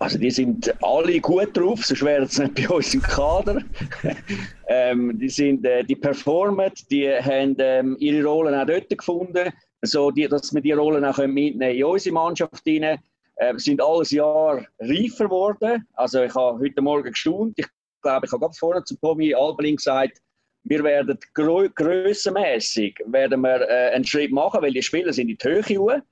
Also 0.00 0.18
die 0.18 0.30
sind 0.30 0.72
alle 0.82 1.20
gut 1.20 1.56
drauf, 1.56 1.84
sonst 1.84 2.04
wären 2.04 2.28
sie 2.28 2.44
nicht 2.44 2.54
bei 2.54 2.74
uns 2.74 2.94
im 2.94 3.02
Kader. 3.02 3.62
ähm, 4.68 5.18
die, 5.18 5.28
sind, 5.28 5.64
äh, 5.64 5.82
die 5.82 5.96
performen, 5.96 6.70
die 6.90 7.10
haben 7.10 7.56
ähm, 7.58 7.96
ihre 7.98 8.24
Rollen 8.24 8.54
auch 8.54 8.66
dort 8.66 8.88
gefunden, 8.88 9.52
so 9.82 10.10
die, 10.12 10.28
dass 10.28 10.54
wir 10.54 10.60
die 10.60 10.72
Rollen 10.72 11.04
auch 11.04 11.18
mitnehmen 11.18 11.76
in 11.76 11.84
unsere 11.84 12.14
Mannschaft 12.14 12.62
hinein. 12.64 12.98
Äh, 13.36 13.56
sind 13.58 13.80
alles 13.80 14.10
Jahr 14.10 14.66
reifer 14.80 15.24
geworden. 15.24 15.86
Also 15.94 16.22
ich 16.22 16.34
habe 16.34 16.58
heute 16.60 16.82
Morgen 16.82 17.10
gestaunt. 17.10 17.54
Ich 17.56 17.66
glaube, 18.02 18.26
ich 18.26 18.32
habe 18.32 18.40
gerade 18.40 18.56
vorher 18.58 18.84
zu 18.84 18.96
Tommy 19.00 19.34
Albeling 19.34 19.76
gesagt, 19.76 20.18
wir 20.64 20.82
werden 20.84 21.18
grö 21.34 21.68
grössenmässig 21.70 23.00
werden 23.06 23.40
wir, 23.40 23.68
äh, 23.68 23.94
einen 23.94 24.04
Schritt 24.04 24.32
machen, 24.32 24.60
weil 24.60 24.72
die 24.72 24.82
Spieler 24.82 25.12
sind 25.12 25.28
in 25.28 25.36
die 25.36 25.48
Höhe 25.48 26.02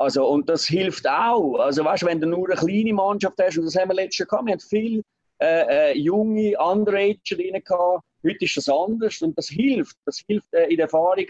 also, 0.00 0.26
und 0.26 0.48
das 0.48 0.66
hilft 0.66 1.06
auch. 1.06 1.58
Also, 1.58 1.84
weißt, 1.84 2.06
wenn 2.06 2.22
du 2.22 2.26
nur 2.26 2.48
eine 2.48 2.58
kleine 2.58 2.94
Mannschaft 2.94 3.36
hast, 3.38 3.58
und 3.58 3.66
das 3.66 3.76
haben 3.76 3.90
wir 3.90 3.96
letztes 3.96 4.20
Jahr 4.20 4.28
gehabt, 4.28 4.46
wir 4.46 4.52
hatten 4.54 4.66
viele 4.66 5.02
äh, 5.42 5.90
äh, 5.92 5.98
junge 5.98 6.56
Underager 6.58 7.18
drin. 7.28 7.62
Heute 8.24 8.44
ist 8.46 8.56
das 8.56 8.68
anders 8.70 9.20
und 9.20 9.36
das 9.36 9.48
hilft. 9.48 9.96
Das 10.06 10.22
hilft 10.26 10.46
äh, 10.54 10.70
in 10.70 10.76
der 10.76 10.86
Erfahrung. 10.86 11.26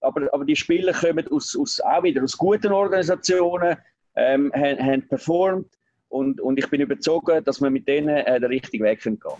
Aber, 0.00 0.28
aber 0.34 0.44
die 0.44 0.56
Spieler 0.56 0.92
kommen 0.94 1.28
aus, 1.28 1.56
aus, 1.56 1.80
auch 1.80 2.02
wieder 2.02 2.24
aus 2.24 2.36
guten 2.36 2.72
Organisationen, 2.72 3.76
ähm, 4.16 4.52
haben, 4.52 4.84
haben 4.84 5.08
performt 5.08 5.70
und, 6.08 6.40
und 6.40 6.58
ich 6.58 6.68
bin 6.70 6.80
überzeugt, 6.80 7.46
dass 7.46 7.60
wir 7.60 7.70
mit 7.70 7.86
denen 7.86 8.08
äh, 8.08 8.40
den 8.40 8.50
richtigen 8.50 8.84
Weg 8.84 9.00
gehen 9.00 9.20
können. 9.20 9.36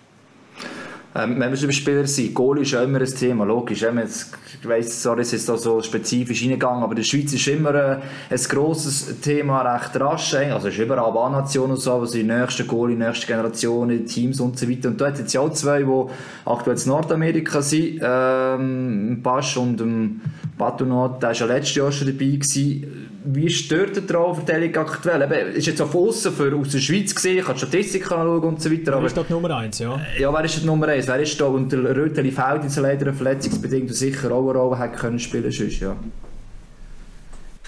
Ähm, 1.18 1.40
wenn 1.40 1.52
wir 1.52 1.60
über 1.60 1.72
Spieler 1.72 2.06
sind, 2.06 2.32
Goal 2.32 2.60
ist 2.60 2.70
ja 2.70 2.82
immer 2.82 3.00
ein 3.00 3.06
Thema, 3.06 3.44
logisch. 3.44 3.82
Jetzt, 3.82 4.36
ich 4.62 4.68
weiss, 4.68 5.02
sorry, 5.02 5.22
es 5.22 5.32
ist 5.32 5.48
da 5.48 5.56
so 5.56 5.82
spezifisch 5.82 6.42
reingegangen, 6.42 6.84
aber 6.84 6.92
in 6.92 6.98
der 6.98 7.02
Schweiz 7.02 7.32
ist 7.32 7.48
immer 7.48 7.70
ein, 7.70 7.98
äh, 8.30 8.34
ein 8.34 8.40
grosses 8.48 9.20
Thema, 9.20 9.62
recht 9.62 9.98
rasch. 10.00 10.34
Also 10.34 10.68
es 10.68 10.74
ist 10.74 10.80
überall 10.80 11.16
A-Nation 11.16 11.72
und 11.72 11.80
so, 11.80 11.92
aber 11.92 12.06
die 12.06 12.22
nächsten 12.22 12.68
Goal, 12.68 12.90
die 12.90 12.96
nächste 12.96 13.26
Generation, 13.26 14.06
Teams 14.06 14.38
und 14.38 14.60
so 14.60 14.70
weiter. 14.70 14.90
Und 14.90 15.00
da 15.00 15.08
hat 15.08 15.18
jetzt 15.18 15.32
ja 15.32 15.40
auch 15.40 15.50
zwei, 15.50 15.82
die 15.82 16.04
aktuell 16.44 16.78
in 16.78 16.88
Nordamerika 16.88 17.62
sind, 17.62 17.98
ähm, 18.00 19.20
Pasch 19.20 19.56
und 19.56 19.80
ähm, 19.80 20.20
Batunot, 20.56 21.20
der 21.20 21.30
war 21.30 21.36
ja 21.36 21.46
letztes 21.46 21.74
Jahr 21.74 21.90
schon 21.90 22.06
dabei 22.06 22.26
gewesen 22.26 23.07
wie 23.30 23.50
stört 23.50 23.94
die 23.96 24.06
Trauerverteilung 24.06 24.74
aktuell? 24.76 25.22
Eben, 25.22 25.54
ist 25.54 25.66
jetzt 25.66 25.82
auf 25.82 25.94
außen 25.94 26.32
für 26.32 26.54
aus 26.56 26.70
der 26.70 26.78
Schweiz 26.78 27.14
gesehen, 27.14 27.38
ich 27.38 27.44
kann 27.44 27.58
Statistiken 27.58 28.12
anschauen 28.14 28.42
und 28.42 28.62
so 28.62 28.70
weiter. 28.70 28.98
Wer 28.98 29.06
ist 29.06 29.16
dort 29.16 29.28
Nummer 29.28 29.54
1, 29.56 29.78
ja? 29.80 30.00
Ja, 30.18 30.32
wer 30.32 30.44
ist 30.44 30.62
die 30.62 30.66
Nummer 30.66 30.88
1? 30.88 31.06
Wer 31.06 31.20
ist 31.20 31.38
da? 31.38 31.44
Und 31.46 31.70
der 31.70 31.94
Röteli 31.94 32.30
fällt 32.30 32.64
jetzt 32.64 32.78
leider 32.78 33.12
verletzungsbedingt 33.12 33.90
und 33.90 33.94
sicher 33.94 34.32
auch 34.32 34.48
eine 34.48 34.58
Rolle 34.58 34.78
hätte 34.78 34.96
können 34.96 35.18
spielen 35.18 35.50
sonst, 35.50 35.80
ja. 35.80 35.94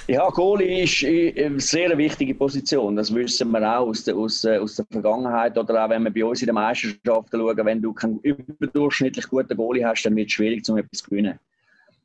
Ja, 0.09 0.29
Goalie 0.31 0.83
ist 0.83 1.05
eine 1.05 1.61
sehr 1.61 1.97
wichtige 1.97 2.35
Position. 2.35 2.97
Das 2.97 3.15
wissen 3.15 3.51
wir 3.53 3.79
auch 3.79 3.87
aus 3.89 4.03
der, 4.03 4.17
aus, 4.17 4.45
aus 4.45 4.77
der 4.77 4.87
Vergangenheit 4.91 5.57
oder 5.57 5.85
auch 5.85 5.91
wenn 5.91 6.03
wir 6.03 6.11
bei 6.11 6.25
uns 6.25 6.41
in 6.41 6.47
den 6.47 6.55
Meisterschaften 6.55 7.39
schauen. 7.39 7.65
Wenn 7.65 7.83
du 7.83 7.93
keinen 7.93 8.19
überdurchschnittlich 8.21 9.29
guten 9.29 9.57
Goalie 9.57 9.85
hast, 9.85 10.03
dann 10.03 10.17
wird 10.17 10.29
es 10.29 10.33
schwierig, 10.33 10.69
um 10.69 10.79
etwas 10.79 11.01
zu 11.03 11.11
gewinnen 11.11 11.39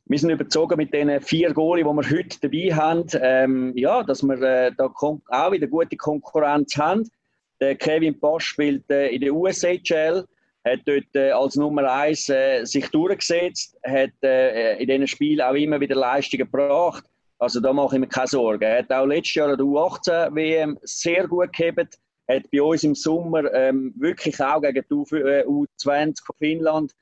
wir 0.07 0.19
sind 0.19 0.29
überzogen 0.29 0.77
mit 0.77 0.93
den 0.93 1.19
vier 1.21 1.51
Goalie, 1.51 1.83
die 1.83 1.89
wir 1.89 2.17
heute 2.17 2.39
dabei 2.39 2.75
haben, 2.75 3.05
ähm, 3.21 3.73
ja, 3.75 4.03
dass 4.03 4.21
wir 4.21 4.39
äh, 4.41 4.71
da 4.77 4.85
auch 4.85 5.51
wieder 5.51 5.67
gute 5.67 5.97
Konkurrenz 5.97 6.77
haben. 6.77 7.09
Der 7.59 7.75
Kevin 7.75 8.19
Bosch 8.19 8.45
spielt 8.45 8.89
äh, 8.91 9.07
in 9.07 9.21
der 9.21 9.33
USHL, 9.33 10.25
hat 10.63 10.79
dort 10.85 11.15
äh, 11.15 11.31
als 11.31 11.55
Nummer 11.55 11.91
eins 11.91 12.29
äh, 12.29 12.65
sich 12.65 12.87
durchgesetzt, 12.89 13.77
hat 13.83 14.11
äh, 14.23 14.77
in 14.77 14.87
diesen 14.87 15.07
Spielen 15.07 15.41
auch 15.41 15.55
immer 15.55 15.79
wieder 15.79 15.95
Leistungen 15.95 16.51
gebracht. 16.51 17.03
Also 17.39 17.59
da 17.59 17.73
mache 17.73 17.95
ich 17.95 17.99
mir 17.99 18.07
keine 18.07 18.27
Sorgen. 18.27 18.63
Er 18.63 18.79
hat 18.79 18.91
auch 18.91 19.05
letztes 19.05 19.35
Jahr 19.35 19.49
an 19.49 19.57
der 19.57 19.65
U18 19.65 20.35
WM 20.35 20.77
sehr 20.83 21.27
gut 21.27 21.51
gehabt, 21.51 21.97
hat 22.29 22.43
bei 22.51 22.61
uns 22.61 22.83
im 22.83 22.93
Sommer 22.93 23.51
ähm, 23.53 23.93
wirklich 23.97 24.39
auch 24.39 24.61
gegen 24.61 24.83
die 24.87 24.93
U20 24.93 25.89
äh, 25.89 26.13
von 26.23 26.35
Finnland 26.37 26.95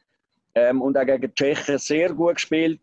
ähm, 0.56 0.82
und 0.82 0.98
auch 0.98 1.06
gegen 1.06 1.34
Tschechien 1.34 1.78
sehr 1.78 2.14
gut 2.14 2.36
gespielt. 2.36 2.82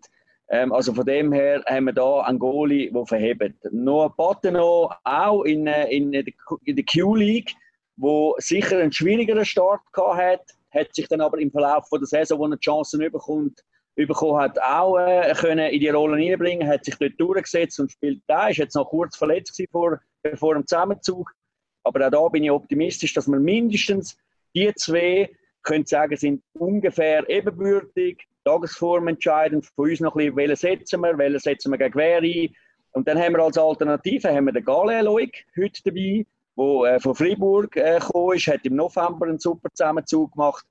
Ähm, 0.50 0.72
also 0.72 0.92
von 0.92 1.06
dem 1.06 1.32
her 1.32 1.62
haben 1.66 1.86
wir 1.86 1.92
da 1.92 2.22
einen 2.22 2.38
Goalie, 2.38 2.90
der 2.90 3.06
verhebt. 3.06 3.54
Noch 3.70 4.14
Pateno 4.16 4.92
auch 5.04 5.44
in, 5.44 5.66
äh, 5.66 5.88
in, 5.90 6.12
in 6.12 6.76
der 6.76 6.84
Q-League, 6.84 7.54
wo 7.96 8.34
sicher 8.38 8.78
einen 8.78 8.92
schwierigeren 8.92 9.44
Start 9.44 9.80
hat, 9.96 10.42
hat 10.72 10.94
sich 10.94 11.06
dann 11.08 11.20
aber 11.20 11.38
im 11.38 11.50
Verlauf 11.52 11.88
der 11.92 12.06
Saison, 12.06 12.38
wo 12.40 12.46
er 12.48 12.58
Chancen 12.58 12.98
bekommt, 12.98 13.60
bekommen 13.94 14.40
hat, 14.40 14.60
auch 14.60 14.98
äh, 14.98 15.32
können 15.34 15.70
in 15.70 15.80
die 15.80 15.88
Rolle 15.88 16.16
hineinbringen, 16.16 16.66
hat 16.66 16.84
sich 16.84 16.96
dort 16.96 17.18
durchgesetzt 17.18 17.78
und 17.78 17.92
spielt 17.92 18.22
da. 18.26 18.48
Ist 18.48 18.56
jetzt 18.56 18.74
noch 18.74 18.88
kurz 18.88 19.16
verletzt 19.16 19.60
vor, 19.70 20.00
vor 20.34 20.54
dem 20.54 20.66
Zusammenzug. 20.66 21.30
Aber 21.84 22.06
auch 22.06 22.10
da 22.10 22.28
bin 22.28 22.44
ich 22.44 22.50
optimistisch, 22.50 23.14
dass 23.14 23.28
wir 23.28 23.38
mindestens 23.38 24.16
die 24.54 24.72
zwei 24.74 25.30
können 25.62 25.86
sagen, 25.86 26.16
sind 26.16 26.42
ungefähr 26.54 27.28
ebenbürtig, 27.28 28.26
Tagesform 28.44 29.09
entscheidend. 29.09 29.66
Von 29.66 29.90
uns 29.90 30.00
noch 30.00 30.14
ein 30.14 30.18
bisschen, 30.18 30.37
welchen 30.37 30.57
setzen 30.57 31.00
wir, 31.00 31.18
welchen 31.18 31.38
setzen 31.38 31.70
wir 31.72 31.79
gegen 31.79 31.94
wer 31.94 32.18
ein. 32.18 32.55
Und 32.92 33.07
dann 33.07 33.18
haben 33.18 33.35
wir 33.35 33.44
als 33.44 33.59
Alternative 33.59 34.29
haben 34.29 34.46
wir 34.46 34.53
den 34.53 34.64
Gale 34.64 35.03
Loic 35.03 35.46
heute 35.57 35.83
dabei, 35.85 36.26
der 36.57 36.94
äh, 36.94 37.00
von 37.00 37.14
Freiburg 37.14 37.76
äh, 37.76 37.98
gekommen 37.98 38.37
ist, 38.37 38.46
hat 38.48 38.64
im 38.64 38.76
November 38.76 39.26
einen 39.26 39.38
super 39.38 39.68
Zusammenzug 39.72 40.33
gemacht. 40.33 40.64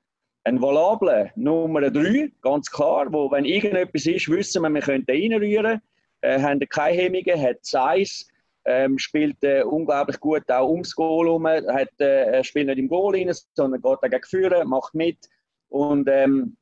Ein 0.43 0.61
Valable 0.61 1.31
Nummer 1.35 1.89
3, 1.89 2.31
ganz 2.41 2.69
klar, 2.69 3.11
wo 3.11 3.29
wenn 3.31 3.45
irgendetwas 3.45 4.05
ist, 4.05 4.29
wissen 4.29 4.63
wir, 4.63 4.69
wir 4.69 4.81
können 4.81 5.05
den 5.05 5.33
reinrühren. 5.33 5.81
Äh, 6.21 6.41
haben 6.41 6.59
keine 6.59 6.97
Hemmungen, 6.97 7.41
hat 7.41 7.57
Size, 7.61 8.25
ähm, 8.65 8.97
spielt 8.97 9.41
äh, 9.43 9.63
unglaublich 9.63 10.19
gut 10.19 10.49
auch 10.49 10.69
ums 10.69 10.93
Goal 10.95 11.27
herum, 11.27 11.47
hat, 11.47 11.99
äh, 11.99 12.43
spielt 12.43 12.67
nicht 12.67 12.79
im 12.79 12.89
Goal 12.89 13.15
rein, 13.15 13.31
sondern 13.53 13.81
geht 13.81 13.97
dagegen 14.01 14.23
führen, 14.23 14.67
macht 14.67 14.93
mit. 14.93 15.17
Und 15.69 16.09
ähm, 16.09 16.57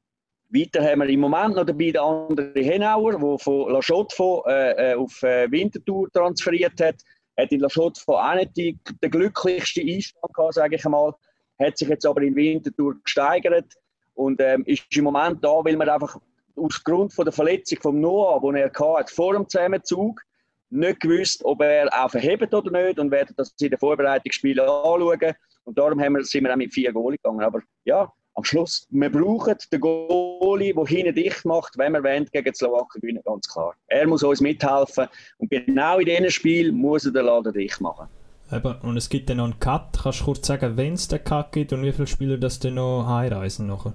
weiter 0.50 0.84
haben 0.84 1.02
wir 1.02 1.10
im 1.10 1.20
Moment 1.20 1.56
noch 1.56 1.66
dabei 1.66 1.92
den 1.92 1.98
anderen 1.98 2.54
Henauer, 2.56 3.20
der 3.20 3.40
von 3.40 3.72
La 3.72 3.82
Chaux 3.82 4.16
äh, 4.48 4.92
äh, 4.92 4.96
auf 4.96 5.22
äh, 5.24 5.52
Winterthur 5.52 6.10
transferiert 6.12 6.80
hat. 6.82 6.96
Hat 7.38 7.52
in 7.52 7.60
La 7.60 7.68
Chaux 7.68 8.08
auch 8.08 8.36
nicht 8.36 8.56
die, 8.56 8.78
den 9.02 9.12
glücklichsten 9.12 9.88
Einstand 9.88 10.34
gehabt, 10.34 10.54
sage 10.54 10.76
ich 10.76 10.86
einmal. 10.86 11.14
Hat 11.60 11.78
sich 11.78 11.88
jetzt 11.88 12.06
aber 12.06 12.22
in 12.22 12.36
Winterthur 12.36 12.96
gesteigert 13.04 13.74
und 14.14 14.40
ähm, 14.42 14.64
ist 14.66 14.86
im 14.96 15.06
Moment 15.06 15.44
da, 15.44 15.64
weil 15.64 15.76
man 15.76 15.90
einfach 15.90 16.18
aufgrund 16.56 17.14
von 17.14 17.26
der 17.26 17.34
Verletzung 17.34 17.80
von 17.82 18.00
Noah, 18.00 18.42
die 18.42 18.60
er 18.60 18.72
hatte, 18.72 19.14
vor 19.14 19.34
dem 19.34 19.48
Zusammenzug, 19.48 20.22
nicht 20.70 21.00
gewusst, 21.00 21.44
ob 21.46 21.62
er 21.62 21.88
auch 21.94 22.10
verhebt 22.12 22.54
oder 22.54 22.72
nicht 22.72 23.00
und 23.00 23.12
werden 23.12 23.34
das 23.38 23.54
in 23.60 23.70
den 23.70 23.80
Vorbereitungsspielen 23.80 24.66
anschauen. 24.68 25.34
Und 25.64 25.78
darum 25.78 26.02
haben 26.02 26.16
wir, 26.16 26.24
sind 26.24 26.44
wir 26.44 26.52
auch 26.52 26.58
mit 26.58 26.74
vier 26.74 26.92
Goal 26.92 27.14
gegangen. 27.14 27.42
Aber 27.42 27.62
ja, 27.86 28.12
am 28.38 28.44
Schluss, 28.44 28.88
wir 28.92 29.12
brauchen 29.12 29.56
den 29.72 29.80
Goalie, 29.82 30.74
der 30.74 30.86
hinten 30.86 31.16
dicht 31.16 31.44
macht, 31.44 31.76
wenn 31.78 31.94
wir 31.94 32.04
wollen, 32.04 32.26
gegen 32.32 32.46
die 32.46 32.56
Slowaken 32.56 33.02
gewinnen, 33.02 33.22
ganz 33.26 33.48
klar. 33.48 33.74
Er 33.88 34.08
muss 34.08 34.22
uns 34.22 34.42
mithelfen 34.42 35.08
und 35.40 35.50
genau 35.50 35.98
in 35.98 36.06
diesem 36.06 36.30
Spiel 36.30 36.72
muss 36.72 37.06
er 37.06 37.14
den 37.14 37.26
Laden 37.26 37.52
dicht 37.52 37.82
machen. 37.82 38.08
Eben, 38.52 38.76
und 38.84 38.96
es 38.96 39.10
gibt 39.10 39.30
dann 39.30 39.38
noch 39.38 39.46
einen 39.46 39.60
Cut. 39.60 40.00
Kannst 40.02 40.22
du 40.22 40.26
kurz 40.26 40.46
sagen, 40.46 40.78
wenn 40.78 40.94
es 40.94 41.08
den 41.08 41.24
Cut 41.24 41.52
gibt 41.52 41.74
und 41.74 41.82
wie 41.82 41.92
viele 41.92 42.08
Spieler 42.08 42.38
das 42.38 42.60
dann 42.60 42.76
noch 42.76 43.08
heimreisen 43.08 43.66
nachher? 43.66 43.94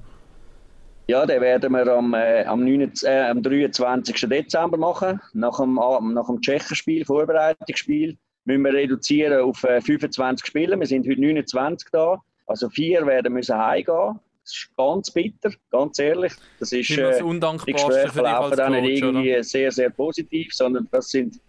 Ja, 1.07 1.24
den 1.24 1.40
werden 1.40 1.72
wir 1.72 1.87
am, 1.87 2.12
äh, 2.14 2.44
am, 2.44 2.64
29, 2.64 3.09
äh, 3.09 3.20
am 3.31 3.42
23. 3.42 4.28
Dezember 4.28 4.76
machen, 4.76 5.20
nach 5.35 5.59
dem, 5.59 5.74
nach 5.74 6.26
dem 6.26 6.40
Tschechenspiel, 6.40 7.05
Vorbereitungsspiel. 7.05 8.18
Müssen 8.44 8.62
wir 8.62 8.74
reduzieren 8.74 9.40
auf 9.40 9.62
äh, 9.62 9.81
25 9.81 10.44
Spieler. 10.44 10.78
Wir 10.78 10.87
sind 10.87 11.09
heute 11.09 11.20
29 11.20 11.88
da. 11.92 12.20
Also 12.46 12.68
vier 12.68 13.07
werden 13.07 13.33
müssen 13.33 13.57
heimgehen. 13.57 14.18
Das 14.42 14.52
ist 14.52 14.76
ganz 14.76 15.11
bitter, 15.11 15.50
ganz 15.70 15.98
ehrlich. 15.98 16.33
Das 16.59 16.72
ist, 16.72 16.90
äh, 16.90 17.22
die 17.22 17.72
Gespräche 17.72 18.20
laufen 18.20 18.57
dann 18.57 18.72
nicht 18.72 19.02
irgendwie 19.02 19.35
oder? 19.35 19.44
sehr, 19.44 19.70
sehr 19.70 19.90
positiv, 19.90 20.52
sondern 20.52 20.88
das 20.90 21.11
sind... 21.11 21.40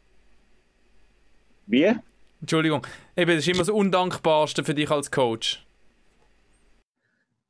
Wie? 1.66 1.96
Entschuldigung, 2.40 2.86
eben, 3.16 3.32
das 3.32 3.40
ist 3.40 3.48
immer 3.48 3.60
das 3.60 3.70
Undankbarste 3.70 4.64
für 4.64 4.74
dich 4.74 4.92
als 4.92 5.10
Coach. 5.10 5.66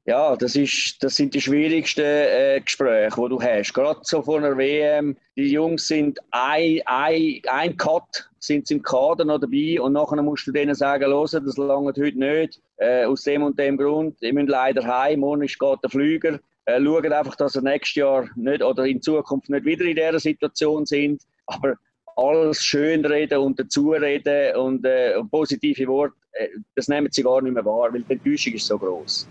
Ja, 0.05 0.35
das, 0.35 0.57
ist, 0.57 1.01
das 1.01 1.15
sind 1.15 1.33
die 1.33 1.39
schwierigsten 1.39 2.03
äh, 2.03 2.61
Gespräche, 2.63 3.15
die 3.15 3.29
du 3.29 3.41
hast. 3.41 3.73
Gerade 3.73 4.01
so 4.03 4.21
vor 4.21 4.37
einer 4.37 4.57
WM. 4.57 5.15
Die 5.37 5.49
Jungs 5.49 5.87
sind 5.87 6.19
ein, 6.31 6.81
ein, 6.85 7.41
ein 7.49 7.77
Cut, 7.77 8.29
sind 8.39 8.67
sie 8.67 8.75
im 8.75 8.81
Kader 8.81 9.23
noch 9.23 9.39
dabei 9.39 9.79
und 9.79 9.93
nachher 9.93 10.21
musst 10.21 10.45
du 10.45 10.51
denen 10.51 10.75
sagen, 10.75 11.09
los, 11.09 11.31
das 11.31 11.57
langt 11.57 11.97
heute 11.97 12.19
nicht, 12.19 12.61
äh, 12.83 13.05
aus 13.05 13.23
dem 13.23 13.43
und 13.43 13.57
dem 13.57 13.77
Grund. 13.77 14.17
Ich 14.21 14.33
müssen 14.33 14.47
leider 14.47 14.85
heim, 14.85 15.21
morgen 15.21 15.43
ist 15.43 15.59
geht 15.59 15.79
der 15.83 15.89
Flüger. 15.89 16.39
Äh, 16.65 16.81
schauen 16.83 17.13
einfach, 17.13 17.35
dass 17.35 17.53
sie 17.53 17.61
nächstes 17.61 17.95
Jahr 17.95 18.29
nicht 18.35 18.63
oder 18.63 18.85
in 18.85 19.01
Zukunft 19.01 19.49
nicht 19.49 19.65
wieder 19.65 19.85
in 19.85 19.95
dieser 19.95 20.19
Situation 20.19 20.85
sind. 20.85 21.21
Aber 21.45 21.75
alles 22.15 22.63
schön 22.63 23.05
reden 23.05 23.39
und 23.39 23.59
dazu 23.59 23.91
reden 23.91 24.55
und 24.55 24.85
äh, 24.85 25.13
positive 25.31 25.87
Worte, 25.87 26.15
äh, 26.33 26.47
das 26.75 26.87
nehmen 26.87 27.09
sie 27.11 27.23
gar 27.23 27.41
nicht 27.41 27.53
mehr 27.53 27.65
wahr, 27.65 27.91
weil 27.91 28.03
die 28.03 28.13
Enttäuschung 28.13 28.53
ist 28.53 28.67
so 28.67 28.77
groß. 28.77 29.27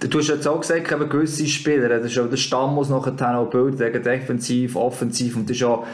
Du 0.00 0.18
hast 0.18 0.28
jetzt 0.28 0.48
auch 0.48 0.60
gesagt, 0.60 0.90
eben 0.90 1.08
gewisse 1.08 1.46
Spieler, 1.46 1.88
das 1.88 2.10
ist 2.10 2.18
auch 2.18 2.28
der 2.28 2.38
Stamm 2.38 2.74
muss 2.74 2.88
nachher 2.88 3.38
auch 3.38 3.50
bilden, 3.50 4.02
defensiv, 4.02 4.74
offensiv 4.74 5.36
und 5.36 5.50
das 5.50 5.58
ist 5.58 5.62
auch 5.62 5.86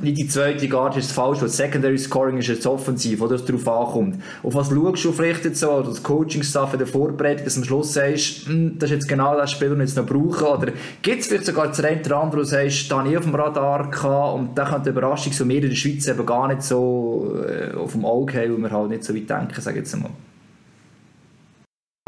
nicht 0.00 0.18
die 0.18 0.28
zweite 0.28 0.68
Garde 0.68 0.98
ist 0.98 1.12
falsch, 1.12 1.40
weil 1.40 1.48
Secondary 1.48 1.98
Scoring 1.98 2.38
ist 2.38 2.48
jetzt 2.48 2.66
offensiv, 2.66 3.20
wo 3.20 3.26
das 3.26 3.44
darauf 3.44 3.68
ankommt. 3.68 4.16
Auf 4.42 4.54
was 4.54 4.68
schaust 4.68 5.04
du 5.04 5.12
vielleicht 5.12 5.44
jetzt 5.44 5.60
so, 5.60 5.82
das 5.82 6.02
Coaching-Staff 6.02 6.72
in 6.74 6.78
der 6.78 6.86
Vorbereitung, 6.86 7.44
dass 7.44 7.54
du 7.54 7.60
am 7.60 7.64
Schluss 7.64 7.92
sagst, 7.92 8.46
hm, 8.46 8.78
das 8.78 8.90
ist 8.90 8.96
jetzt 8.96 9.08
genau 9.08 9.36
das 9.36 9.50
Spiel, 9.50 9.68
das 9.68 9.78
wir 9.78 9.84
jetzt 9.84 9.96
noch 9.96 10.06
brauchen, 10.06 10.46
oder 10.46 10.72
gibt 11.02 11.20
es 11.20 11.26
vielleicht 11.26 11.46
sogar 11.46 11.68
das 11.68 11.82
eine 11.82 12.00
oder 12.00 12.16
andere, 12.18 12.40
wo 12.40 12.42
du 12.42 12.44
sagst, 12.44 12.90
da 12.90 13.04
ich 13.04 13.16
auf 13.16 13.24
dem 13.24 13.34
Radar 13.34 13.90
gehabt 13.90 14.34
und 14.34 14.56
da 14.56 14.64
könnte 14.64 14.84
die 14.84 14.90
Überraschung 14.90 15.32
so 15.32 15.48
wir 15.48 15.62
in 15.62 15.70
der 15.70 15.76
Schweiz 15.76 16.06
eben 16.06 16.26
gar 16.26 16.48
nicht 16.48 16.62
so 16.62 17.34
äh, 17.46 17.74
auf 17.74 17.92
dem 17.92 18.04
Auge 18.04 18.34
haben, 18.38 18.62
weil 18.62 18.70
wir 18.70 18.70
halt 18.70 18.90
nicht 18.90 19.04
so 19.04 19.14
weit 19.14 19.30
denken, 19.30 19.60
sage 19.60 19.78
ich 19.78 19.84
jetzt 19.84 19.94
einmal. 19.94 20.10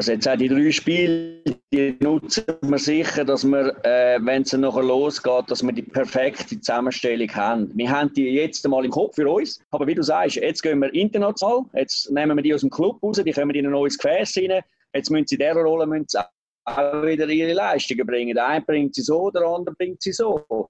Also 0.01 0.12
jetzt 0.12 0.28
auch 0.28 0.36
die 0.36 0.46
drei 0.46 0.70
Spiele, 0.70 1.42
die 1.72 1.96
nutzen 1.99 2.44
wir 2.61 2.78
sicher, 2.78 3.24
dass 3.24 3.42
wir, 3.44 3.84
äh, 3.84 4.20
wenn 4.22 4.42
es 4.42 4.53
nachher 4.53 4.84
losgeht, 4.84 5.51
dass 5.51 5.61
wir 5.61 5.72
die 5.72 5.82
perfekte 5.82 6.61
Zusammenstellung 6.61 7.28
haben. 7.34 7.76
Wir 7.76 7.90
haben 7.90 8.12
die 8.12 8.30
jetzt 8.30 8.64
einmal 8.64 8.84
im 8.84 8.92
Kopf 8.92 9.16
für 9.16 9.28
uns, 9.28 9.61
aber 9.72 9.88
wie 9.88 9.96
du 9.96 10.03
sagst, 10.05 10.36
jetzt 10.36 10.62
gehen 10.62 10.78
wir 10.78 10.94
international, 10.94 11.64
jetzt 11.74 12.12
nehmen 12.12 12.38
wir 12.38 12.42
die 12.42 12.55
aus 12.55 12.61
dem 12.61 12.70
Club 12.70 13.03
raus, 13.03 13.20
die 13.20 13.32
kommen 13.32 13.57
in 13.57 13.66
ein 13.66 13.72
neues 13.72 13.99
Gefäß 13.99 14.36
rein, 14.36 14.62
jetzt 14.94 15.11
müssen 15.11 15.26
sie 15.26 15.34
in 15.34 15.40
dieser 15.40 15.62
Rolle 15.62 15.84
müssen 15.84 16.07
sie 16.07 16.20
auch 16.64 17.03
wieder 17.03 17.28
ihre 17.28 17.55
Leistungen 17.55 18.07
bringen. 18.07 18.36
Der 18.36 18.46
eine 18.46 18.64
bringt 18.64 18.94
sie 18.94 19.03
so, 19.03 19.32
der 19.32 19.42
andere 19.42 19.74
bringt 19.74 20.01
sie 20.01 20.12
so. 20.12 20.68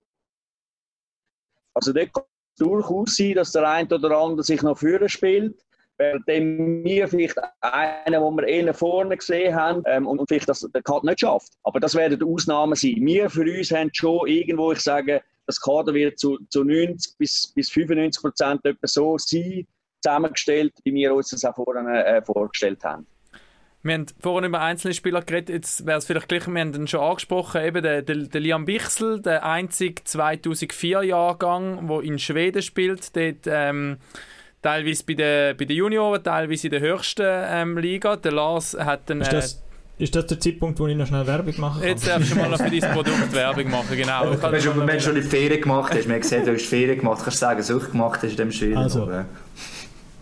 Also 1.74 1.92
dort 1.92 2.14
kann 2.14 2.24
es 2.24 2.64
durchaus 2.64 3.14
sein, 3.14 3.34
dass 3.34 3.52
der 3.52 3.68
eine 3.68 3.94
oder 3.94 4.16
andere 4.16 4.42
sich 4.42 4.62
noch 4.62 4.78
führen 4.78 5.10
spielt 5.10 5.67
währenddem 5.98 6.84
wir 6.84 7.08
vielleicht 7.08 7.36
einen, 7.60 8.12
den 8.12 8.36
wir 8.36 8.46
eher 8.46 8.74
vorne 8.74 9.16
gesehen 9.16 9.54
haben 9.54 9.82
ähm, 9.86 10.06
und, 10.06 10.26
vielleicht 10.28 10.48
das 10.48 10.60
der 10.60 10.82
Kader 10.82 11.06
nicht 11.06 11.20
schafft. 11.20 11.52
Aber 11.64 11.80
das 11.80 11.94
werden 11.94 12.22
Ausnahmen 12.22 12.74
sein. 12.74 12.96
Wir 13.00 13.28
für 13.28 13.42
uns 13.42 13.70
haben 13.70 13.90
schon 13.92 14.26
irgendwo, 14.26 14.72
ich 14.72 14.80
sage, 14.80 15.22
das 15.46 15.60
Kader 15.60 15.94
wird 15.94 16.18
zu, 16.18 16.38
zu 16.50 16.62
90 16.62 17.18
bis, 17.18 17.52
bis 17.54 17.70
95 17.70 18.22
Prozent 18.22 18.60
so 18.82 19.16
sein, 19.18 19.66
zusammengestellt, 20.02 20.74
wie 20.84 20.94
wir 20.94 21.14
uns 21.14 21.30
das 21.30 21.44
auch 21.44 21.54
vorhin 21.54 21.86
äh, 21.88 22.22
vorgestellt 22.22 22.84
haben. 22.84 23.06
Wir 23.82 23.94
haben 23.94 24.06
vorhin 24.20 24.48
über 24.48 24.60
einzelne 24.60 24.92
Spieler 24.92 25.22
geredet, 25.22 25.50
jetzt 25.50 25.86
wäre 25.86 25.98
es 25.98 26.04
vielleicht 26.04 26.28
gleich, 26.28 26.46
wir 26.48 26.60
haben 26.60 26.74
ihn 26.74 26.88
schon 26.88 27.00
angesprochen, 27.00 27.62
eben 27.62 27.82
der, 27.82 28.02
der, 28.02 28.16
der 28.16 28.40
Liam 28.40 28.64
Bichsel, 28.64 29.22
der 29.22 29.44
einzige 29.44 30.02
2004-Jahrgang, 30.02 31.86
der 31.86 32.00
in 32.02 32.18
Schweden 32.18 32.60
spielt, 32.60 33.16
dort 33.16 33.46
ähm, 33.46 33.98
teilweise 34.62 35.04
bei 35.04 35.14
den, 35.14 35.56
bei 35.56 35.64
den 35.64 35.76
Junioren, 35.76 36.22
teilweise 36.22 36.66
in 36.66 36.70
der 36.72 36.80
höchsten 36.80 37.26
ähm, 37.26 37.78
Liga. 37.78 38.16
Der 38.16 38.32
Lars 38.32 38.76
hat 38.78 39.00
dann... 39.06 39.20
Ist 39.20 39.32
das, 39.32 39.54
äh, 39.54 40.04
ist 40.04 40.14
das 40.14 40.26
der 40.26 40.38
Zeitpunkt, 40.38 40.78
wo 40.78 40.86
ich 40.86 40.96
noch 40.96 41.06
schnell 41.06 41.26
Werbung 41.26 41.54
mache? 41.58 41.86
Jetzt 41.86 42.06
darfst 42.06 42.30
du 42.30 42.36
mal 42.36 42.48
noch 42.48 42.58
für 42.58 42.70
dein 42.70 42.92
Produkt 42.92 43.32
Werbung 43.32 43.70
machen, 43.70 43.96
genau. 43.96 44.30
Wenn, 44.30 44.52
du, 44.52 45.00
schon 45.00 45.14
die 45.16 45.22
Ferien 45.22 45.60
gemacht 45.60 45.92
hast, 45.92 46.06
man 46.06 46.20
gesehen, 46.20 46.44
du 46.44 46.52
hast 46.52 46.66
Ferien 46.66 46.98
gemacht, 46.98 47.20
kannst 47.22 47.38
du 47.38 47.40
sagen, 47.40 47.58
was 47.58 47.66
du 47.66 47.80
gemacht 47.80 48.20
hast 48.22 48.30
in 48.30 48.36
dem 48.36 48.52
Schweden. 48.52 48.76
Also, 48.76 49.10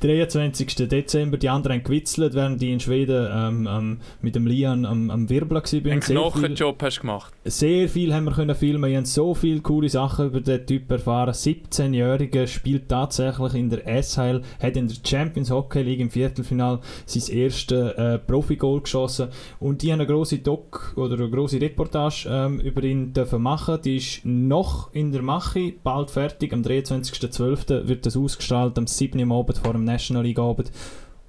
23. 0.07 0.89
Dezember, 0.89 1.37
die 1.37 1.49
anderen 1.49 1.79
haben 1.79 1.85
gewitzelt, 1.85 2.35
während 2.35 2.63
die 2.63 2.73
in 2.73 2.81
Schweden 2.81 3.29
ähm, 3.31 3.69
ähm, 3.71 4.01
mit 4.21 4.37
dem 4.37 4.47
Lian 4.47 4.85
am, 4.85 5.11
am 5.11 5.29
Wirbeln 5.29 5.63
waren. 5.63 5.91
Einen 5.91 6.01
Knochenjob 6.01 6.83
hast 6.83 6.99
du 6.99 7.01
gemacht. 7.01 7.33
Sehr 7.45 7.89
viel 7.89 8.15
haben 8.15 8.25
wir 8.25 8.33
können 8.33 8.55
filmen. 8.55 8.91
Wir 8.91 8.99
haben 8.99 9.05
so 9.05 9.35
viele 9.35 9.61
coole 9.61 9.89
Sachen 9.89 10.27
über 10.27 10.41
den 10.41 10.65
Typ 10.67 10.91
erfahren. 10.91 11.35
17-Jähriger 11.35 12.47
spielt 12.47 12.89
tatsächlich 12.89 13.55
in 13.55 13.71
der 13.71 14.03
SHL, 14.03 14.43
hat 14.61 14.77
in 14.77 14.89
der 14.89 14.97
Champions 15.05 15.51
Hockey 15.51 15.83
League 15.83 16.01
im 16.01 16.11
Viertelfinal 16.11 16.81
sein 17.07 17.37
erstes 17.37 17.93
äh, 17.95 18.19
Profi-Goal 18.19 18.83
geschossen 18.83 19.29
und 19.59 19.83
die 19.83 19.93
haben 19.93 20.01
eine 20.01 20.07
grosse 20.07 20.39
Doc 20.39 20.95
oder 20.97 21.15
eine 21.15 21.31
grosse 21.31 21.61
Reportage 21.61 22.29
ähm, 22.31 22.61
über 22.61 22.83
ihn 22.85 23.13
dürfen 23.13 23.43
machen. 23.43 23.79
Die 23.85 23.97
ist 23.97 24.25
noch 24.25 24.93
in 24.93 25.13
der 25.13 25.23
Mache, 25.23 25.73
bald 25.83 26.11
fertig. 26.11 26.53
Am 26.53 26.63
23.12. 26.63 27.89
wird 27.89 28.07
das 28.07 28.17
ausgestrahlt, 28.17 28.79
am 28.79 28.87
7. 28.87 29.19
Uhr 29.29 29.39
Abend 29.39 29.59
vor 29.59 29.73
dem 29.73 29.85
National 29.97 30.23
League 30.23 30.39
Abend. 30.39 30.71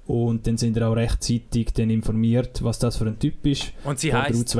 Und 0.06 0.46
dann 0.46 0.56
sind 0.56 0.74
wir 0.74 0.88
auch 0.88 0.96
rechtzeitig 0.96 1.74
dann 1.74 1.90
informiert, 1.90 2.64
was 2.64 2.78
das 2.78 2.96
für 2.96 3.04
ein 3.04 3.18
Typ 3.18 3.44
ist. 3.44 3.72
Und 3.84 3.98
sie 3.98 4.14
heißt 4.14 4.56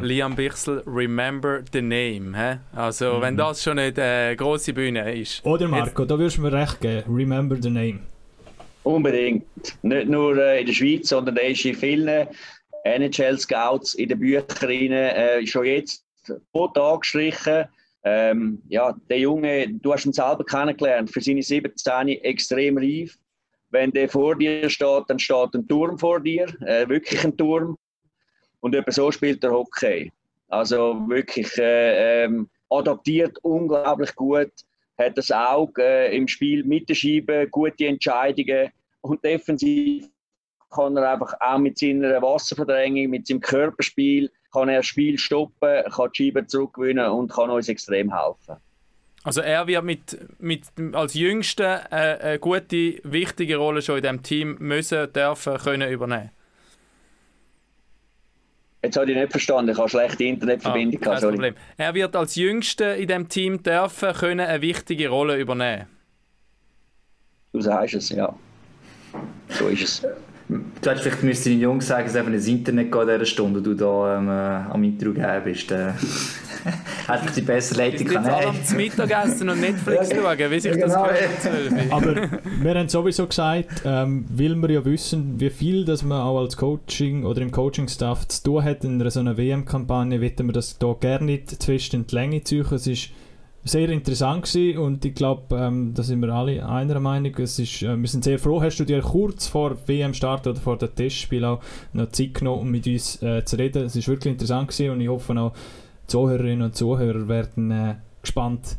Liam 0.00 0.36
Bichsel, 0.36 0.84
Remember 0.86 1.62
the 1.72 1.82
Name. 1.82 2.36
He? 2.36 2.78
Also, 2.78 3.14
mhm. 3.14 3.22
wenn 3.22 3.36
das 3.36 3.64
schon 3.64 3.76
nicht 3.76 3.98
eine 3.98 4.30
äh, 4.30 4.36
grosse 4.36 4.72
Bühne 4.72 5.12
ist. 5.12 5.44
Oder 5.44 5.66
Marco, 5.66 6.02
Jetzt, 6.02 6.10
da 6.10 6.18
würdest 6.18 6.36
du 6.36 6.42
mir 6.42 6.52
recht 6.52 6.80
geben. 6.80 7.02
Remember 7.12 7.56
the 7.60 7.70
Name. 7.70 7.98
Unbedingt. 8.84 9.44
Nicht 9.82 10.08
nur 10.08 10.36
äh, 10.36 10.60
in 10.60 10.66
der 10.66 10.72
Schweiz, 10.72 11.08
sondern 11.08 11.36
er 11.36 11.48
ist 11.48 11.64
in 11.64 11.74
vielen 11.74 12.28
NHL-Scouts 12.84 13.94
in 13.94 14.08
den 14.08 14.20
Büchern 14.20 14.92
äh, 14.92 15.44
schon 15.46 15.66
jetzt 15.66 16.04
tot 16.52 16.78
angestrichen. 16.78 17.64
Ähm, 18.04 18.62
ja, 18.68 18.94
der 19.08 19.18
Junge, 19.18 19.68
du 19.68 19.92
hast 19.92 20.06
ihn 20.06 20.12
selber 20.12 20.44
kennengelernt, 20.44 21.10
für 21.10 21.20
seine 21.20 21.42
17 21.42 22.08
extrem 22.08 22.78
reif. 22.78 23.16
Wenn 23.72 23.90
der 23.90 24.08
vor 24.08 24.36
dir 24.36 24.68
steht, 24.68 25.04
dann 25.08 25.18
steht 25.18 25.54
ein 25.54 25.66
Turm 25.66 25.98
vor 25.98 26.20
dir, 26.20 26.46
äh, 26.66 26.88
wirklich 26.88 27.24
ein 27.24 27.36
Turm. 27.36 27.76
Und 28.60 28.74
etwa 28.74 28.92
so 28.92 29.10
spielt 29.10 29.42
er 29.42 29.50
Hockey. 29.50 30.12
Also 30.48 31.08
wirklich 31.08 31.56
äh, 31.58 32.24
ähm, 32.24 32.48
adaptiert 32.68 33.38
unglaublich 33.42 34.14
gut, 34.14 34.52
hat 34.98 35.16
das 35.16 35.30
Auge 35.30 35.82
äh, 35.82 36.16
im 36.16 36.28
Spiel 36.28 36.62
mit 36.64 36.88
der 36.90 36.94
Scheibe, 36.94 37.48
gute 37.50 37.86
Entscheidungen 37.86 38.70
und 39.00 39.24
defensiv 39.24 40.06
kann 40.70 40.96
er 40.96 41.12
einfach 41.12 41.34
auch 41.40 41.58
mit 41.58 41.78
seiner 41.78 42.20
Wasserverdrängung, 42.20 43.08
mit 43.08 43.26
seinem 43.26 43.40
Körperspiel 43.40 44.30
kann 44.52 44.68
er 44.68 44.78
das 44.78 44.86
Spiel 44.86 45.18
stoppen, 45.18 45.84
kann 45.90 46.10
die 46.14 46.24
Scheibe 46.24 46.46
zurückgewinnen 46.46 47.10
und 47.10 47.32
kann 47.32 47.50
uns 47.50 47.68
extrem 47.68 48.14
helfen. 48.14 48.56
Also 49.24 49.40
er 49.40 49.66
wird 49.66 49.84
mit, 49.84 50.18
mit, 50.40 50.62
als 50.92 51.14
Jüngster 51.14 51.86
äh, 51.92 52.22
eine 52.22 52.38
gute, 52.38 53.00
wichtige 53.04 53.56
Rolle 53.56 53.80
schon 53.80 53.98
in 53.98 54.02
diesem 54.02 54.22
Team 54.22 54.56
müssen, 54.58 55.12
dürfen, 55.12 55.58
können 55.58 55.90
übernehmen. 55.90 56.30
Jetzt 58.84 58.96
habe 58.96 59.08
ich 59.12 59.16
nicht 59.16 59.30
verstanden, 59.30 59.70
ich 59.70 59.78
habe 59.78 59.88
schlechte 59.88 60.24
Internetverbindung. 60.24 61.00
Ah, 61.04 61.20
kein 61.20 61.20
Problem. 61.20 61.54
Er 61.76 61.94
wird 61.94 62.16
als 62.16 62.34
Jüngster 62.34 62.96
in 62.96 63.06
diesem 63.06 63.28
Team 63.28 63.62
dürfen, 63.62 64.12
können 64.12 64.40
eine 64.40 64.60
wichtige 64.60 65.08
Rolle 65.08 65.38
übernehmen. 65.38 65.86
Du 67.52 67.60
sagst 67.60 67.94
es, 67.94 68.08
ja. 68.08 68.34
So 69.50 69.68
ist 69.68 69.82
es. 69.82 70.06
Du 70.80 70.90
hättest 70.90 71.04
vielleicht 71.04 71.22
müssen 71.22 71.44
deinen 71.50 71.60
Jungs 71.60 71.86
sagen, 71.86 72.06
dass 72.06 72.16
eben 72.16 72.34
ins 72.34 72.46
Internet 72.46 72.90
geht 72.90 73.02
in 73.02 73.08
dieser 73.08 73.24
Stunde, 73.24 73.62
du 73.62 73.74
da 73.74 74.18
ähm, 74.18 74.28
äh, 74.28 74.72
am 74.72 74.84
Intro 74.84 75.12
geben 75.12 75.42
bist. 75.44 75.70
Äh, 75.70 75.92
hätte 77.08 77.24
ich 77.26 77.30
die 77.32 77.40
bessere 77.42 77.78
Leitung 77.78 78.06
können. 78.06 78.24
Jetzt 78.24 78.46
alle 78.46 78.64
zum 78.64 78.76
Mittagessen 78.76 79.48
und 79.48 79.60
Netflix 79.60 80.10
ja, 80.10 80.16
schauen, 80.16 80.50
wie 80.50 80.60
sich 80.60 80.72
genau. 80.72 81.06
das 81.06 81.42
gehört. 81.42 81.72
Aber 81.92 82.14
wir 82.60 82.74
haben 82.74 82.88
sowieso 82.88 83.26
gesagt, 83.26 83.82
ähm, 83.84 84.24
will 84.28 84.56
man 84.56 84.70
ja 84.70 84.84
wissen, 84.84 85.38
wie 85.38 85.50
viel 85.50 85.84
dass 85.84 86.02
man 86.02 86.20
auch 86.20 86.40
als 86.40 86.56
Coaching 86.56 87.24
oder 87.24 87.40
im 87.40 87.50
Coaching-Staff 87.50 88.28
zu 88.28 88.42
tun 88.42 88.64
hat 88.64 88.84
in 88.84 89.10
so 89.10 89.20
einer 89.20 89.36
WM-Kampagne, 89.36 90.20
wird 90.20 90.38
man 90.40 90.52
das 90.52 90.76
hier 90.80 90.96
gerne 91.00 91.24
nicht 91.26 91.62
zwischen 91.62 92.06
die 92.06 92.14
Länge 92.14 92.42
ziehen. 92.44 92.66
Es 92.70 92.86
ist 92.86 93.10
sehr 93.64 93.88
interessant 93.90 94.44
gewesen 94.44 94.78
und 94.78 95.04
ich 95.04 95.14
glaube, 95.14 95.56
ähm, 95.56 95.92
da 95.94 96.02
sind 96.02 96.20
wir 96.20 96.30
alle 96.30 96.66
einer 96.66 96.98
Meinung. 96.98 97.34
Es 97.38 97.58
ist, 97.58 97.82
äh, 97.82 97.96
wir 97.96 98.08
sind 98.08 98.24
sehr 98.24 98.38
froh, 98.38 98.60
hast 98.60 98.78
du 98.78 98.84
dir 98.84 99.00
kurz 99.00 99.46
vor 99.46 99.76
WM-Start 99.86 100.46
oder 100.46 100.60
vor 100.60 100.78
dem 100.78 100.94
Testspiel 100.94 101.44
auch 101.44 101.60
noch 101.92 102.10
Zeit 102.10 102.34
genommen, 102.34 102.62
um 102.62 102.70
mit 102.70 102.86
uns 102.86 103.22
äh, 103.22 103.44
zu 103.44 103.56
reden. 103.56 103.84
Es 103.84 103.94
ist 103.94 104.08
wirklich 104.08 104.32
interessant 104.32 104.68
gewesen 104.68 104.90
und 104.90 105.00
ich 105.00 105.08
hoffe 105.08 105.38
auch, 105.38 105.52
Zuhörerinnen 106.06 106.62
und 106.62 106.76
Zuhörer 106.76 107.28
werden 107.28 107.70
äh, 107.70 107.94
gespannt 108.20 108.76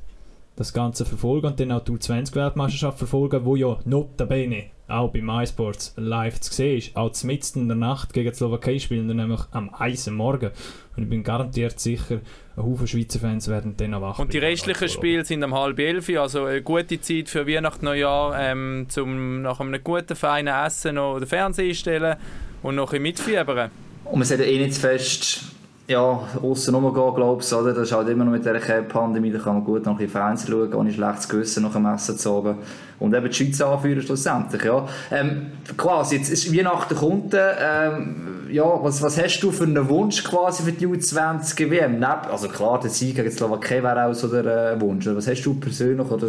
das 0.56 0.74
Ganze 0.74 1.06
verfolgen 1.06 1.48
und 1.48 1.60
dann 1.60 1.72
auch 1.72 1.84
die 1.84 1.94
U20-Weltmeisterschaft 1.94 2.98
verfolgen, 2.98 3.44
wo 3.46 3.56
ja 3.56 3.80
notabene 3.86 4.66
auch 4.88 5.12
bei 5.12 5.22
MySports 5.22 5.94
live 5.98 6.40
zu 6.40 6.54
sehen 6.54 6.78
ist. 6.78 6.96
Auch 6.96 7.12
mitten 7.24 7.62
in 7.62 7.68
der 7.70 7.78
Nacht 7.78 8.14
gegen 8.14 8.30
die 8.30 8.36
Slowakei 8.36 8.80
spielen 8.80 9.08
wir 9.08 9.16
nämlich 9.16 9.42
am 9.52 9.74
Eis 9.78 10.08
Morgen. 10.08 10.52
Und 10.96 11.04
ich 11.04 11.10
bin 11.10 11.24
garantiert 11.24 11.80
sicher, 11.80 12.20
ein 12.56 12.64
Haufen 12.64 12.88
Schweizer 12.88 13.20
Fans 13.20 13.48
werden 13.48 13.76
dann 13.78 14.00
wach. 14.02 14.20
Und 14.20 14.34
die 14.34 14.40
restlichen 14.40 14.90
Spiele 14.90 15.26
sind 15.26 15.44
um 15.44 15.54
halb 15.54 15.80
elf, 15.80 16.10
also 16.10 16.46
eine 16.46 16.62
gute 16.62 17.02
Zeit 17.02 17.30
für 17.30 17.48
Weihnachten, 17.48 17.86
Neujahr, 17.86 18.38
ähm, 18.40 18.86
zum 18.90 19.42
nach 19.42 19.60
einem 19.60 19.84
guten, 19.84 20.16
feinen 20.16 20.54
Essen 20.54 20.96
noch 20.96 21.18
den 21.18 21.28
Fernseher 21.28 21.74
stellen 21.74 22.18
und 22.62 22.76
noch 22.76 22.94
ein 22.94 23.02
mitfiebern. 23.02 23.72
Und 24.06 24.20
man 24.20 24.28
sollte 24.28 24.46
eh 24.46 24.60
nicht 24.60 24.76
zu 24.76 24.82
fest 24.82 25.53
ja, 25.88 26.22
außen 26.42 26.74
rumgehen, 26.74 27.16
glaube 27.16 27.44
ich? 27.44 27.50
Das 27.50 27.78
ist 27.78 27.92
halt 27.92 28.08
immer 28.08 28.24
noch 28.24 28.32
mit 28.32 28.46
dieser 28.46 28.82
Pandemie, 28.84 29.32
da 29.32 29.40
kann 29.40 29.56
man 29.56 29.64
gut 29.66 29.86
noch 29.86 29.94
ein 29.94 29.98
bisschen 29.98 30.12
Fernsehen 30.12 30.52
schauen, 30.52 30.74
ohne 30.74 30.94
schlechtes 30.94 31.28
Gewissen 31.28 31.64
nach 31.64 31.74
dem 31.74 31.86
Essen 31.86 32.18
zu 32.18 32.32
oben. 32.32 32.56
Und 33.00 33.14
eben 33.14 33.30
die 33.30 33.34
Schweiz 33.34 33.60
anführen 33.60 34.02
schlussendlich, 34.02 34.64
ja. 34.64 34.88
Ähm, 35.12 35.48
quasi, 35.76 36.16
jetzt 36.16 36.30
ist 36.30 36.56
Weihnachten 36.56 36.96
kommt, 36.96 37.36
ähm, 37.36 38.48
ja, 38.50 38.64
was, 38.64 39.02
was 39.02 39.22
hast 39.22 39.42
du 39.42 39.52
für 39.52 39.66
einen 39.66 39.90
Wunsch 39.90 40.24
quasi 40.24 40.64
für 40.64 40.72
die 40.72 40.88
U20 40.88 41.70
WM? 41.70 42.02
Also 42.04 42.48
klar, 42.48 42.80
der 42.80 42.90
Sieg 42.90 43.16
gegen 43.16 43.30
die 43.30 43.36
Slowakei 43.36 43.84
wäre 43.84 44.06
auch 44.06 44.14
so 44.14 44.30
der 44.30 44.74
äh, 44.74 44.82
Wunsch. 44.82 45.06
Was 45.08 45.28
hast 45.28 45.44
du 45.44 45.56
persönlich 45.56 46.10
oder, 46.10 46.28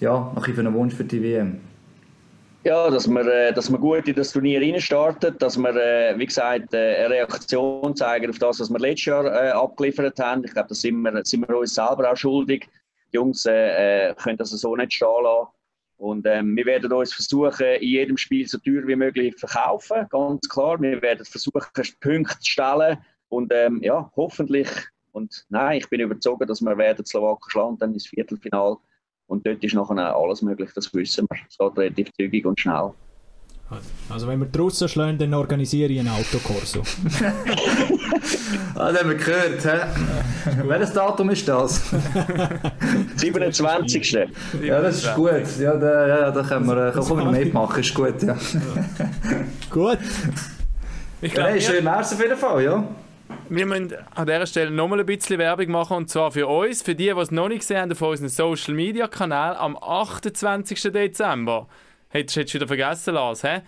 ja, 0.00 0.32
noch 0.34 0.44
für 0.44 0.58
einen 0.58 0.74
Wunsch 0.74 0.94
für 0.94 1.04
die 1.04 1.22
WM? 1.22 1.60
Ja, 2.66 2.90
dass 2.90 3.06
wir, 3.06 3.24
äh, 3.28 3.52
dass 3.52 3.70
wir 3.70 3.78
gut 3.78 4.08
in 4.08 4.16
das 4.16 4.32
Turnier 4.32 4.60
reinstarten, 4.60 5.38
dass 5.38 5.56
wir, 5.56 5.76
äh, 5.76 6.18
wie 6.18 6.26
gesagt, 6.26 6.74
äh, 6.74 6.96
eine 6.96 7.10
Reaktion 7.10 7.94
zeigen 7.94 8.28
auf 8.28 8.40
das, 8.40 8.58
was 8.58 8.70
wir 8.70 8.80
letztes 8.80 9.04
Jahr 9.04 9.54
abgeliefert 9.54 10.18
haben. 10.18 10.42
Ich 10.44 10.52
glaube, 10.52 10.70
da 10.70 10.74
sind 10.74 11.00
wir, 11.02 11.24
sind 11.24 11.48
wir 11.48 11.58
uns 11.58 11.76
selber 11.76 12.10
auch 12.10 12.16
schuldig. 12.16 12.68
Die 13.12 13.18
Jungs 13.18 13.44
können 13.44 14.36
das 14.36 14.50
so 14.50 14.74
nicht 14.74 14.94
stehen 14.94 15.22
lassen. 15.22 15.46
Und 15.98 16.26
ähm, 16.26 16.56
wir 16.56 16.66
werden 16.66 16.92
uns 16.92 17.14
versuchen, 17.14 17.66
in 17.66 17.88
jedem 17.88 18.16
Spiel 18.16 18.48
so 18.48 18.58
teuer 18.58 18.84
wie 18.84 18.96
möglich 18.96 19.36
zu 19.36 19.46
verkaufen, 19.46 20.04
ganz 20.10 20.48
klar. 20.48 20.82
Wir 20.82 21.00
werden 21.00 21.24
versuchen, 21.24 21.62
Punkte 22.00 22.36
zu 22.40 22.50
stellen 22.50 22.98
und 23.28 23.52
ähm, 23.54 23.78
ja, 23.80 24.10
hoffentlich, 24.16 24.68
und 25.12 25.46
nein, 25.50 25.78
ich 25.78 25.88
bin 25.88 26.00
überzeugt, 26.00 26.50
dass 26.50 26.60
wir 26.60 26.76
werden 26.76 27.06
Slowaken 27.06 27.48
schlagen, 27.48 27.78
dann 27.78 27.92
ins 27.92 28.08
Viertelfinal. 28.08 28.76
Und 29.26 29.46
dort 29.46 29.62
ist 29.62 29.74
nachher 29.74 30.14
alles 30.14 30.42
möglich, 30.42 30.70
das 30.74 30.92
wissen 30.94 31.26
wir. 31.28 31.38
Es 31.48 31.58
geht 31.58 31.76
relativ 31.76 32.12
zügig 32.12 32.46
und 32.46 32.60
schnell. 32.60 32.92
Also 34.08 34.28
wenn 34.28 34.38
wir 34.38 34.46
draussen 34.46 34.88
schlagen, 34.88 35.18
dann 35.18 35.34
organisiere 35.34 35.92
ich 35.92 35.98
einen 35.98 36.10
Autokorso. 36.10 36.82
ah, 38.76 38.92
das 38.92 39.00
haben 39.00 39.10
wir 39.10 39.16
gehört. 39.16 39.60
He? 39.60 40.68
Welches 40.68 40.92
Datum 40.92 41.30
ist 41.30 41.48
das? 41.48 41.82
27. 43.16 44.12
ja, 44.62 44.80
das 44.80 45.02
ist 45.02 45.14
gut. 45.16 45.58
Ja, 45.58 45.76
da, 45.76 46.06
ja, 46.06 46.30
da 46.30 46.42
können 46.44 46.66
wir, 46.66 46.92
können 46.92 47.18
wir 47.18 47.32
mitmachen. 47.32 47.80
Ist 47.80 47.92
gut, 47.92 48.22
ja. 48.22 48.36
gut. 49.70 49.98
Ich 51.20 51.32
glaube, 51.32 51.50
ja, 51.50 51.60
schön 51.60 51.84
wär's 51.84 52.12
auf 52.12 52.20
jeden 52.20 52.36
Fall, 52.36 52.62
ja. 52.62 52.84
Wir 53.48 53.64
müssen 53.64 53.94
an 54.14 54.26
dieser 54.26 54.46
Stelle 54.46 54.72
nochmal 54.72 54.98
ein 54.98 55.06
bisschen 55.06 55.38
Werbung 55.38 55.70
machen 55.70 55.96
und 55.98 56.10
zwar 56.10 56.32
für 56.32 56.48
uns, 56.48 56.82
für 56.82 56.96
die, 56.96 57.04
die 57.04 57.10
es 57.10 57.30
noch 57.30 57.48
nicht 57.48 57.60
gesehen 57.60 57.80
haben, 57.80 57.92
auf 57.92 58.02
unserem 58.02 58.28
Social 58.28 58.74
Media 58.74 59.06
Kanal 59.06 59.54
am 59.54 59.76
28. 59.76 60.92
Dezember 60.92 61.68
Hättest 62.08 62.36
du 62.36 62.40
jetzt 62.40 62.54
wieder 62.54 62.66
vergessen, 62.66 63.14
Lars, 63.14 63.44
hä? 63.44 63.60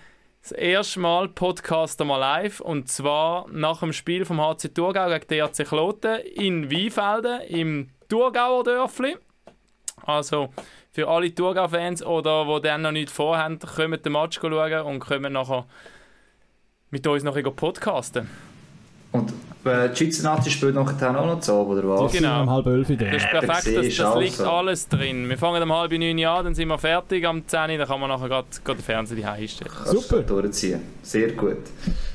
Das 0.42 0.50
erste 0.50 0.98
Mal 0.98 1.28
Podcast 1.28 2.02
mal 2.04 2.16
live 2.16 2.60
und 2.60 2.88
zwar 2.88 3.46
nach 3.50 3.78
dem 3.78 3.92
Spiel 3.92 4.24
vom 4.24 4.40
HC 4.40 4.68
Thurgau 4.74 5.08
gegen 5.10 5.28
DRC 5.28 5.68
Kloten 5.68 6.20
in 6.34 6.72
Weinfelden 6.72 7.40
im 7.42 7.90
Thurgauer 8.08 8.64
Dörfli. 8.64 9.16
Also 10.02 10.48
für 10.90 11.06
alle 11.06 11.32
Thurgau-Fans 11.32 12.02
oder 12.02 12.46
die 12.56 12.62
dann 12.62 12.82
noch 12.82 12.92
nicht 12.92 13.10
vorhaben, 13.10 13.60
kommen 13.60 14.02
den 14.02 14.12
Match 14.12 14.40
schauen 14.40 14.82
und 14.86 15.00
können 15.00 15.34
nachher 15.34 15.66
mit 16.90 17.06
uns 17.06 17.22
noch 17.22 17.36
podcasten. 17.54 18.28
Und 19.12 19.47
die 19.68 19.96
Schweizer 19.96 20.22
Nazi 20.24 20.50
spielt 20.50 20.74
nachher 20.74 21.20
auch 21.20 21.26
noch 21.26 21.40
zu 21.40 21.52
oder 21.52 21.88
was? 21.88 22.12
Genau. 22.12 22.42
Um 22.42 22.50
halb 22.50 22.66
elf 22.66 22.88
Das 22.88 23.22
ist 23.22 23.30
perfekt, 23.30 23.76
das, 23.76 23.96
das 23.96 24.18
liegt 24.18 24.40
also. 24.40 24.50
alles 24.50 24.88
drin. 24.88 25.28
Wir 25.28 25.38
fangen 25.38 25.62
um 25.62 25.72
halb 25.72 25.92
neun 25.92 26.24
an, 26.24 26.44
dann 26.44 26.54
sind 26.54 26.68
wir 26.68 26.78
fertig 26.78 27.26
am 27.26 27.46
10 27.46 27.78
dann 27.78 27.86
kann 27.86 28.00
man 28.00 28.08
nachher 28.08 28.28
gerade 28.28 28.46
den 28.66 28.78
Fernseher 28.78 29.32
einstellen. 29.32 29.70
Super. 29.84 30.22
durchziehen. 30.22 30.80
Sehr 31.02 31.32
gut. 31.32 31.58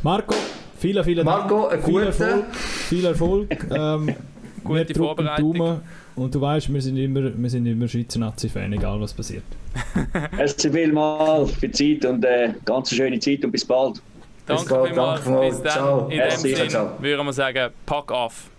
Marco, 0.02 0.36
vielen, 0.78 1.04
vielen 1.04 1.26
Dank. 1.26 1.50
Marco, 1.50 1.68
ein 1.68 1.84
viel 1.84 2.02
Erfolg. 2.04 2.46
Viel 2.56 3.06
Erfolg. 3.06 3.50
Ähm, 3.74 4.16
Gute 4.64 4.96
Vorbereitung. 4.96 5.82
Und 6.16 6.36
du 6.36 6.40
weißt, 6.40 6.72
wir 6.72 6.82
sind 6.82 6.98
immer, 6.98 7.32
wir 7.36 7.50
sind 7.50 7.66
immer 7.66 7.88
Schweizer 7.88 8.20
Nazi-Fan, 8.20 8.72
egal 8.74 9.02
was 9.02 9.14
passiert. 9.14 9.44
Merci 10.38 10.70
vielmals 10.72 11.52
für 11.52 11.68
die 11.68 12.00
Zeit 12.00 12.10
und 12.10 12.24
äh, 12.24 12.54
ganz 12.64 12.92
schöne 12.92 13.20
Zeit 13.20 13.44
und 13.44 13.52
bis 13.52 13.66
bald. 13.66 14.02
Danke 14.46 14.86
vielmals. 14.88 15.24
Bis, 15.24 15.62
dann. 15.62 16.10
In 16.10 16.20
dem 16.20 16.38
Sinne 16.38 16.92
würden 17.00 17.26
wir 17.26 17.34
sagen, 17.34 17.74
pack 17.86 18.12
auf. 18.12 18.50